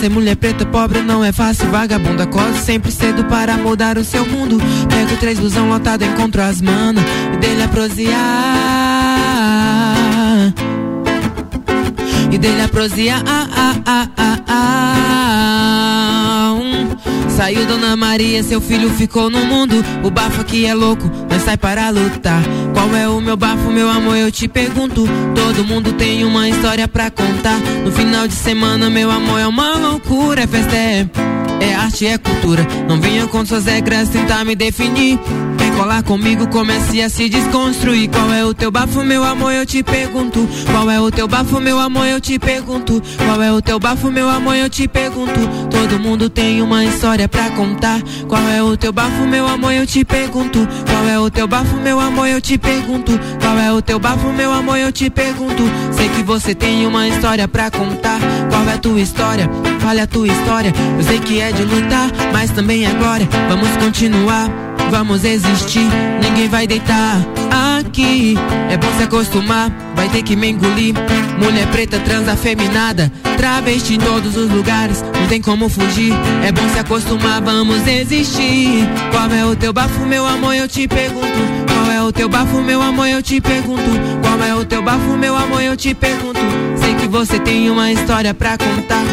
Ser 0.00 0.08
mulher 0.08 0.34
preta, 0.36 0.64
pobre 0.64 1.02
não 1.02 1.22
é 1.22 1.30
fácil. 1.30 1.68
Vagabunda, 1.68 2.22
acordo 2.24 2.56
sempre 2.56 2.90
cedo 2.90 3.22
para 3.24 3.58
mudar 3.58 3.98
o 3.98 4.04
seu 4.04 4.24
mundo. 4.24 4.56
Pego 4.88 5.14
três 5.18 5.38
busão 5.38 5.68
lotado, 5.68 6.02
encontro 6.02 6.40
as 6.40 6.62
manas 6.62 7.04
e 7.34 7.36
dele 7.36 7.62
a 7.62 7.68
prosear. 7.68 8.16
E 12.32 12.38
dele 12.38 12.62
a. 12.62 12.70
Ah, 13.14 13.22
ah, 13.26 13.48
ah, 13.54 13.74
ah, 13.84 14.06
ah. 14.06 14.09
Saiu 17.40 17.64
Dona 17.64 17.96
Maria, 17.96 18.42
seu 18.42 18.60
filho 18.60 18.90
ficou 18.90 19.30
no 19.30 19.46
mundo. 19.46 19.82
O 20.04 20.10
bafo 20.10 20.42
aqui 20.42 20.66
é 20.66 20.74
louco, 20.74 21.10
mas 21.26 21.42
sai 21.42 21.56
para 21.56 21.88
lutar. 21.88 22.42
Qual 22.74 22.94
é 22.94 23.08
o 23.08 23.18
meu 23.18 23.34
bafo, 23.34 23.70
meu 23.70 23.88
amor? 23.88 24.14
Eu 24.14 24.30
te 24.30 24.46
pergunto. 24.46 25.06
Todo 25.34 25.64
mundo 25.64 25.90
tem 25.94 26.22
uma 26.22 26.50
história 26.50 26.86
pra 26.86 27.10
contar. 27.10 27.58
No 27.82 27.90
final 27.92 28.28
de 28.28 28.34
semana, 28.34 28.90
meu 28.90 29.10
amor, 29.10 29.40
é 29.40 29.46
uma 29.46 29.74
loucura. 29.74 30.42
É 30.42 30.46
festa, 30.46 30.76
é, 30.76 31.08
é 31.60 31.74
arte, 31.74 32.06
é 32.06 32.18
cultura. 32.18 32.62
Não 32.86 33.00
venha 33.00 33.26
com 33.26 33.46
suas 33.46 33.64
regras 33.64 34.10
tentar 34.10 34.44
me 34.44 34.54
definir. 34.54 35.18
Quer 35.70 35.76
colar 35.76 36.02
comigo, 36.02 36.46
comece 36.48 37.00
a 37.00 37.08
se 37.08 37.28
desconstruir. 37.28 38.10
Qual 38.10 38.32
é 38.32 38.44
o 38.44 38.52
teu 38.52 38.70
bafo, 38.70 39.04
meu 39.04 39.22
amor? 39.22 39.52
Eu 39.52 39.64
te 39.64 39.82
pergunto. 39.82 40.48
Qual 40.70 40.90
é 40.90 41.00
o 41.00 41.10
teu 41.10 41.28
bafo, 41.28 41.60
meu 41.60 41.78
amor? 41.78 42.06
Eu 42.06 42.20
te 42.20 42.38
pergunto. 42.38 43.00
Qual 43.16 43.42
é 43.42 43.52
o 43.52 43.62
teu 43.62 43.78
bafo, 43.78 44.10
meu 44.10 44.28
amor? 44.28 44.56
Eu 44.56 44.68
te 44.68 44.88
pergunto. 44.88 45.40
Todo 45.70 45.98
mundo 45.98 46.28
tem 46.28 46.60
uma 46.60 46.84
história 46.84 47.28
pra 47.28 47.50
contar. 47.50 48.00
Qual 48.26 48.42
é 48.48 48.62
o 48.62 48.76
teu 48.76 48.92
bafo, 48.92 49.24
meu 49.26 49.46
amor? 49.46 49.72
Eu 49.72 49.86
te 49.86 50.04
pergunto. 50.04 50.66
Qual 50.86 51.08
é 51.08 51.18
o 51.18 51.30
teu 51.30 51.46
bafo, 51.46 51.76
meu 51.76 52.00
amor? 52.00 52.26
Eu 52.26 52.40
te 52.40 52.58
pergunto. 52.58 53.18
Qual 53.40 53.58
é 53.58 53.72
o 53.72 53.80
teu 53.80 53.98
bafo, 53.98 54.32
meu 54.32 54.52
amor? 54.52 54.76
Eu 54.76 54.92
te 54.92 55.08
pergunto. 55.08 55.62
Sei 55.92 56.08
que 56.08 56.22
você 56.22 56.54
tem 56.54 56.86
uma 56.86 57.06
história 57.06 57.46
pra 57.46 57.70
contar. 57.70 58.18
Qual 58.50 58.64
é 58.64 58.74
a 58.74 58.78
tua 58.78 59.00
história? 59.00 59.48
Fale 59.78 60.00
a 60.00 60.06
tua 60.06 60.26
história. 60.26 60.72
Eu 60.98 61.04
sei 61.04 61.18
que 61.20 61.40
é 61.40 61.52
de 61.52 61.62
lutar, 61.62 62.10
mas 62.32 62.50
também 62.50 62.84
glória. 62.98 63.28
Vamos 63.48 63.68
continuar. 63.76 64.69
Vamos 64.90 65.24
existir, 65.24 65.88
ninguém 66.22 66.48
vai 66.48 66.66
deitar 66.66 67.18
aqui. 67.78 68.36
É 68.68 68.76
bom 68.76 68.88
se 68.96 69.04
acostumar, 69.04 69.70
vai 69.94 70.08
ter 70.08 70.22
que 70.22 70.36
me 70.36 70.50
engolir. 70.50 70.94
Mulher 71.38 71.66
preta, 71.68 71.98
trans 72.00 72.28
afeminada, 72.28 73.10
travesti 73.36 73.94
em 73.94 73.98
todos 73.98 74.36
os 74.36 74.50
lugares, 74.50 75.02
não 75.02 75.26
tem 75.28 75.40
como 75.40 75.68
fugir. 75.68 76.12
É 76.44 76.52
bom 76.52 76.68
se 76.72 76.78
acostumar, 76.78 77.40
vamos 77.40 77.86
existir. 77.86 78.86
Qual 79.10 79.30
é 79.30 79.44
o 79.46 79.56
teu 79.56 79.72
bafo, 79.72 80.04
meu 80.04 80.26
amor? 80.26 80.54
Eu 80.54 80.68
te 80.68 80.86
pergunto. 80.86 81.38
Qual 81.68 81.90
é 81.90 82.02
o 82.02 82.12
teu 82.12 82.28
bafo, 82.28 82.60
meu 82.60 82.82
amor? 82.82 83.06
Eu 83.06 83.22
te 83.22 83.40
pergunto. 83.40 83.90
Qual 84.22 84.42
é 84.42 84.54
o 84.54 84.64
teu 84.64 84.82
bafo, 84.82 85.16
meu 85.16 85.36
amor? 85.36 85.62
Eu 85.62 85.76
te 85.76 85.94
pergunto. 85.94 86.40
Sei 86.76 86.94
que 86.94 87.06
você 87.06 87.38
tem 87.38 87.70
uma 87.70 87.90
história 87.92 88.34
pra 88.34 88.58
contar. 88.58 89.04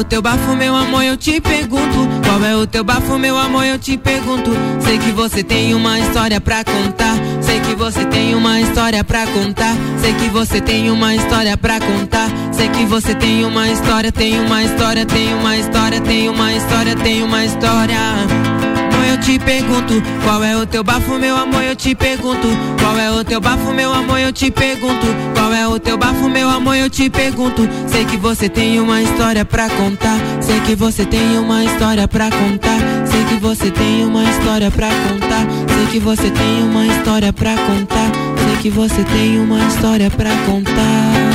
O 0.00 0.04
teu 0.04 0.22
bafo, 0.22 0.56
meu 0.56 0.74
amor? 0.74 1.04
Eu 1.04 1.14
te 1.14 1.42
pergunto. 1.42 2.08
Qual 2.24 2.42
é 2.42 2.56
o 2.56 2.66
teu 2.66 2.82
bafo, 2.82 3.18
meu 3.18 3.36
amor? 3.36 3.66
Eu 3.66 3.78
te 3.78 3.98
pergunto. 3.98 4.50
Sei 4.80 4.96
que 4.96 5.12
você 5.12 5.44
tem 5.44 5.74
uma 5.74 6.00
história 6.00 6.40
pra 6.40 6.64
contar. 6.64 7.16
Sei 7.42 7.60
que 7.60 7.74
você 7.74 8.06
tem 8.06 8.34
uma 8.34 8.58
história 8.62 9.04
pra 9.04 9.26
contar. 9.26 9.76
Sei 10.00 10.14
que 10.14 10.30
você 10.30 10.58
tem 10.58 10.90
uma 10.90 11.14
história 11.14 11.54
pra 11.54 11.78
contar. 11.78 12.30
Sei 12.50 12.70
que 12.70 12.86
você 12.86 13.14
tem 13.14 13.44
uma 13.44 13.68
história, 13.68 14.10
tem 14.10 14.40
uma 14.40 14.64
história, 14.64 15.04
tem 15.04 15.34
uma 15.34 15.56
história, 15.58 16.00
tem 16.00 16.28
uma 16.30 16.54
história, 16.54 16.96
tem 16.96 17.22
uma 17.22 17.44
história. 17.44 17.98
Amor, 17.98 18.59
eu 19.04 19.18
te 19.18 19.38
pergunto, 19.38 19.94
qual 20.24 20.42
é 20.42 20.56
o 20.56 20.66
teu 20.66 20.82
bafo, 20.82 21.18
meu 21.18 21.36
amor? 21.36 21.62
Eu 21.62 21.76
te 21.76 21.94
pergunto, 21.94 22.48
qual 22.80 22.98
é 22.98 23.10
o 23.10 23.24
teu 23.24 23.40
bafo, 23.40 23.72
meu 23.72 23.92
amor? 23.92 24.18
Eu 24.18 24.32
te 24.32 24.50
pergunto, 24.50 25.06
qual 25.34 25.52
é 25.52 25.66
o 25.66 25.78
teu 25.78 25.96
bafo, 25.96 26.28
meu 26.28 26.48
amor? 26.48 26.76
Eu 26.76 26.90
te 26.90 27.08
pergunto. 27.08 27.68
Sei 27.88 28.04
que 28.04 28.16
você 28.16 28.48
tem 28.48 28.80
uma 28.80 29.00
história 29.02 29.44
pra 29.44 29.68
contar. 29.70 30.18
Sei 30.40 30.60
que 30.60 30.74
você 30.74 31.04
tem 31.04 31.38
uma 31.38 31.64
história 31.64 32.06
pra 32.08 32.30
contar. 32.30 33.06
Sei 33.06 33.24
que 33.24 33.36
você 33.36 33.70
tem 33.70 34.04
uma 34.04 34.24
história 34.24 34.70
pra 34.70 34.88
contar. 34.88 35.46
Sei 35.68 35.86
que 35.90 35.98
você 35.98 36.30
tem 36.30 36.62
uma 36.62 36.86
história 36.86 37.32
pra 37.32 37.54
contar. 37.56 38.10
Sei 38.44 38.56
que 38.62 38.70
você 38.70 39.04
tem 39.04 39.38
uma 39.38 39.58
história 39.66 40.10
pra 40.10 40.30
contar. 40.46 41.30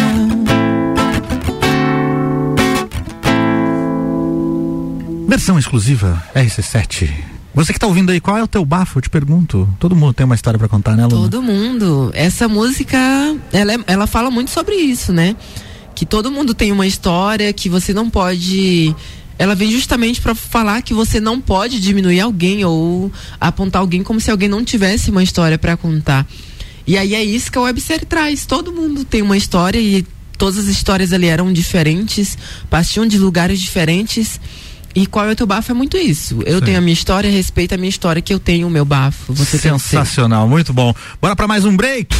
Versão 5.28 5.60
exclusiva 5.60 6.24
RC7. 6.34 7.35
Você 7.56 7.72
que 7.72 7.80
tá 7.80 7.88
ouvindo 7.88 8.11
aí, 8.11 8.19
qual 8.19 8.38
é 8.38 8.44
o 8.44 8.48
teu 8.48 8.65
bafo? 8.65 8.98
Eu 8.98 9.02
te 9.02 9.10
pergunto. 9.10 9.68
Todo 9.80 9.95
mundo 9.95 10.14
tem 10.14 10.26
uma 10.26 10.36
história 10.36 10.57
pra 10.60 10.68
contar, 10.68 10.95
né, 10.95 11.03
Luna? 11.06 11.15
Todo 11.15 11.41
mundo. 11.41 12.11
Essa 12.14 12.48
música, 12.49 12.98
ela, 13.53 13.73
é- 13.73 13.80
ela 13.88 14.06
fala 14.06 14.30
muito 14.30 14.52
sobre 14.52 14.76
isso, 14.76 15.14
né? 15.14 15.36
Que 15.95 16.06
todo 16.06 16.30
mundo 16.30 16.53
tem 16.53 16.72
uma 16.73 16.86
história, 16.86 17.52
que 17.53 17.69
você 17.69 17.94
não 17.94 18.10
pode. 18.10 18.94
Ela 19.40 19.56
vem 19.56 19.72
justamente 19.72 20.19
pra 20.22 20.36
falar 20.36 20.82
que 20.82 20.94
você 20.94 21.19
não 21.22 21.40
pode 21.40 21.80
diminuir 21.80 22.19
alguém 22.19 22.65
ou 22.65 23.10
apontar 23.40 23.82
alguém 23.82 24.03
como 24.03 24.19
se 24.19 24.30
alguém 24.30 24.49
não 24.49 24.64
tivesse 24.64 25.10
uma 25.10 25.23
história 25.23 25.57
pra 25.57 25.77
contar. 25.77 26.27
E 26.86 26.98
aí 26.98 27.15
é 27.15 27.23
isso 27.23 27.49
que 27.52 27.57
a 27.57 27.61
websérie 27.61 28.06
traz. 28.06 28.45
Todo 28.45 28.72
mundo 28.73 29.06
tem 29.06 29.22
uma 29.22 29.38
história 29.38 29.80
e 29.80 30.06
todas 30.38 30.57
as 30.57 30.65
histórias 30.65 31.14
ali 31.14 31.27
eram 31.27 31.52
diferentes, 31.53 32.38
partiam 32.69 33.06
de 33.07 33.18
lugares 33.18 33.61
diferentes. 33.61 34.40
E 34.96 35.06
qual 35.06 35.28
é 35.28 35.34
o 35.34 35.36
teu 35.36 35.46
bafo? 35.46 35.72
É 35.72 35.76
muito 35.76 35.98
isso. 35.98 36.42
Eu 36.46 36.62
tenho 36.62 36.78
a 36.78 36.82
minha 36.82 36.94
história, 36.94 37.30
respeita 37.30 37.76
a 37.76 37.78
minha 37.78 37.90
história, 37.90 38.22
que 38.22 38.34
eu 38.34 38.40
tenho 38.40 38.68
o 38.68 38.70
meu 38.70 38.86
bafo. 38.86 39.34
Você 39.34 39.60
tem. 39.60 39.78
Sensacional, 39.78 40.48
muito 40.48 40.72
bom. 40.72 40.96
Bora 41.22 41.36
pra 41.36 41.48
mais 41.48 41.66
um 41.66 41.76
break. 41.76 42.16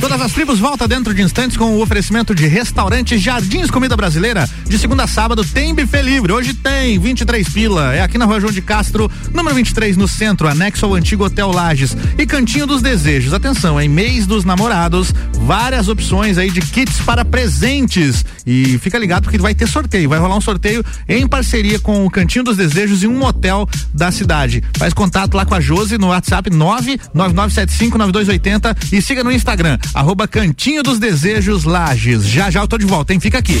Todas 0.00 0.20
as 0.20 0.32
tribos 0.32 0.58
volta 0.58 0.86
dentro 0.86 1.14
de 1.14 1.22
instantes 1.22 1.56
com 1.56 1.76
o 1.76 1.80
oferecimento 1.80 2.34
de 2.34 2.46
restaurante 2.46 3.16
Jardins 3.18 3.70
Comida 3.70 3.96
Brasileira. 3.96 4.48
De 4.68 4.78
segunda 4.78 5.04
a 5.04 5.06
sábado 5.06 5.44
tem 5.44 5.74
buffet 5.74 6.02
livre. 6.02 6.32
Hoje 6.32 6.52
tem 6.54 6.98
23 6.98 7.48
pila. 7.48 7.94
É 7.94 8.02
aqui 8.02 8.18
na 8.18 8.24
Rua 8.24 8.40
João 8.40 8.52
de 8.52 8.60
Castro, 8.60 9.10
número 9.32 9.54
23 9.56 9.96
no 9.96 10.06
centro, 10.06 10.48
anexo 10.48 10.84
ao 10.84 10.94
antigo 10.94 11.24
Hotel 11.24 11.50
Lages. 11.50 11.96
E 12.18 12.26
Cantinho 12.26 12.66
dos 12.66 12.82
Desejos. 12.82 13.32
Atenção, 13.32 13.80
em 13.80 13.88
mês 13.88 14.26
dos 14.26 14.44
namorados, 14.44 15.12
várias 15.32 15.88
opções 15.88 16.36
aí 16.36 16.50
de 16.50 16.60
kits 16.60 17.00
para 17.00 17.24
presentes. 17.24 18.24
E 18.46 18.78
fica 18.78 18.98
ligado 18.98 19.24
porque 19.24 19.38
vai 19.38 19.54
ter 19.54 19.66
sorteio. 19.66 20.08
Vai 20.08 20.18
rolar 20.18 20.36
um 20.36 20.40
sorteio 20.40 20.84
em 21.08 21.26
parceria 21.26 21.78
com 21.78 22.04
o 22.04 22.10
Cantinho 22.10 22.44
dos 22.44 22.56
Desejos 22.56 23.02
e 23.02 23.06
um 23.06 23.18
motel 23.18 23.66
da 23.92 24.10
cidade. 24.10 24.64
Faz 24.76 24.92
contato 24.92 25.34
lá 25.34 25.46
com 25.46 25.54
a 25.54 25.60
Josi 25.60 25.98
no 25.98 26.08
WhatsApp 26.08 26.50
999759280 26.50 28.92
e 28.92 29.00
siga 29.00 29.22
no 29.24 29.32
Instagram, 29.32 29.78
arroba 29.94 30.28
Cantinho 30.28 30.82
dos 30.82 30.98
Desejos 30.98 31.64
Lages. 31.64 32.26
Já 32.26 32.50
já 32.50 32.60
eu 32.60 32.68
tô 32.68 32.76
de 32.78 32.86
volta, 32.86 33.14
hein? 33.14 33.20
Fica 33.20 33.38
aqui. 33.38 33.60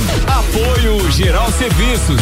Apoio 0.27 1.11
Geral 1.11 1.51
Serviços. 1.51 2.21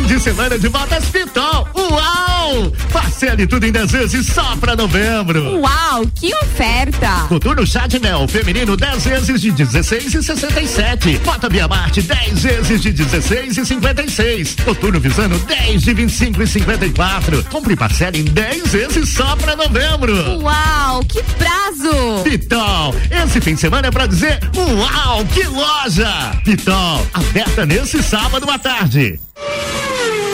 De 0.11 0.19
semana 0.19 0.59
de 0.59 0.67
botas 0.67 1.05
Pitol. 1.05 1.69
Uau! 1.73 2.69
Parcele 2.91 3.47
tudo 3.47 3.65
em 3.65 3.71
10 3.71 3.91
vezes 3.93 4.27
só 4.27 4.57
pra 4.57 4.75
novembro. 4.75 5.61
Uau, 5.61 6.05
que 6.13 6.35
oferta! 6.35 7.27
Coturno 7.29 7.65
Chadnel 7.65 8.27
feminino 8.27 8.75
10 8.75 9.05
vezes 9.05 9.39
de 9.39 9.51
16 9.51 10.13
e 10.15 10.21
67. 10.21 11.17
Bota 11.19 11.47
Bia 11.47 11.65
Marte 11.65 12.01
10 12.01 12.43
vezes 12.43 12.81
de 12.81 12.91
16 12.91 13.57
e 13.57 13.65
56. 13.65 14.55
Coturno 14.65 14.99
Visano 14.99 15.39
10 15.39 15.81
de 15.81 15.93
25 15.93 16.43
e 16.43 16.47
54. 16.47 17.45
Compre 17.45 17.77
parcela 17.77 18.17
em 18.17 18.25
10 18.25 18.67
vezes 18.67 19.07
só 19.13 19.37
pra 19.37 19.55
novembro. 19.55 20.41
Uau, 20.41 21.05
que 21.05 21.23
prazo! 21.23 22.21
Pitol, 22.25 22.93
esse 23.09 23.39
fim 23.39 23.55
de 23.55 23.61
semana 23.61 23.87
é 23.87 23.91
pra 23.91 24.07
dizer 24.07 24.41
uau, 24.57 25.23
que 25.27 25.45
loja! 25.45 26.37
Pitol, 26.43 27.07
aberta 27.13 27.65
nesse 27.65 28.03
sábado 28.03 28.51
à 28.51 28.59
tarde. 28.59 29.17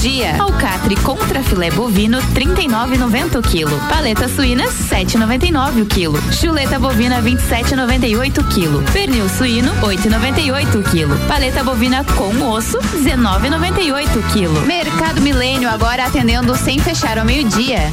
Dia. 0.00 0.40
Alcatre 0.40 0.96
contra 0.96 1.42
filé 1.42 1.70
bovino 1.70 2.18
39,90 2.34 3.38
o 3.38 3.42
quilo. 3.42 3.78
Paleta 3.88 4.28
suína 4.28 4.64
7,99 4.66 5.82
o 5.82 5.86
quilo. 5.86 6.20
Chuleta 6.32 6.78
bovina 6.78 7.22
27,98 7.22 8.38
o 8.38 8.44
quilo. 8.44 8.82
Pernil 8.92 9.28
suíno 9.28 9.72
8,98 9.82 10.80
o 10.80 10.82
quilo. 10.82 11.16
Paleta 11.26 11.64
bovina 11.64 12.04
com 12.04 12.50
osso 12.50 12.78
19,98 12.78 14.16
o 14.16 14.22
quilo. 14.32 14.60
Mercado 14.62 15.20
Milênio 15.20 15.68
agora 15.68 16.06
atendendo 16.06 16.56
sem 16.56 16.78
fechar 16.78 17.18
ao 17.18 17.24
meio-dia. 17.24 17.92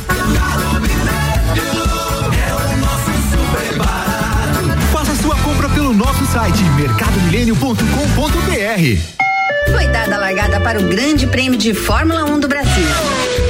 Faça 4.92 5.16
sua 5.16 5.36
compra 5.38 5.68
pelo 5.70 5.94
nosso 5.94 6.26
site 6.26 6.62
mercadomilênio.com.br. 6.76 9.23
Foi 9.72 9.88
dada 9.88 10.16
a 10.16 10.20
largada 10.20 10.60
para 10.60 10.80
o 10.80 10.84
Grande 10.84 11.26
Prêmio 11.28 11.58
de 11.58 11.74
Fórmula 11.74 12.26
1 12.26 12.40
do 12.40 12.48
Brasil. 12.48 12.86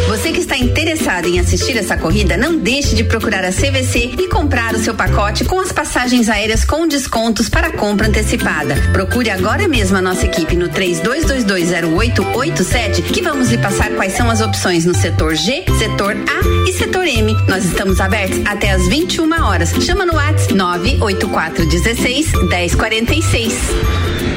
Você 0.08 0.32
que 0.32 0.40
está 0.40 0.58
interessado 0.58 1.28
em 1.28 1.40
assistir 1.40 1.78
essa 1.78 1.98
corrida, 1.98 2.38
não 2.38 2.58
deixe 2.58 2.96
de 2.96 3.04
procurar 3.04 3.44
a 3.44 3.52
CVC 3.52 4.14
e 4.20 4.28
comprar 4.28 4.76
o 4.76 4.78
seu 4.78 4.94
pacote 4.94 5.44
com 5.46 5.60
as 5.60 5.72
passagens 5.72 6.30
aéreas 6.30 6.64
com 6.64 6.88
descontos 6.88 7.50
para 7.50 7.72
compra 7.72 8.08
antecipada. 8.08 8.76
Procure 8.92 9.32
agora 9.32 9.68
mesmo 9.68 9.98
a 9.98 10.02
nossa 10.02 10.26
equipe 10.26 10.56
no 10.56 10.70
32220887 10.70 13.04
que 13.04 13.22
vamos 13.22 13.50
lhe 13.50 13.58
passar 13.58 13.90
quais 13.92 14.14
são 14.14 14.30
as 14.30 14.42
opções 14.42 14.86
no 14.86 14.94
setor 14.94 15.36
G, 15.36 15.66
setor 15.80 16.16
A 16.16 16.70
e 16.70 16.74
setor 16.74 17.08
M. 17.08 17.36
Nós 17.48 17.66
estamos 17.66 18.00
abertos 18.00 18.40
até 18.46 18.70
às 18.72 18.88
21 18.88 19.44
horas. 19.44 19.72
Chama 19.82 20.06
no 20.06 20.14
WhatsApp 20.16 20.54
98416 20.54 22.34
1046. 22.34 24.33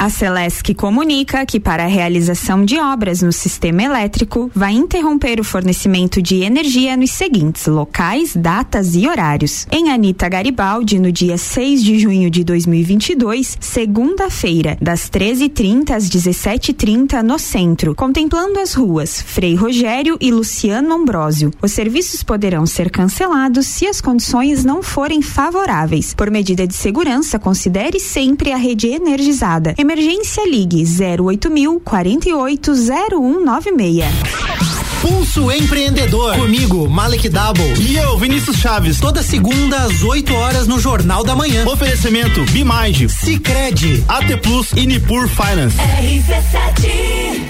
A 0.00 0.08
Celesc 0.08 0.72
comunica 0.74 1.44
que 1.44 1.58
para 1.58 1.82
a 1.82 1.88
realização 1.88 2.64
de 2.64 2.78
obras 2.78 3.20
no 3.20 3.32
sistema 3.32 3.82
elétrico 3.82 4.48
vai 4.54 4.72
interromper 4.72 5.40
o 5.40 5.44
fornecimento 5.44 6.22
de 6.22 6.36
energia 6.36 6.96
nos 6.96 7.10
seguintes 7.10 7.66
locais, 7.66 8.36
datas 8.36 8.94
e 8.94 9.08
horários. 9.08 9.66
Em 9.72 9.90
Anita 9.90 10.28
Garibaldi, 10.28 11.00
no 11.00 11.10
dia 11.10 11.36
6 11.36 11.82
de 11.82 11.98
junho 11.98 12.30
de 12.30 12.44
2022, 12.44 13.58
segunda-feira, 13.60 14.78
das 14.80 15.10
13h30 15.10 15.90
às 15.90 16.08
17h30 16.08 17.20
no 17.20 17.36
centro, 17.36 17.92
contemplando 17.96 18.60
as 18.60 18.74
ruas 18.74 19.20
Frei 19.20 19.56
Rogério 19.56 20.16
e 20.20 20.30
Luciano 20.30 20.94
Ambrosio. 20.94 21.50
Os 21.60 21.72
serviços 21.72 22.22
poderão 22.22 22.66
ser 22.66 22.88
cancelados 22.88 23.66
se 23.66 23.84
as 23.88 24.00
condições 24.00 24.64
não 24.64 24.80
forem 24.80 25.20
favoráveis. 25.20 26.14
Por 26.14 26.30
medida 26.30 26.68
de 26.68 26.74
segurança, 26.74 27.36
considere 27.36 27.98
sempre 27.98 28.52
a 28.52 28.56
rede 28.56 28.86
energizada. 28.86 29.74
Emergência 29.88 30.44
Ligue 30.46 30.84
08000 30.84 31.80
480196. 31.80 34.04
Pulso 35.00 35.50
Empreendedor. 35.50 36.36
Comigo, 36.36 36.86
Malek 36.90 37.30
Double. 37.30 37.72
E 37.80 37.96
eu, 37.96 38.18
Vinícius 38.18 38.58
Chaves. 38.58 39.00
Toda 39.00 39.22
segunda 39.22 39.78
às 39.78 40.02
8 40.02 40.34
horas 40.34 40.66
no 40.66 40.78
Jornal 40.78 41.24
da 41.24 41.34
Manhã. 41.34 41.66
Oferecimento 41.66 42.44
Bimage, 42.52 43.08
Cicred, 43.08 44.04
AT 44.06 44.36
Plus 44.42 44.72
e 44.76 44.84
Nipur 44.86 45.26
Finance. 45.26 45.78
RC7 45.78 46.82
Sim, 46.82 47.46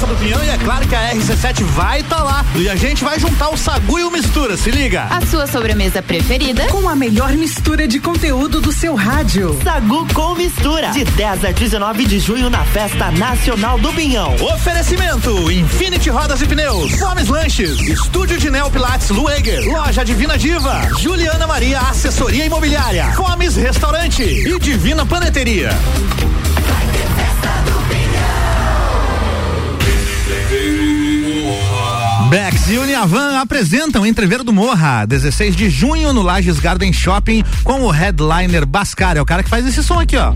vai 0.00 0.06
ter 0.06 0.06
festa 0.06 0.06
do 0.06 0.16
Pinhão 0.16 0.42
e 0.44 0.48
é 0.48 0.58
claro 0.58 0.86
que 0.88 0.94
a 0.94 1.12
RC7 1.12 1.64
vai 1.64 2.00
estar 2.00 2.22
lá. 2.22 2.44
E 2.54 2.68
a 2.68 2.76
gente 2.76 3.04
vai 3.04 3.18
juntar 3.18 3.48
o 3.50 3.56
Sagu 3.56 3.98
e 3.98 4.04
o 4.04 4.10
Mistura, 4.10 4.56
se 4.56 4.70
liga. 4.70 5.04
A 5.04 5.24
sua 5.26 5.46
sobremesa 5.46 6.02
preferida? 6.02 6.66
Com 6.68 6.88
a 6.88 6.96
melhor 6.96 7.32
mistura 7.32 7.86
de 7.86 8.00
conteúdo 8.00 8.60
do 8.60 8.72
seu 8.72 8.94
rádio. 8.94 9.58
Sagu 9.62 10.06
com 10.14 10.34
mistura. 10.34 10.90
De 10.90 11.04
10 11.04 11.44
a 11.44 11.50
19 11.52 12.06
de 12.06 12.18
junho 12.18 12.48
na 12.48 12.64
Festa 12.64 13.10
Nacional 13.10 13.78
do 13.78 13.92
Pinhão. 13.92 14.34
Oferecimento: 14.36 15.50
Infinity 15.50 16.10
Rodas 16.10 16.40
e 16.40 16.46
Pneus, 16.46 16.92
Fomes 16.92 17.28
Lanches, 17.28 17.80
Estúdio 17.80 18.38
de 18.38 18.50
Neo 18.50 18.70
Pilates 18.70 19.10
Lueger, 19.10 19.64
Loja 19.66 20.04
Divina 20.04 20.38
Diva, 20.38 20.88
Juliana 20.98 21.46
Maria 21.46 21.80
Assessoria 21.80 22.44
Imobiliária, 22.46 23.12
Fomes 23.12 23.56
Restaurante 23.56 24.22
e 24.22 24.58
Divina 24.58 25.04
Paneteria. 25.04 25.70
Bex 32.30 32.70
e 32.70 32.78
Uniavan 32.78 33.40
apresentam 33.40 34.06
Entrever 34.06 34.44
do 34.44 34.52
Morra, 34.52 35.04
16 35.04 35.56
de 35.56 35.68
junho 35.68 36.12
no 36.12 36.22
Lages 36.22 36.60
Garden 36.60 36.92
Shopping 36.92 37.42
com 37.64 37.80
o 37.80 37.90
headliner 37.90 38.64
Bascar, 38.64 39.16
é 39.16 39.20
o 39.20 39.26
cara 39.26 39.42
que 39.42 39.50
faz 39.50 39.66
esse 39.66 39.82
som 39.82 39.98
aqui, 39.98 40.16
ó. 40.16 40.32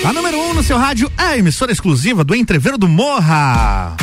A 0.05 0.13
número 0.13 0.37
1 0.39 0.51
um 0.51 0.55
no 0.55 0.63
seu 0.63 0.77
rádio 0.77 1.11
é 1.17 1.23
a 1.23 1.39
emissora 1.39 1.73
exclusiva 1.73 2.23
do 2.23 2.35
Entreveiro 2.35 2.77
do 2.77 2.87
Morra. 2.87 3.97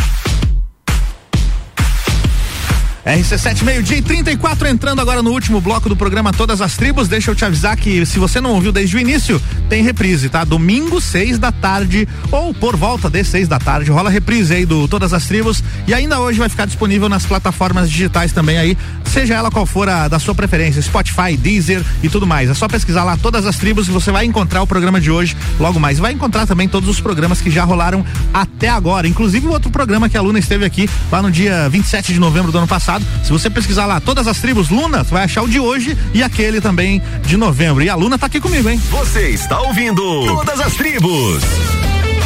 RC7 3.05 3.63
meio-dia 3.63 3.97
e 3.97 4.01
34 4.01 4.67
entrando 4.67 5.01
agora 5.01 5.23
no 5.23 5.31
último 5.31 5.59
bloco 5.59 5.89
do 5.89 5.95
programa 5.95 6.31
Todas 6.31 6.61
as 6.61 6.77
Tribos. 6.77 7.07
Deixa 7.07 7.31
eu 7.31 7.35
te 7.35 7.43
avisar 7.43 7.75
que 7.75 8.05
se 8.05 8.19
você 8.19 8.39
não 8.39 8.51
ouviu 8.51 8.71
desde 8.71 8.95
o 8.95 8.99
início, 8.99 9.41
tem 9.67 9.81
reprise, 9.81 10.29
tá? 10.29 10.43
Domingo, 10.43 11.01
seis 11.01 11.39
da 11.39 11.51
tarde, 11.51 12.07
ou 12.31 12.53
por 12.53 12.75
volta 12.75 13.09
de 13.09 13.23
seis 13.23 13.47
da 13.47 13.57
tarde, 13.57 13.89
rola 13.89 14.11
reprise 14.11 14.53
aí 14.53 14.67
do 14.67 14.87
Todas 14.87 15.13
as 15.13 15.25
Tribos. 15.25 15.63
E 15.87 15.95
ainda 15.95 16.19
hoje 16.19 16.37
vai 16.37 16.47
ficar 16.47 16.65
disponível 16.65 17.09
nas 17.09 17.25
plataformas 17.25 17.89
digitais 17.89 18.33
também 18.33 18.59
aí, 18.59 18.77
seja 19.05 19.33
ela 19.33 19.49
qual 19.49 19.65
for 19.65 19.89
a 19.89 20.07
da 20.07 20.19
sua 20.19 20.35
preferência, 20.35 20.79
Spotify, 20.79 21.35
Deezer 21.35 21.83
e 22.03 22.09
tudo 22.09 22.27
mais. 22.27 22.51
É 22.51 22.53
só 22.53 22.67
pesquisar 22.67 23.03
lá 23.03 23.17
Todas 23.17 23.47
as 23.47 23.57
Tribos 23.57 23.87
e 23.87 23.91
você 23.91 24.11
vai 24.11 24.25
encontrar 24.25 24.61
o 24.61 24.67
programa 24.67 25.01
de 25.01 25.09
hoje 25.09 25.35
logo 25.59 25.79
mais. 25.79 25.97
Vai 25.97 26.13
encontrar 26.13 26.45
também 26.45 26.69
todos 26.69 26.87
os 26.87 27.01
programas 27.01 27.41
que 27.41 27.49
já 27.49 27.63
rolaram 27.63 28.05
até 28.31 28.69
agora, 28.69 29.07
inclusive 29.07 29.47
o 29.47 29.51
outro 29.51 29.71
programa 29.71 30.07
que 30.07 30.17
a 30.17 30.21
Luna 30.21 30.37
esteve 30.37 30.65
aqui 30.65 30.87
lá 31.11 31.19
no 31.19 31.31
dia 31.31 31.67
27 31.67 32.13
de 32.13 32.19
novembro 32.19 32.51
do 32.51 32.59
ano 32.59 32.67
passado. 32.67 32.90
Se 33.23 33.31
você 33.31 33.49
pesquisar 33.49 33.85
lá 33.85 33.99
todas 33.99 34.27
as 34.27 34.39
tribos 34.39 34.69
Luna, 34.69 35.03
você 35.03 35.11
vai 35.11 35.23
achar 35.23 35.43
o 35.43 35.47
de 35.47 35.59
hoje 35.59 35.97
e 36.13 36.23
aquele 36.23 36.59
também 36.59 37.01
de 37.25 37.37
novembro. 37.37 37.83
E 37.83 37.89
a 37.89 37.95
Luna 37.95 38.17
tá 38.17 38.25
aqui 38.25 38.39
comigo, 38.39 38.67
hein? 38.67 38.81
Você 38.89 39.29
está 39.29 39.61
ouvindo 39.61 40.01
Todas 40.25 40.59
as 40.59 40.73
Tribos. 40.73 41.43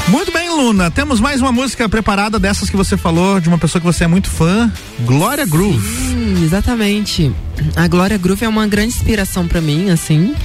Muito 0.07 0.31
bem, 0.31 0.49
Luna. 0.49 0.91
Temos 0.91 1.19
mais 1.19 1.41
uma 1.41 1.51
música 1.51 1.89
preparada 1.89 2.39
dessas 2.39 2.69
que 2.69 2.77
você 2.77 2.95
falou, 2.95 3.39
de 3.39 3.49
uma 3.49 3.57
pessoa 3.57 3.81
que 3.81 3.85
você 3.85 4.03
é 4.03 4.07
muito 4.07 4.29
fã, 4.29 4.71
Glória 5.01 5.45
Groove. 5.45 5.81
Sim, 5.81 6.43
exatamente. 6.43 7.31
A 7.75 7.87
Glória 7.87 8.17
Groove 8.17 8.45
é 8.45 8.47
uma 8.47 8.67
grande 8.67 8.93
inspiração 8.95 9.47
para 9.47 9.59
mim, 9.59 9.89
assim, 9.89 10.35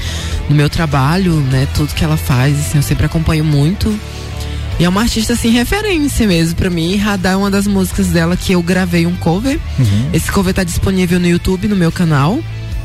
no 0.48 0.56
meu 0.56 0.70
trabalho, 0.70 1.34
né? 1.34 1.68
Tudo 1.74 1.94
que 1.94 2.02
ela 2.02 2.16
faz, 2.16 2.58
assim, 2.58 2.78
eu 2.78 2.82
sempre 2.82 3.04
acompanho 3.04 3.44
muito. 3.44 3.94
E 4.80 4.84
é 4.84 4.88
uma 4.88 5.02
artista, 5.02 5.34
assim, 5.34 5.50
referência 5.50 6.26
mesmo 6.26 6.56
pra 6.56 6.70
mim. 6.70 6.96
Radar 6.96 7.34
é 7.34 7.36
uma 7.36 7.50
das 7.50 7.66
músicas 7.66 8.06
dela 8.06 8.34
que 8.34 8.52
eu 8.52 8.62
gravei 8.62 9.06
um 9.06 9.14
cover. 9.14 9.60
Uhum. 9.78 10.08
Esse 10.10 10.32
cover 10.32 10.54
tá 10.54 10.64
disponível 10.64 11.20
no 11.20 11.28
YouTube, 11.28 11.68
no 11.68 11.76
meu 11.76 11.92
canal. 11.92 12.38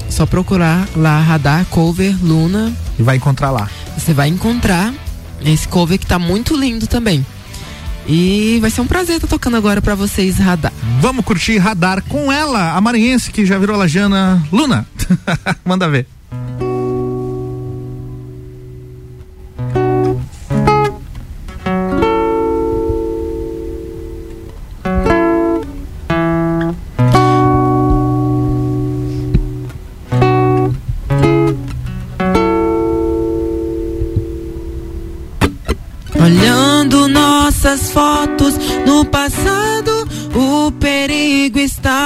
Só 0.10 0.26
procurar 0.26 0.86
lá 0.94 1.22
Radar 1.22 1.66
Cover 1.68 2.14
Luna. 2.22 2.74
E 3.00 3.02
vai 3.02 3.16
encontrar 3.16 3.50
lá. 3.50 3.70
Você 3.98 4.14
vai 4.14 4.28
encontrar 4.28 4.94
esse 5.46 5.70
cover 5.70 5.98
que 5.98 6.06
tá 6.06 6.20
muito 6.20 6.54
lindo 6.54 6.86
também. 6.86 7.26
E 8.06 8.58
vai 8.60 8.70
ser 8.70 8.82
um 8.82 8.88
prazer 8.88 9.16
estar 9.16 9.30
tocando 9.30 9.56
agora 9.56 9.82
pra 9.82 9.96
vocês, 9.96 10.38
Radar. 10.38 10.74
Vamos 11.00 11.24
curtir 11.24 11.58
Radar 11.60 12.04
com 12.04 12.30
ela, 12.30 12.74
a 12.74 12.82
maranhense 12.82 13.32
que 13.32 13.46
já 13.46 13.58
virou 13.58 13.78
lajana, 13.78 14.46
Luna. 14.52 14.86
Manda 15.64 15.88
ver. 15.90 16.06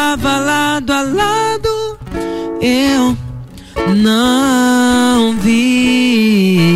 Estava 0.10 0.40
lado 0.40 0.91
a 0.91 1.02
lado. 1.03 1.99
Eu 2.60 3.15
não 3.95 5.38
vi. 5.38 6.68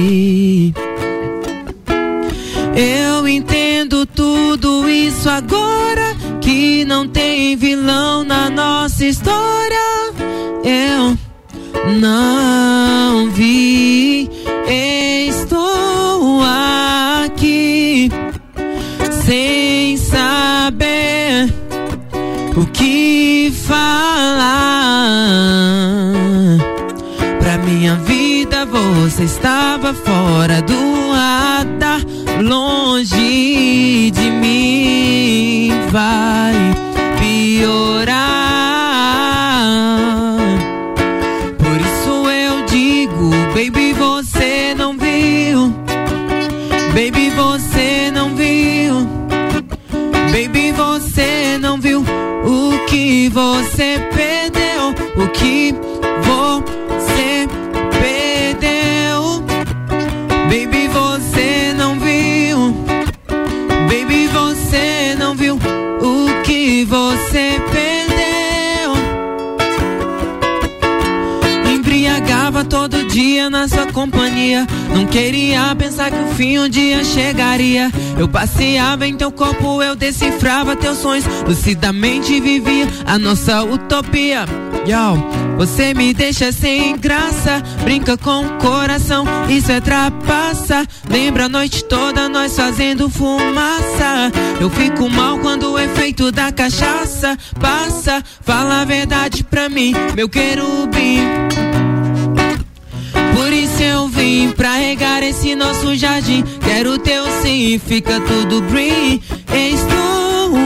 Eu 2.75 3.27
entendo 3.27 4.05
tudo 4.05 4.87
isso 4.87 5.27
agora. 5.27 6.15
Que 6.41 6.85
não 6.85 7.07
tem 7.07 7.55
vilão 7.55 8.23
na 8.23 8.51
nossa 8.51 9.03
história. 9.03 10.13
Eu 10.63 11.17
não 11.99 12.72
fora 30.23 30.61
do 30.61 30.82
sua 73.67 73.87
companhia. 73.91 74.67
Não 74.93 75.05
queria 75.05 75.75
pensar 75.75 76.11
que 76.11 76.19
o 76.19 76.35
fim 76.35 76.59
um 76.59 76.69
dia 76.69 77.03
chegaria. 77.03 77.91
Eu 78.17 78.27
passeava 78.27 79.07
em 79.07 79.15
teu 79.15 79.31
corpo, 79.31 79.81
eu 79.81 79.95
decifrava 79.95 80.75
teus 80.75 80.97
sonhos. 80.99 81.25
Lucidamente 81.47 82.39
vivia 82.39 82.87
a 83.05 83.17
nossa 83.17 83.63
utopia. 83.63 84.45
Yo, 84.85 85.55
você 85.57 85.93
me 85.93 86.13
deixa 86.13 86.51
sem 86.51 86.97
graça, 86.97 87.63
brinca 87.83 88.17
com 88.17 88.45
o 88.45 88.49
coração, 88.57 89.25
isso 89.47 89.71
é 89.71 89.79
trapaça. 89.79 90.85
Lembra 91.09 91.45
a 91.45 91.49
noite 91.49 91.85
toda 91.85 92.27
nós 92.27 92.55
fazendo 92.55 93.09
fumaça. 93.09 94.31
Eu 94.59 94.69
fico 94.69 95.09
mal 95.09 95.39
quando 95.39 95.71
o 95.71 95.79
efeito 95.79 96.31
da 96.31 96.51
cachaça 96.51 97.37
passa. 97.61 98.21
Fala 98.41 98.81
a 98.81 98.85
verdade 98.85 99.43
pra 99.43 99.69
mim, 99.69 99.93
meu 100.15 100.27
querubim. 100.27 101.42
Vim 104.43 104.51
pra 104.51 104.73
regar 104.73 105.23
esse 105.23 105.55
nosso 105.55 105.95
jardim. 105.95 106.43
Quero 106.63 106.97
teu 106.97 107.23
sim, 107.41 107.79
fica 107.79 108.19
tudo 108.19 108.61
green. 108.63 109.21
Estou 109.53 110.57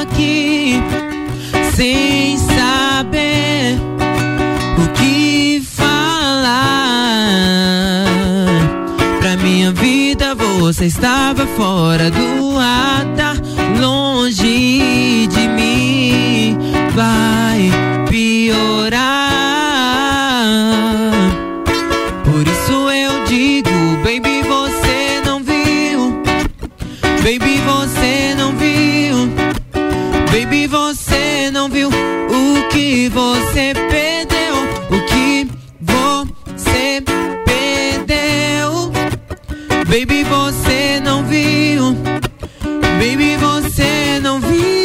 aqui 0.00 0.80
sem 1.74 2.38
saber 2.38 3.78
o 4.78 4.88
que 4.94 5.62
falar. 5.62 6.46
Pra 9.20 9.36
minha 9.36 9.72
vida 9.72 10.34
você 10.34 10.86
estava 10.86 11.46
fora 11.48 12.10
do 12.10 12.54
radar, 12.56 13.36
longe 13.78 15.26
de 15.26 15.48
mim. 15.48 16.58
Vai 16.94 17.70
piorar. 18.08 19.15
Baby, 27.26 27.60
você 27.62 28.36
não 28.36 28.52
viu. 28.52 29.26
Baby, 30.30 30.68
você 30.68 31.50
não 31.50 31.68
viu 31.68 31.88
o 31.88 32.68
que 32.68 33.08
você 33.08 33.74
perdeu. 33.74 34.54
O 34.88 35.04
que 35.06 35.50
você 35.80 37.02
perdeu. 37.44 38.92
Baby, 39.88 40.22
você 40.22 41.00
não 41.00 41.24
viu. 41.24 41.96
Baby, 43.00 43.36
você 43.38 44.20
não 44.22 44.38
viu. 44.38 44.75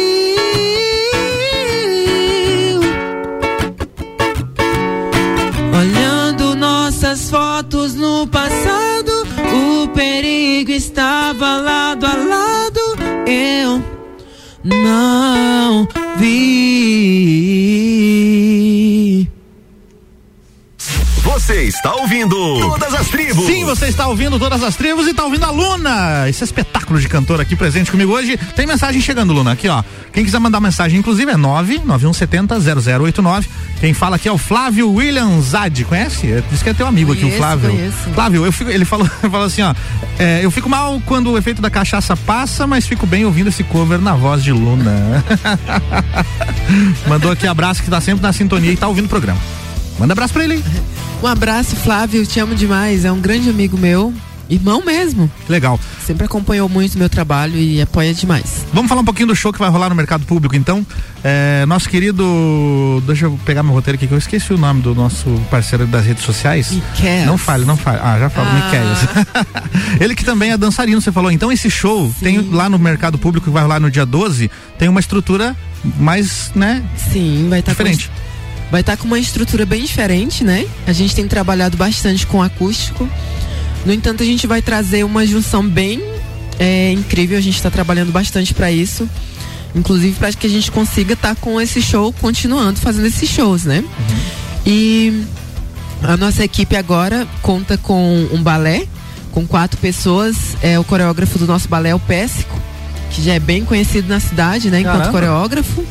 Ouvindo 22.24 22.68
Todas 22.70 22.94
as 22.94 23.08
Tribos. 23.08 23.46
Sim, 23.46 23.64
você 23.64 23.86
está 23.86 24.06
ouvindo 24.06 24.38
todas 24.38 24.62
as 24.62 24.76
tribos 24.76 25.06
e 25.06 25.10
está 25.10 25.24
ouvindo 25.24 25.44
a 25.44 25.50
Luna. 25.50 26.28
Esse 26.28 26.44
espetáculo 26.44 27.00
de 27.00 27.08
cantora 27.08 27.42
aqui 27.42 27.56
presente 27.56 27.90
comigo 27.90 28.12
hoje. 28.12 28.36
Tem 28.54 28.66
mensagem 28.66 29.00
chegando, 29.00 29.32
Luna, 29.32 29.52
aqui 29.52 29.68
ó. 29.68 29.82
Quem 30.12 30.24
quiser 30.24 30.38
mandar 30.38 30.60
mensagem, 30.60 30.98
inclusive 30.98 31.30
é 31.30 31.36
99170 31.36 32.60
0089. 32.84 33.48
Quem 33.80 33.92
fala 33.94 34.16
aqui 34.16 34.28
é 34.28 34.32
o 34.32 34.38
Flávio 34.38 34.90
William 34.92 35.40
Zad. 35.40 35.84
Conhece? 35.84 36.30
É, 36.30 36.42
Diz 36.50 36.62
que 36.62 36.70
é 36.70 36.74
teu 36.74 36.86
amigo 36.86 37.12
aqui, 37.12 37.20
o 37.22 37.24
Conheço, 37.24 37.38
Flávio. 37.38 37.70
conheço. 37.70 37.96
Flávio, 38.14 38.46
eu 38.46 38.52
fico, 38.52 38.70
ele 38.70 38.84
falou, 38.84 39.06
falou 39.20 39.44
assim, 39.46 39.62
ó. 39.62 39.74
é, 40.18 40.40
eu 40.44 40.50
fico 40.50 40.68
mal 40.68 41.00
quando 41.06 41.30
o 41.30 41.38
efeito 41.38 41.60
da 41.62 41.70
cachaça 41.70 42.16
passa, 42.16 42.66
mas 42.66 42.86
fico 42.86 43.06
bem 43.06 43.24
ouvindo 43.24 43.48
esse 43.48 43.64
cover 43.64 44.00
na 44.00 44.14
voz 44.14 44.42
de 44.42 44.52
Luna. 44.52 45.24
Mandou 47.08 47.30
aqui 47.30 47.46
abraço 47.46 47.82
que 47.82 47.90
tá 47.90 48.00
sempre 48.00 48.22
na 48.22 48.32
sintonia 48.32 48.72
e 48.72 48.76
tá 48.76 48.86
ouvindo 48.88 49.06
o 49.06 49.08
programa. 49.08 49.40
Manda 49.98 50.12
abraço 50.12 50.32
pra 50.32 50.44
ele. 50.44 50.54
aí. 50.54 50.62
Um 51.22 51.26
abraço, 51.26 51.76
Flávio, 51.76 52.26
te 52.26 52.40
amo 52.40 52.54
demais. 52.54 53.04
É 53.04 53.12
um 53.12 53.20
grande 53.20 53.48
amigo 53.48 53.78
meu, 53.78 54.12
irmão 54.50 54.82
mesmo. 54.84 55.30
Legal. 55.48 55.78
Sempre 56.04 56.24
acompanhou 56.26 56.68
muito 56.68 56.98
meu 56.98 57.08
trabalho 57.08 57.56
e 57.56 57.80
apoia 57.80 58.12
demais. 58.12 58.66
Vamos 58.72 58.88
falar 58.88 59.02
um 59.02 59.04
pouquinho 59.04 59.28
do 59.28 59.36
show 59.36 59.52
que 59.52 59.58
vai 59.60 59.70
rolar 59.70 59.88
no 59.88 59.94
mercado 59.94 60.26
público, 60.26 60.56
então. 60.56 60.84
É, 61.22 61.64
nosso 61.66 61.88
querido. 61.88 63.00
Deixa 63.06 63.26
eu 63.26 63.38
pegar 63.44 63.62
meu 63.62 63.72
roteiro 63.72 63.94
aqui, 63.94 64.08
que 64.08 64.12
eu 64.14 64.18
esqueci 64.18 64.52
o 64.52 64.58
nome 64.58 64.82
do 64.82 64.96
nosso 64.96 65.30
parceiro 65.48 65.86
das 65.86 66.04
redes 66.04 66.24
sociais. 66.24 66.72
Miquel. 66.72 67.24
Não 67.26 67.38
fale, 67.38 67.64
não 67.64 67.76
fale. 67.76 68.00
Ah, 68.02 68.18
já 68.18 68.28
falo, 68.28 68.48
Ah. 68.50 68.54
Miquel. 68.54 70.00
Ele 70.04 70.16
que 70.16 70.24
também 70.24 70.50
é 70.50 70.56
dançarino, 70.56 71.00
você 71.00 71.12
falou. 71.12 71.30
Então, 71.30 71.52
esse 71.52 71.70
show 71.70 72.12
tem 72.20 72.40
lá 72.50 72.68
no 72.68 72.80
mercado 72.80 73.16
público 73.16 73.46
que 73.46 73.52
vai 73.52 73.62
rolar 73.62 73.78
no 73.78 73.92
dia 73.92 74.04
12, 74.04 74.50
tem 74.76 74.88
uma 74.88 74.98
estrutura 74.98 75.56
mais, 76.00 76.50
né? 76.56 76.82
Sim, 76.96 77.46
vai 77.48 77.60
estar 77.60 77.70
Diferente. 77.70 78.08
Com, 78.08 78.31
vai 78.72 78.80
estar 78.80 78.96
com 78.96 79.04
uma 79.04 79.18
estrutura 79.18 79.66
bem 79.66 79.84
diferente, 79.84 80.42
né? 80.42 80.66
A 80.86 80.94
gente 80.94 81.14
tem 81.14 81.28
trabalhado 81.28 81.76
bastante 81.76 82.26
com 82.26 82.42
acústico. 82.42 83.06
No 83.84 83.92
entanto, 83.92 84.22
a 84.22 84.26
gente 84.26 84.46
vai 84.46 84.62
trazer 84.62 85.04
uma 85.04 85.26
junção 85.26 85.62
bem 85.62 86.02
é, 86.58 86.90
incrível. 86.90 87.36
A 87.36 87.40
gente 87.42 87.56
está 87.56 87.70
trabalhando 87.70 88.10
bastante 88.10 88.54
para 88.54 88.72
isso. 88.72 89.06
Inclusive 89.74 90.16
para 90.18 90.32
que 90.32 90.46
a 90.46 90.50
gente 90.50 90.70
consiga 90.70 91.12
estar 91.12 91.36
com 91.36 91.60
esse 91.60 91.82
show 91.82 92.14
continuando 92.14 92.80
fazendo 92.80 93.06
esses 93.06 93.28
shows, 93.28 93.64
né? 93.64 93.84
E 94.64 95.22
a 96.02 96.16
nossa 96.16 96.42
equipe 96.42 96.74
agora 96.74 97.28
conta 97.42 97.76
com 97.76 98.26
um 98.32 98.42
balé 98.42 98.86
com 99.32 99.46
quatro 99.46 99.78
pessoas. 99.80 100.56
É 100.62 100.78
o 100.78 100.84
coreógrafo 100.84 101.38
do 101.38 101.46
nosso 101.46 101.68
balé, 101.68 101.90
é 101.90 101.94
o 101.94 102.00
Péssico, 102.00 102.58
que 103.10 103.22
já 103.22 103.34
é 103.34 103.38
bem 103.38 103.66
conhecido 103.66 104.08
na 104.08 104.18
cidade, 104.18 104.70
né? 104.70 104.80
Enquanto 104.80 104.96
Caramba. 104.96 105.12
coreógrafo. 105.12 105.84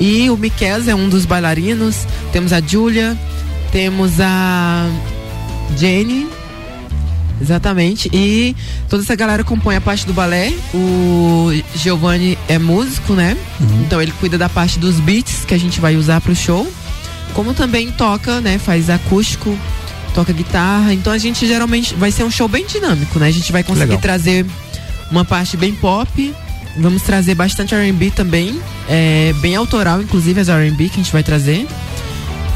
E 0.00 0.28
o 0.30 0.36
Miquel 0.36 0.88
é 0.88 0.94
um 0.94 1.08
dos 1.08 1.24
bailarinos. 1.24 2.06
Temos 2.32 2.52
a 2.52 2.60
Júlia, 2.60 3.16
temos 3.70 4.20
a 4.20 4.88
Jenny. 5.76 6.26
Exatamente. 7.40 8.08
E 8.12 8.56
toda 8.88 9.02
essa 9.02 9.14
galera 9.14 9.42
compõe 9.44 9.76
a 9.76 9.80
parte 9.80 10.06
do 10.06 10.12
balé. 10.12 10.52
O 10.72 11.50
Giovanni 11.74 12.38
é 12.48 12.58
músico, 12.58 13.14
né? 13.14 13.36
Então 13.84 14.00
ele 14.00 14.12
cuida 14.12 14.38
da 14.38 14.48
parte 14.48 14.78
dos 14.78 15.00
beats 15.00 15.44
que 15.44 15.54
a 15.54 15.58
gente 15.58 15.80
vai 15.80 15.96
usar 15.96 16.20
pro 16.20 16.34
show. 16.34 16.66
Como 17.34 17.52
também 17.52 17.90
toca, 17.90 18.40
né? 18.40 18.58
Faz 18.58 18.88
acústico, 18.88 19.56
toca 20.14 20.32
guitarra. 20.32 20.94
Então 20.94 21.12
a 21.12 21.18
gente 21.18 21.46
geralmente 21.46 21.94
vai 21.94 22.10
ser 22.10 22.24
um 22.24 22.30
show 22.30 22.48
bem 22.48 22.64
dinâmico, 22.66 23.18
né? 23.18 23.26
A 23.26 23.32
gente 23.32 23.50
vai 23.50 23.62
conseguir 23.62 23.86
Legal. 23.86 24.00
trazer 24.00 24.46
uma 25.10 25.24
parte 25.24 25.56
bem 25.56 25.74
pop. 25.74 26.34
Vamos 26.76 27.02
trazer 27.02 27.34
bastante 27.34 27.74
R&B 27.74 28.10
também, 28.10 28.60
é, 28.88 29.32
bem 29.40 29.54
autoral, 29.54 30.02
inclusive 30.02 30.40
as 30.40 30.48
R&B 30.48 30.88
que 30.88 30.94
a 30.94 31.02
gente 31.02 31.12
vai 31.12 31.22
trazer. 31.22 31.66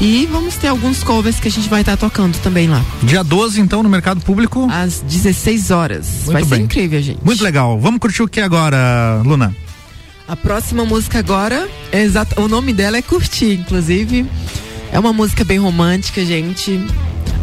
E 0.01 0.25
vamos 0.31 0.55
ter 0.55 0.67
alguns 0.67 1.03
covers 1.03 1.39
que 1.41 1.47
a 1.49 1.51
gente 1.51 1.67
vai 1.67 1.81
estar 1.81 1.97
tocando 1.97 2.37
também 2.41 2.69
lá. 2.69 2.81
Dia 3.03 3.21
12, 3.21 3.59
então, 3.59 3.83
no 3.83 3.89
mercado 3.89 4.21
público. 4.21 4.67
Às 4.71 5.01
16 5.01 5.71
horas. 5.71 6.07
Muito 6.07 6.31
vai 6.31 6.43
ser 6.43 6.49
bem. 6.55 6.61
incrível, 6.63 7.01
gente. 7.01 7.19
Muito 7.23 7.43
legal. 7.43 7.77
Vamos 7.79 7.99
curtir 7.99 8.23
o 8.23 8.27
que 8.27 8.39
agora, 8.39 9.21
Luna? 9.25 9.53
A 10.25 10.35
próxima 10.37 10.85
música 10.85 11.19
agora, 11.19 11.67
é 11.91 12.01
exata, 12.01 12.39
o 12.39 12.47
nome 12.47 12.71
dela 12.71 12.97
é 12.97 13.01
Curtir, 13.01 13.53
inclusive. 13.55 14.25
É 14.91 14.97
uma 14.99 15.11
música 15.11 15.43
bem 15.43 15.57
romântica, 15.57 16.23
gente. 16.23 16.79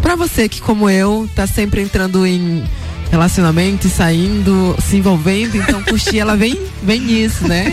Pra 0.00 0.14
você 0.14 0.48
que, 0.48 0.60
como 0.60 0.88
eu, 0.88 1.28
tá 1.34 1.46
sempre 1.46 1.82
entrando 1.82 2.24
em 2.26 2.64
relacionamento 3.10 3.86
e 3.86 3.90
saindo, 3.90 4.76
se 4.82 4.96
envolvendo, 4.96 5.56
então 5.56 5.82
curtir 5.82 6.18
ela 6.18 6.36
vem, 6.36 6.58
vem 6.82 7.00
nisso, 7.00 7.46
né? 7.46 7.66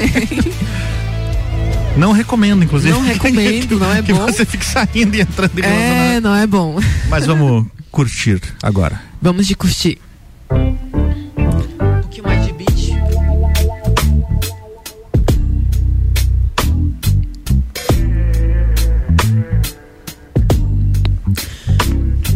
Não 1.97 2.11
recomendo, 2.11 2.63
inclusive. 2.63 2.91
Não 2.91 3.01
recomendo, 3.01 3.79
não 3.79 3.91
é 3.93 4.01
que 4.03 4.13
bom. 4.13 4.25
você 4.25 4.45
fique 4.45 4.65
saindo 4.65 5.15
e 5.15 5.21
entrando 5.21 5.59
em 5.59 5.63
É, 5.63 6.19
não 6.19 6.33
é 6.35 6.47
bom. 6.47 6.79
Mas 7.09 7.25
vamos 7.25 7.65
curtir 7.91 8.41
agora. 8.61 8.99
Vamos 9.21 9.45
de 9.47 9.55
curtir. 9.55 9.99
Um 10.51 12.01
pouquinho 12.01 12.23
mais 12.23 12.45
de 12.45 12.53
beat. 12.53 12.93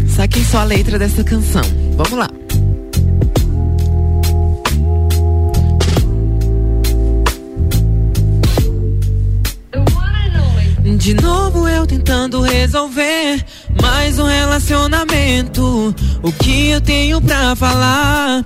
Saquem 0.07 0.43
só 0.43 0.59
a 0.59 0.63
letra 0.63 0.97
dessa 0.97 1.23
canção. 1.23 1.61
Vamos 1.95 2.13
lá. 2.13 2.29
De 10.97 11.13
novo 11.13 11.69
eu 11.69 11.85
tentando 11.85 12.41
resolver 12.41 13.45
mais 13.81 14.17
um 14.17 14.25
relacionamento. 14.25 15.95
O 16.23 16.31
que 16.31 16.71
eu 16.71 16.81
tenho 16.81 17.21
pra 17.21 17.55
falar? 17.55 18.43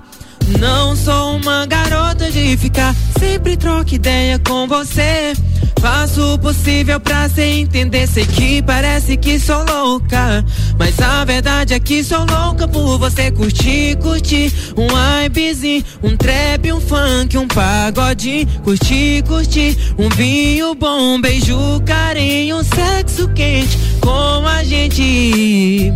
Não 0.60 0.96
sou 0.96 1.38
uma 1.38 1.66
garota 1.66 1.91
de 2.32 2.56
ficar 2.56 2.96
sempre 3.20 3.58
troca 3.58 3.94
ideia 3.94 4.40
com 4.40 4.66
você. 4.66 5.34
Faço 5.82 6.36
o 6.36 6.40
possível 6.40 7.00
pra 7.00 7.28
se 7.28 7.42
entender. 7.42 8.08
Sei 8.08 8.26
que 8.26 8.62
parece 8.62 9.18
que 9.18 9.38
sou 9.40 9.66
louca. 9.66 10.46
Mas 10.78 11.00
a 11.00 11.26
verdade 11.26 11.74
é 11.74 11.80
que 11.80 12.04
sou 12.04 12.26
louca 12.26 12.68
por 12.68 12.98
você 12.98 13.32
curtir, 13.32 13.98
curtir. 13.98 14.54
Um 14.78 14.88
vibezinho, 15.24 15.84
um 16.02 16.16
trap, 16.16 16.72
um 16.72 16.80
funk, 16.80 17.38
um 17.38 17.48
pagodinho. 17.48 18.48
Curtir, 18.64 19.24
curtir. 19.28 19.78
Um 19.98 20.08
vinho 20.10 20.74
bom, 20.76 21.16
um 21.16 21.22
beijo, 21.22 21.82
carinho, 21.86 22.64
sexo 22.64 23.28
quente 23.30 23.78
com 24.00 24.48
a 24.48 24.64
gente. 24.64 25.92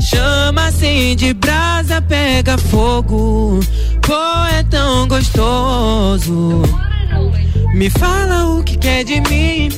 Chama, 0.00 0.66
acende, 0.66 1.32
brasa, 1.34 2.02
pega 2.02 2.58
fogo. 2.58 3.60
Pô, 4.10 4.16
é 4.58 4.64
tão 4.64 5.06
gostoso. 5.06 6.62
Me 7.72 7.88
fala 7.90 8.44
o 8.58 8.64
que 8.64 8.76
quer 8.76 9.04
de 9.04 9.20
mim. 9.20 9.68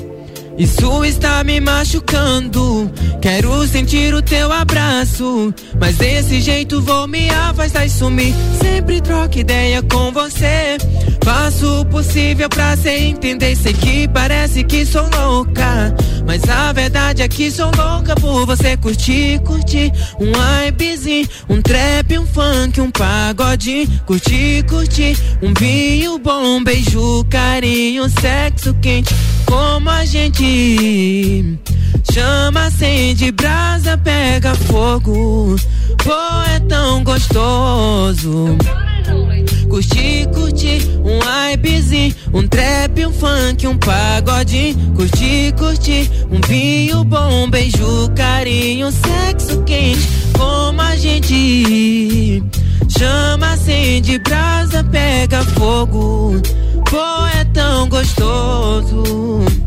Isso 0.58 1.04
está 1.04 1.42
me 1.42 1.60
machucando. 1.60 2.90
Quero 3.20 3.66
sentir 3.66 4.14
o 4.14 4.20
teu 4.20 4.52
abraço. 4.52 5.52
Mas 5.80 5.96
desse 5.96 6.40
jeito 6.40 6.80
vou 6.82 7.08
me 7.08 7.30
afastar 7.30 7.86
e 7.86 7.90
sumir. 7.90 8.34
Sempre 8.60 9.00
troco 9.00 9.38
ideia 9.38 9.82
com 9.82 10.12
você. 10.12 10.76
Faço 11.24 11.80
o 11.80 11.86
possível 11.86 12.48
pra 12.48 12.76
se 12.76 12.90
entender. 12.90 13.56
Sei 13.56 13.72
que 13.72 14.06
parece 14.08 14.62
que 14.64 14.84
sou 14.84 15.08
louca. 15.08 15.94
Mas 16.26 16.48
a 16.48 16.72
verdade 16.72 17.22
é 17.22 17.28
que 17.28 17.50
sou 17.50 17.70
louca 17.76 18.14
por 18.16 18.46
você 18.46 18.76
curtir, 18.76 19.40
curtir. 19.40 19.90
Um 20.20 20.32
hypezinho, 20.32 21.28
um 21.48 21.60
trap, 21.62 22.18
um 22.18 22.26
funk, 22.26 22.80
um 22.80 22.90
pagodinho. 22.90 23.88
Curtir, 24.06 24.64
curtir. 24.68 25.16
Um 25.42 25.54
vinho 25.54 26.18
bom, 26.18 26.62
beijo, 26.62 27.24
carinho, 27.30 28.08
sexo 28.20 28.74
quente. 28.74 29.14
Como 29.52 29.90
a 29.90 30.02
gente 30.06 31.58
chama, 32.10 32.68
acende, 32.68 33.30
brasa, 33.32 33.98
pega 33.98 34.54
fogo. 34.54 35.56
Pô, 36.02 36.50
é 36.50 36.58
tão 36.60 37.04
gostoso. 37.04 38.56
Curti, 39.68 40.28
curti, 40.34 40.78
um 41.02 41.18
hypezinho, 41.18 42.14
um 42.32 42.46
trap, 42.46 43.06
um 43.06 43.12
funk, 43.12 43.66
um 43.66 43.78
pagodinho. 43.78 44.76
Curti, 44.94 45.54
curti, 45.56 46.10
um 46.30 46.40
vinho 46.46 47.02
bom, 47.04 47.44
um 47.44 47.50
beijo, 47.50 48.10
carinho, 48.14 48.90
sexo 48.92 49.62
quente, 49.62 50.06
como 50.36 50.80
a 50.80 50.94
gente. 50.96 52.42
Chama, 52.88 53.52
acende, 53.52 54.18
brasa, 54.18 54.84
pega 54.84 55.42
fogo. 55.42 56.34
Pô, 56.90 57.26
é 57.38 57.44
tão 57.52 57.88
gostoso. 57.88 59.61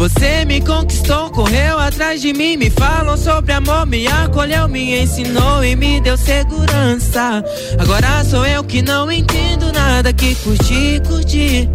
Você 0.00 0.46
me 0.46 0.62
conquistou, 0.62 1.28
correu 1.28 1.78
atrás 1.78 2.22
de 2.22 2.32
mim, 2.32 2.56
me 2.56 2.70
falou 2.70 3.18
sobre 3.18 3.52
amor, 3.52 3.84
me 3.84 4.06
acolheu, 4.06 4.66
me 4.66 4.98
ensinou 4.98 5.62
e 5.62 5.76
me 5.76 6.00
deu 6.00 6.16
segurança. 6.16 7.44
Agora 7.78 8.24
sou 8.24 8.46
eu 8.46 8.64
que 8.64 8.80
não 8.80 9.12
entendo 9.12 9.70
nada, 9.70 10.10
que 10.10 10.34
curti, 10.36 11.02
curti. 11.06 11.68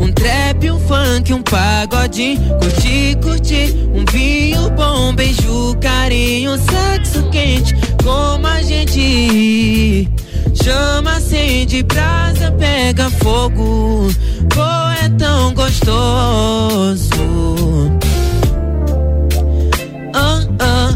Um 0.00 0.10
trap, 0.10 0.70
um 0.70 0.80
funk, 0.88 1.34
um 1.34 1.42
pagodinho, 1.42 2.40
curti, 2.60 3.14
curti. 3.22 3.76
Um 3.92 4.06
vinho 4.10 4.70
bom, 4.70 5.14
beijo, 5.14 5.76
carinho, 5.78 6.52
sexo 6.56 7.28
quente, 7.28 7.74
como 8.02 8.46
a 8.46 8.62
gente. 8.62 10.08
Chama, 10.54 11.16
acende, 11.16 11.82
brasa, 11.82 12.52
pega 12.52 13.10
fogo. 13.10 14.08
Pô, 14.54 14.62
é 15.04 15.08
tão 15.18 15.54
gostoso. 15.54 17.10
Ah, 20.14 20.40
ah. 20.60 20.95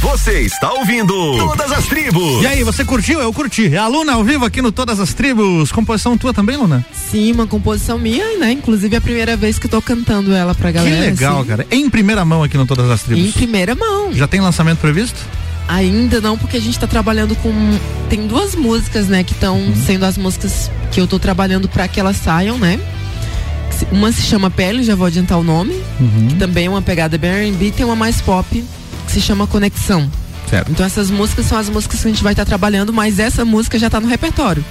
Você 0.00 0.40
está 0.40 0.72
ouvindo 0.72 1.12
Todas 1.36 1.70
as 1.72 1.84
Tribos. 1.84 2.42
E 2.42 2.46
aí, 2.46 2.64
você 2.64 2.82
curtiu? 2.86 3.20
Eu 3.20 3.30
curti. 3.34 3.76
A 3.76 3.86
Luna 3.86 4.14
ao 4.14 4.24
vivo 4.24 4.46
aqui 4.46 4.62
no 4.62 4.72
Todas 4.72 4.98
as 4.98 5.12
Tribos. 5.12 5.70
Composição 5.70 6.16
tua 6.16 6.32
também, 6.32 6.56
Luna? 6.56 6.84
Sim, 7.10 7.32
uma 7.32 7.46
composição 7.46 7.98
minha, 7.98 8.38
né? 8.38 8.52
Inclusive 8.52 8.94
é 8.94 8.98
a 8.98 9.00
primeira 9.00 9.36
vez 9.36 9.58
que 9.58 9.66
eu 9.66 9.70
tô 9.70 9.82
cantando 9.82 10.32
ela 10.32 10.54
pra 10.54 10.70
galera. 10.72 10.96
que 10.96 11.10
legal, 11.10 11.40
assim. 11.40 11.48
cara. 11.48 11.66
Em 11.70 11.90
primeira 11.90 12.24
mão 12.24 12.42
aqui 12.42 12.56
no 12.56 12.64
Todas 12.64 12.90
as 12.90 13.02
Tribos. 13.02 13.22
Em 13.26 13.30
primeira 13.30 13.74
mão. 13.74 14.10
Já 14.14 14.26
tem 14.26 14.40
lançamento 14.40 14.78
previsto? 14.78 15.18
Ainda 15.68 16.18
não, 16.22 16.38
porque 16.38 16.56
a 16.56 16.60
gente 16.60 16.78
tá 16.78 16.86
trabalhando 16.86 17.36
com. 17.36 17.52
Tem 18.08 18.26
duas 18.26 18.54
músicas, 18.56 19.06
né, 19.06 19.22
que 19.22 19.32
estão 19.34 19.58
Uhum. 19.58 19.76
sendo 19.86 20.04
as 20.06 20.16
músicas 20.16 20.70
que 20.90 20.98
eu 20.98 21.06
tô 21.06 21.18
trabalhando 21.18 21.68
pra 21.68 21.86
que 21.86 22.00
elas 22.00 22.16
saiam, 22.16 22.56
né? 22.56 22.80
Se- 23.80 23.86
Uma 23.90 24.12
se 24.12 24.22
chama 24.22 24.50
Pele, 24.50 24.82
já 24.82 24.94
vou 24.94 25.06
adiantar 25.06 25.38
o 25.38 25.42
nome, 25.42 25.74
Uhum. 25.98 26.28
que 26.28 26.34
também 26.36 26.66
é 26.66 26.70
uma 26.70 26.82
pegada 26.82 27.16
bem 27.18 27.30
R&B, 27.30 27.70
tem 27.72 27.84
uma 27.84 27.96
mais 27.96 28.20
pop, 28.20 28.64
que 29.06 29.12
se 29.12 29.20
chama 29.20 29.46
Conexão. 29.46 30.10
Certo. 30.48 30.70
Então 30.72 30.84
essas 30.84 31.10
músicas 31.10 31.46
são 31.46 31.56
as 31.58 31.68
músicas 31.68 32.00
que 32.00 32.08
a 32.08 32.10
gente 32.10 32.22
vai 32.22 32.32
estar 32.32 32.44
trabalhando, 32.44 32.92
mas 32.92 33.18
essa 33.20 33.44
música 33.44 33.78
já 33.78 33.88
tá 33.88 34.00
no 34.00 34.08
repertório. 34.08 34.64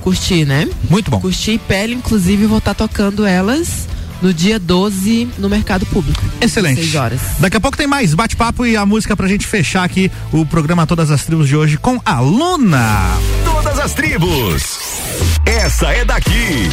Curti, 0.00 0.44
né? 0.46 0.66
Muito 0.88 1.10
bom. 1.10 1.20
Curti 1.20 1.52
e 1.52 1.58
Pele, 1.58 1.94
inclusive, 1.94 2.46
vou 2.46 2.58
estar 2.58 2.72
tocando 2.74 3.26
elas 3.26 3.86
no 4.22 4.32
dia 4.32 4.58
12 4.58 5.28
no 5.38 5.48
mercado 5.50 5.84
público. 5.86 6.22
Excelente. 6.40 6.80
6 6.80 6.94
horas. 6.94 7.20
Daqui 7.38 7.56
a 7.58 7.60
pouco 7.60 7.76
tem 7.76 7.86
mais 7.86 8.14
bate-papo 8.14 8.64
e 8.66 8.74
a 8.76 8.84
música 8.86 9.14
pra 9.14 9.28
gente 9.28 9.46
fechar 9.46 9.84
aqui 9.84 10.10
o 10.32 10.46
programa 10.46 10.86
Todas 10.86 11.10
as 11.10 11.24
Tribos 11.24 11.46
de 11.46 11.54
hoje 11.54 11.76
com 11.76 12.00
a 12.04 12.20
Luna. 12.20 13.10
Todas 13.44 13.78
as 13.78 13.92
Tribos. 13.92 14.78
Essa 15.44 15.88
é 15.92 16.04
daqui. 16.06 16.70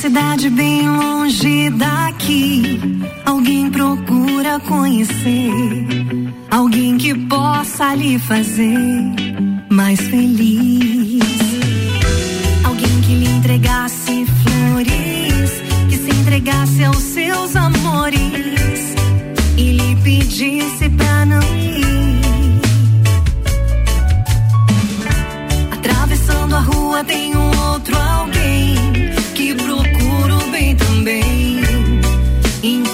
Cidade 0.00 0.48
bem 0.48 0.88
longe 0.88 1.68
daqui, 1.72 2.80
alguém 3.26 3.70
procura 3.70 4.58
conhecer. 4.60 5.52
Alguém 6.50 6.96
que 6.96 7.14
possa 7.28 7.94
lhe 7.94 8.18
fazer 8.18 8.78
mais 9.68 10.00
feliz. 10.00 11.22
Alguém 12.64 13.00
que 13.02 13.14
lhe 13.14 13.28
entregasse 13.28 14.24
flores, 14.42 15.62
que 15.90 15.96
se 15.96 16.10
entregasse 16.18 16.82
aos 16.82 16.96
seus 16.96 17.54
amores 17.54 18.94
e 19.58 19.72
lhe 19.72 19.96
pedisse 19.96 20.88
pra 20.88 21.26
não 21.26 21.42
ir. 21.42 22.60
Atravessando 25.72 26.56
a 26.56 26.60
rua 26.60 27.04
tem 27.04 27.36
um 27.36 27.50
outro 27.70 27.94
alguém 27.98 28.39
Enquanto 32.62 32.89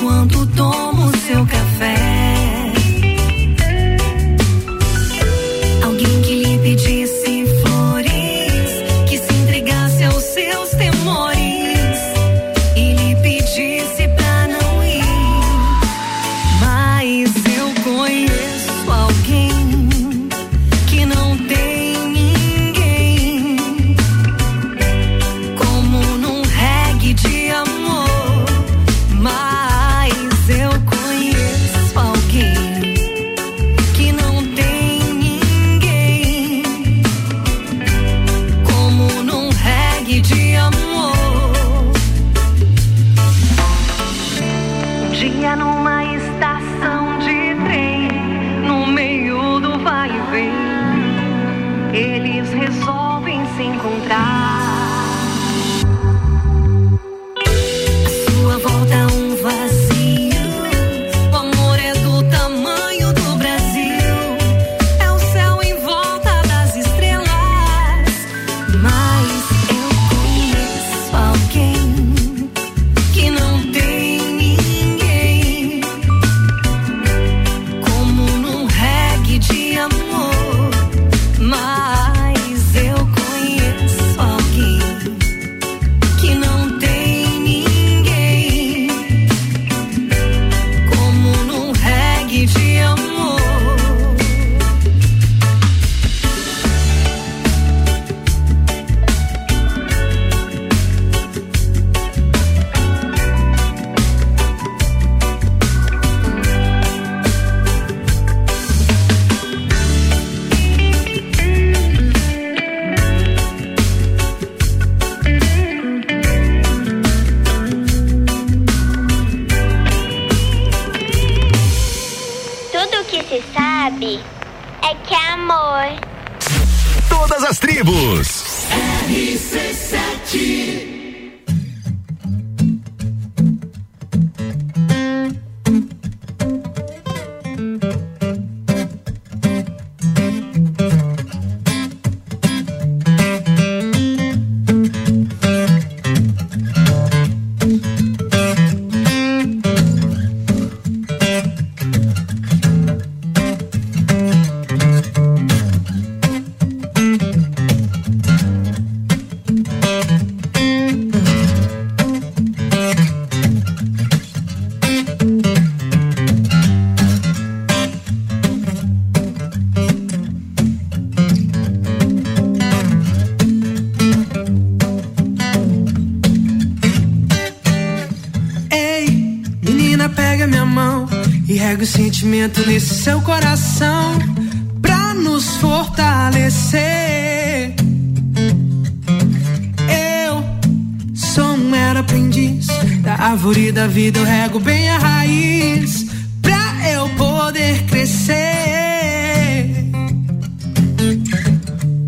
árvore 193.19 193.73
da 193.73 193.87
vida 193.87 194.19
eu 194.19 194.25
rego 194.25 194.61
bem 194.61 194.89
a 194.91 194.99
raiz 194.99 196.07
pra 196.43 196.91
eu 196.91 197.09
poder 197.11 197.83
crescer. 197.85 198.37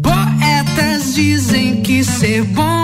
Poetas 0.03 1.15
dizem 1.15 1.83
que 1.83 2.05
ser 2.05 2.45
bom 2.45 2.78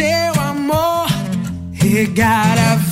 seu 0.00 0.32
amor. 0.50 1.08
He 1.72 2.06
got 2.06 2.56
a 2.58 2.89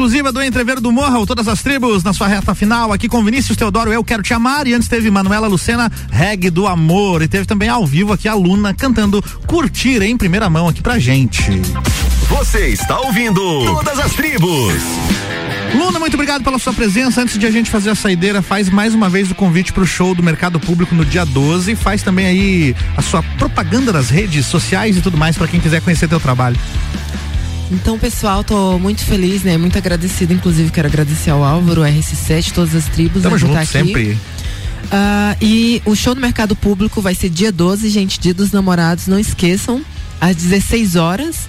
exclusiva 0.00 0.32
do 0.32 0.42
Entrever 0.42 0.80
do 0.80 0.90
Morro, 0.90 1.26
todas 1.26 1.46
as 1.46 1.62
tribos 1.62 2.02
na 2.02 2.14
sua 2.14 2.26
reta 2.26 2.54
final, 2.54 2.90
aqui 2.90 3.06
com 3.06 3.22
Vinícius 3.22 3.54
Teodoro, 3.54 3.92
Eu 3.92 4.02
Quero 4.02 4.22
Te 4.22 4.32
Amar, 4.32 4.66
e 4.66 4.72
antes 4.72 4.88
teve 4.88 5.10
Manuela 5.10 5.46
Lucena, 5.46 5.92
Reg 6.10 6.48
do 6.48 6.66
Amor, 6.66 7.20
e 7.20 7.28
teve 7.28 7.44
também 7.44 7.68
ao 7.68 7.84
vivo 7.84 8.10
aqui 8.10 8.26
a 8.26 8.32
Luna 8.32 8.72
cantando 8.72 9.22
Curtir 9.46 10.00
em 10.02 10.16
primeira 10.16 10.48
mão 10.48 10.68
aqui 10.68 10.80
pra 10.80 10.98
gente. 10.98 11.42
Você 12.30 12.68
está 12.68 12.98
ouvindo 12.98 13.42
Todas 13.66 13.98
as 13.98 14.14
tribos. 14.14 14.72
Luna, 15.74 15.98
muito 15.98 16.14
obrigado 16.14 16.42
pela 16.42 16.58
sua 16.58 16.72
presença. 16.72 17.20
Antes 17.20 17.38
de 17.38 17.44
a 17.44 17.50
gente 17.50 17.68
fazer 17.68 17.90
a 17.90 17.94
saideira, 17.94 18.40
faz 18.40 18.70
mais 18.70 18.94
uma 18.94 19.10
vez 19.10 19.30
o 19.30 19.34
convite 19.34 19.70
para 19.70 19.82
o 19.82 19.86
show 19.86 20.14
do 20.14 20.22
Mercado 20.22 20.58
Público 20.58 20.94
no 20.94 21.04
dia 21.04 21.26
12. 21.26 21.76
Faz 21.76 22.02
também 22.02 22.24
aí 22.24 22.76
a 22.96 23.02
sua 23.02 23.22
propaganda 23.36 23.92
nas 23.92 24.08
redes 24.08 24.46
sociais 24.46 24.96
e 24.96 25.02
tudo 25.02 25.18
mais 25.18 25.36
para 25.36 25.46
quem 25.46 25.60
quiser 25.60 25.82
conhecer 25.82 26.08
teu 26.08 26.18
trabalho. 26.18 26.56
Então, 27.70 27.98
pessoal, 27.98 28.42
tô 28.42 28.78
muito 28.78 29.04
feliz, 29.04 29.42
né? 29.42 29.56
Muito 29.56 29.78
agradecida, 29.78 30.34
inclusive 30.34 30.70
quero 30.70 30.88
agradecer 30.88 31.30
ao 31.30 31.44
Álvaro, 31.44 31.82
RC7, 31.82 32.52
todas 32.52 32.74
as 32.74 32.86
tribos, 32.86 33.22
Tamo 33.22 33.36
né, 33.36 33.40
junto 33.40 33.52
tá 33.54 33.60
aqui. 33.60 33.72
sempre. 33.72 34.18
Ah, 34.90 35.36
e 35.40 35.80
o 35.84 35.94
show 35.94 36.14
do 36.14 36.20
Mercado 36.20 36.56
Público 36.56 37.00
vai 37.00 37.14
ser 37.14 37.28
dia 37.28 37.52
12, 37.52 37.88
gente, 37.88 38.18
dia 38.18 38.34
dos 38.34 38.50
namorados, 38.50 39.06
não 39.06 39.18
esqueçam, 39.20 39.82
às 40.20 40.34
16 40.34 40.96
horas, 40.96 41.48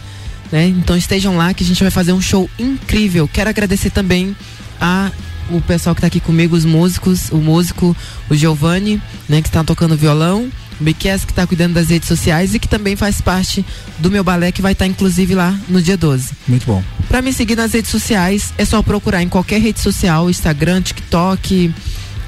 né? 0.51 0.67
Então 0.67 0.95
estejam 0.95 1.35
lá 1.37 1.53
que 1.53 1.63
a 1.63 1.67
gente 1.67 1.81
vai 1.81 1.91
fazer 1.91 2.13
um 2.13 2.21
show 2.21 2.47
incrível. 2.59 3.27
Quero 3.27 3.49
agradecer 3.49 3.89
também 3.89 4.35
a 4.79 5.09
o 5.51 5.61
pessoal 5.61 5.95
que 5.95 6.01
tá 6.01 6.07
aqui 6.07 6.19
comigo, 6.19 6.55
os 6.55 6.65
músicos, 6.65 7.29
o 7.31 7.37
músico, 7.37 7.95
o 8.29 8.35
Giovanni, 8.35 9.01
né, 9.27 9.41
que 9.41 9.47
está 9.47 9.63
tocando 9.63 9.95
violão, 9.95 10.49
o 10.79 10.83
Biques 10.83 11.25
que 11.25 11.31
está 11.31 11.45
cuidando 11.45 11.73
das 11.73 11.89
redes 11.89 12.07
sociais 12.07 12.55
e 12.55 12.59
que 12.59 12.67
também 12.67 12.95
faz 12.95 13.21
parte 13.21 13.65
do 13.99 14.09
meu 14.09 14.23
balé 14.23 14.51
que 14.51 14.61
vai 14.61 14.71
estar 14.71 14.87
inclusive 14.87 15.35
lá 15.35 15.57
no 15.69 15.81
dia 15.81 15.95
12. 15.95 16.31
Muito 16.47 16.65
bom. 16.65 16.83
Pra 17.07 17.21
me 17.21 17.31
seguir 17.31 17.55
nas 17.55 17.73
redes 17.73 17.91
sociais, 17.91 18.53
é 18.57 18.65
só 18.65 18.81
procurar 18.81 19.21
em 19.21 19.29
qualquer 19.29 19.61
rede 19.61 19.79
social, 19.79 20.29
Instagram, 20.29 20.81
TikTok, 20.81 21.73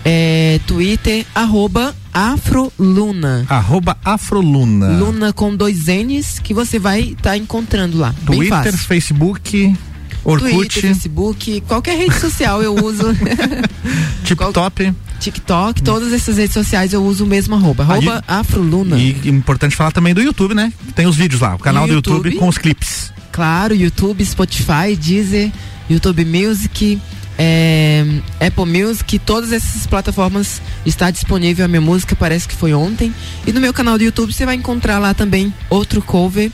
é, 0.06 0.60
Twitter, 0.68 1.26
arroba 1.34 1.96
Afroluna. 2.14 3.46
Arroba 3.50 3.98
Afroluna. 4.04 4.98
Luna 4.98 5.34
com 5.34 5.56
dois 5.56 5.88
N's 5.88 6.40
que 6.40 6.54
você 6.54 6.78
vai 6.78 7.02
estar 7.02 7.36
encontrando 7.38 7.98
lá. 7.98 8.14
Twitter. 8.26 8.78
Facebook, 8.78 9.76
Orkut, 10.24 10.52
Twitter, 10.52 10.82
Facebook, 10.82 11.62
qualquer 11.62 11.98
rede 11.98 12.20
social 12.20 12.62
eu 12.64 12.74
uso. 12.76 13.04
TikTok. 14.24 14.94
TikTok, 15.20 15.84
todas 15.84 16.12
essas 16.12 16.38
redes 16.38 16.54
sociais 16.54 16.94
eu 16.94 17.04
uso 17.04 17.24
o 17.24 17.28
mesmo 17.28 17.56
arroba. 17.56 17.84
Arroba 17.84 18.24
Afroluna. 18.28 18.98
E 18.98 19.30
importante 19.30 19.76
falar 19.76 19.92
também 19.92 20.14
do 20.14 20.22
YouTube, 20.22 20.54
né? 20.54 20.72
Tem 20.96 21.06
os 21.06 21.16
vídeos 21.16 21.42
lá, 21.42 21.56
o 21.56 21.60
canal 21.60 21.86
E 21.86 21.90
do 21.90 21.94
YouTube, 21.96 22.16
YouTube. 22.16 22.36
com 22.38 22.48
os 22.48 22.58
clipes. 22.58 23.14
Claro, 23.32 23.74
YouTube, 23.74 24.24
Spotify, 24.26 24.96
Deezer, 24.98 25.52
YouTube 25.90 26.26
Music, 26.26 27.02
é, 27.38 28.06
Apple 28.40 28.66
Music, 28.66 29.18
todas 29.20 29.52
essas 29.52 29.88
plataformas 29.88 30.62
está 30.86 31.10
disponível 31.10 31.66
a 31.66 31.68
minha 31.68 31.82
música, 31.82 32.16
parece 32.16 32.48
que 32.48 32.56
foi 32.56 32.74
ontem. 32.74 33.14
E 33.46 33.52
no 33.52 33.60
meu 33.60 33.74
canal 33.74 33.98
do 33.98 34.04
YouTube 34.04 34.34
você 34.34 34.46
vai 34.46 34.56
encontrar 34.56 35.00
lá 35.00 35.14
também 35.14 35.54
outro 35.70 36.02
cover. 36.02 36.52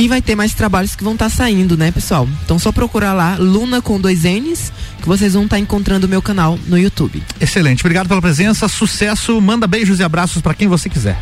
E 0.00 0.08
vai 0.08 0.22
ter 0.22 0.34
mais 0.34 0.54
trabalhos 0.54 0.94
que 0.96 1.04
vão 1.04 1.12
estar 1.12 1.28
saindo, 1.28 1.76
né, 1.76 1.90
pessoal? 1.90 2.26
Então 2.44 2.58
só 2.58 2.72
procurar 2.72 3.12
lá 3.12 3.36
Luna 3.38 3.82
com 3.82 4.00
dois 4.00 4.22
N's, 4.22 4.72
que 5.02 5.06
vocês 5.06 5.34
vão 5.34 5.44
estar 5.44 5.58
encontrando 5.58 6.06
o 6.06 6.08
meu 6.08 6.22
canal 6.22 6.58
no 6.66 6.78
YouTube. 6.78 7.22
Excelente, 7.38 7.80
obrigado 7.82 8.08
pela 8.08 8.22
presença, 8.22 8.66
sucesso, 8.66 9.38
manda 9.42 9.66
beijos 9.66 10.00
e 10.00 10.02
abraços 10.02 10.40
para 10.40 10.54
quem 10.54 10.68
você 10.68 10.88
quiser. 10.88 11.18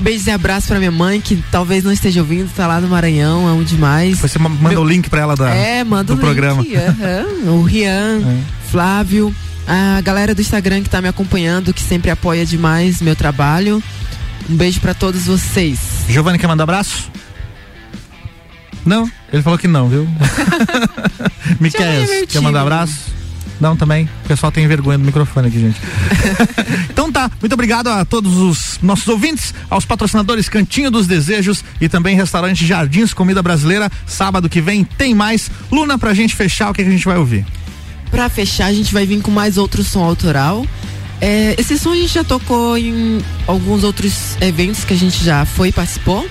Beijos 0.00 0.26
e 0.26 0.30
abraços 0.30 0.66
pra 0.68 0.78
minha 0.78 0.90
mãe, 0.90 1.20
que 1.20 1.36
talvez 1.52 1.84
não 1.84 1.92
esteja 1.92 2.20
ouvindo, 2.20 2.50
tá 2.56 2.66
lá 2.66 2.80
no 2.80 2.88
Maranhão, 2.88 3.46
amo 3.46 3.62
demais. 3.62 4.18
Você 4.18 4.38
ma- 4.40 4.48
manda 4.48 4.80
o 4.80 4.84
link 4.84 5.08
para 5.08 5.20
ela 5.20 5.36
da, 5.36 5.50
É, 5.54 5.84
manda 5.84 6.04
do 6.04 6.12
o 6.14 6.16
link, 6.16 6.24
programa. 6.24 6.62
aham. 6.64 7.50
O 7.52 7.62
Rian, 7.62 8.22
Flávio, 8.72 9.32
a 9.68 10.00
galera 10.00 10.34
do 10.34 10.40
Instagram 10.40 10.82
que 10.82 10.88
tá 10.90 11.00
me 11.02 11.06
acompanhando, 11.08 11.72
que 11.74 11.82
sempre 11.82 12.10
apoia 12.10 12.44
demais 12.46 13.00
meu 13.02 13.14
trabalho. 13.14 13.80
Um 14.48 14.56
beijo 14.56 14.80
pra 14.80 14.94
todos 14.94 15.26
vocês. 15.26 15.78
Giovanni 16.08 16.38
quer 16.38 16.46
mandar 16.48 16.64
abraço? 16.64 17.10
Não, 18.84 19.10
ele 19.32 19.42
falou 19.42 19.58
que 19.58 19.68
não, 19.68 19.88
viu? 19.88 20.08
Miquel, 21.60 22.06
meu 22.06 22.26
quer 22.26 22.40
mandar 22.40 22.60
time. 22.60 22.72
abraço? 22.72 23.20
Não, 23.60 23.76
também. 23.76 24.08
O 24.24 24.28
pessoal 24.28 24.50
tem 24.50 24.66
vergonha 24.66 24.96
do 24.96 25.04
microfone 25.04 25.48
aqui, 25.48 25.60
gente. 25.60 25.78
então 26.88 27.12
tá, 27.12 27.30
muito 27.38 27.52
obrigado 27.52 27.88
a 27.88 28.06
todos 28.06 28.38
os 28.38 28.78
nossos 28.80 29.06
ouvintes, 29.06 29.52
aos 29.68 29.84
patrocinadores 29.84 30.48
Cantinho 30.48 30.90
dos 30.90 31.06
Desejos 31.06 31.62
e 31.78 31.88
também 31.88 32.16
restaurante 32.16 32.64
Jardins 32.64 33.12
Comida 33.12 33.42
Brasileira. 33.42 33.90
Sábado 34.06 34.48
que 34.48 34.62
vem 34.62 34.82
tem 34.82 35.14
mais. 35.14 35.50
Luna, 35.70 35.98
pra 35.98 36.14
gente 36.14 36.34
fechar, 36.34 36.70
o 36.70 36.74
que, 36.74 36.82
que 36.82 36.88
a 36.88 36.92
gente 36.92 37.04
vai 37.04 37.18
ouvir? 37.18 37.44
Pra 38.10 38.30
fechar, 38.30 38.66
a 38.66 38.72
gente 38.72 38.92
vai 38.94 39.04
vir 39.04 39.20
com 39.20 39.30
mais 39.30 39.58
outro 39.58 39.84
som 39.84 40.02
autoral. 40.02 40.64
É, 41.20 41.54
esse 41.58 41.78
som 41.78 41.92
a 41.92 41.96
gente 41.96 42.14
já 42.14 42.24
tocou 42.24 42.78
em 42.78 43.20
alguns 43.46 43.84
outros 43.84 44.38
eventos 44.40 44.84
que 44.84 44.94
a 44.94 44.96
gente 44.96 45.22
já 45.22 45.44
foi 45.44 45.68
e 45.68 45.72
participou. 45.72 46.26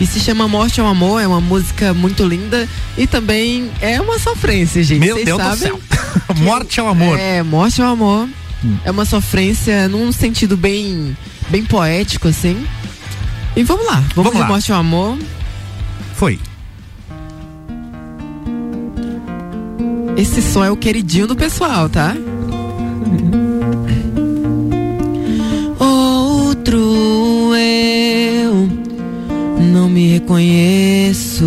E 0.00 0.06
se 0.06 0.20
chama 0.20 0.46
Morte 0.46 0.80
ao 0.80 0.86
Amor, 0.86 1.22
é 1.22 1.26
uma 1.26 1.40
música 1.40 1.94
muito 1.94 2.22
linda 2.22 2.68
e 2.98 3.06
também 3.06 3.70
é 3.80 3.98
uma 4.00 4.18
sofrência, 4.18 4.82
gente. 4.82 5.00
Meu 5.00 5.14
Vocês 5.14 5.24
Deus 5.24 5.38
do 5.38 5.44
sabem 5.44 5.58
céu. 5.58 5.80
Morte 6.36 6.80
ao 6.80 6.88
amor. 6.88 7.18
É, 7.18 7.42
Morte 7.42 7.80
ao 7.80 7.92
Amor. 7.92 8.28
É 8.84 8.90
uma 8.90 9.04
sofrência 9.04 9.88
num 9.88 10.12
sentido 10.12 10.56
bem, 10.56 11.16
bem 11.48 11.64
poético, 11.64 12.28
assim. 12.28 12.66
E 13.54 13.62
vamos 13.62 13.86
lá, 13.86 14.02
vamos, 14.14 14.32
Vamos 14.32 14.40
lá. 14.40 14.46
Morte 14.48 14.72
ao 14.72 14.80
Amor. 14.80 15.18
Foi. 16.14 16.38
Esse 20.16 20.42
som 20.42 20.64
é 20.64 20.70
o 20.70 20.76
queridinho 20.76 21.26
do 21.26 21.36
pessoal, 21.36 21.88
tá? 21.88 22.14
Outro 25.78 26.76
eu 26.78 27.25
não 29.76 29.90
me 29.90 30.08
reconheço 30.08 31.44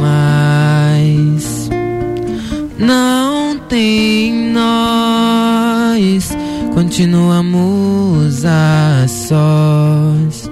mais. 0.00 1.70
Não 2.76 3.56
tem 3.68 4.50
nós, 4.50 6.36
continuamos 6.74 8.44
a 8.44 9.06
sós. 9.06 10.50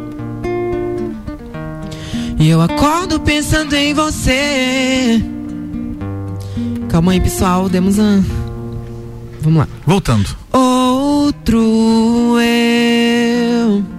E 2.39 2.49
eu 2.49 2.61
acordo 2.61 3.19
pensando 3.19 3.75
em 3.75 3.93
você. 3.93 5.21
Calma 6.89 7.13
aí, 7.13 7.21
pessoal, 7.21 7.69
demos 7.69 7.99
um. 7.99 8.23
Vamos 9.41 9.59
lá. 9.59 9.69
Voltando. 9.85 10.29
Outro 10.53 12.39
eu 12.41 13.92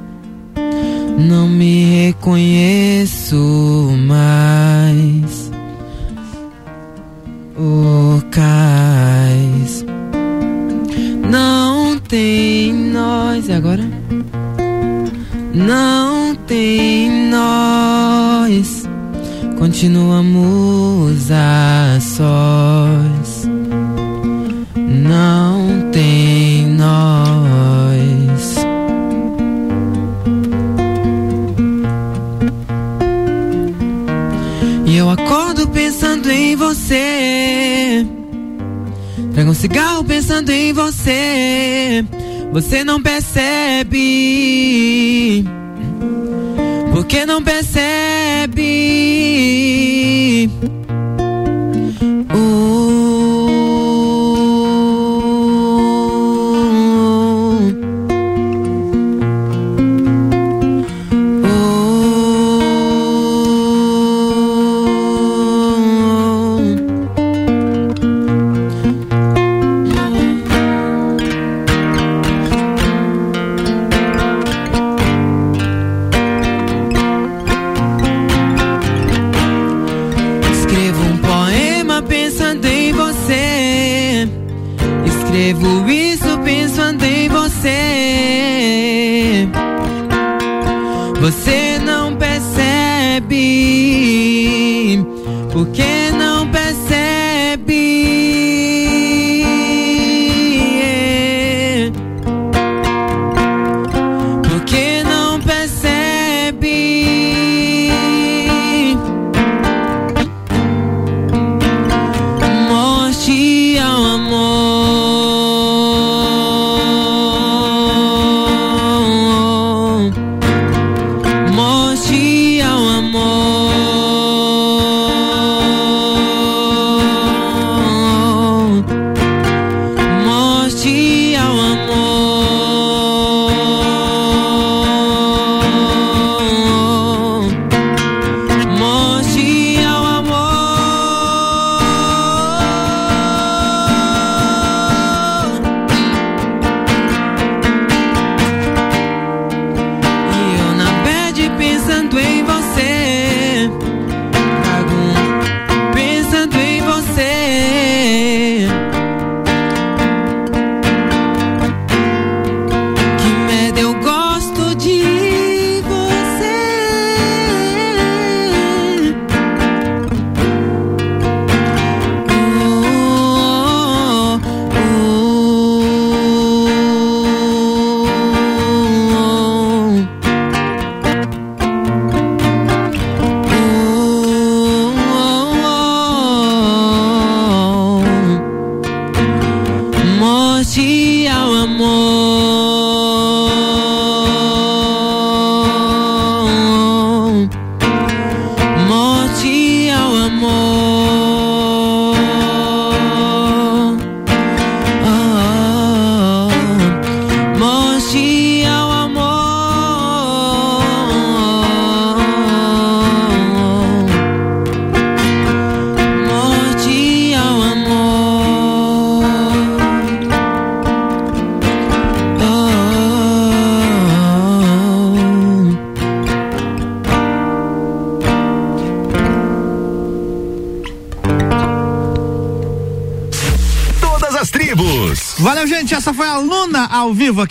não 1.28 1.48
me 1.48 2.06
reconheço 2.06 3.38
mais. 4.08 5.52
O 7.56 8.22
cais 8.32 9.86
não 11.30 12.00
tem 12.00 12.74
nós. 12.74 13.48
E 13.48 13.54
agora? 13.54 13.84
Não 15.54 16.36
tem 16.48 17.30
nós. 17.30 18.84
Continuamos 19.58 21.32
a 21.32 22.00
sós. 22.02 22.63
Cigarro 39.64 40.04
pensando 40.04 40.50
em 40.50 40.74
você, 40.74 42.04
você 42.52 42.84
não 42.84 43.02
percebe. 43.02 43.96
Porque 46.92 47.26
não 47.26 47.42
percebe. 47.42 48.60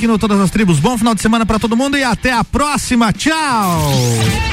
aqui 0.03 0.09
no 0.09 0.19
Todas 0.19 0.41
as 0.41 0.51
Tribos. 0.51 0.81
Bom 0.81 0.99
final 0.99 1.15
de 1.15 1.23
semana 1.23 1.47
para 1.47 1.61
todo 1.61 1.77
mundo 1.77 1.97
e 1.97 2.03
até 2.03 2.33
a 2.33 2.43
próxima. 2.43 3.13
Tchau! 3.13 4.52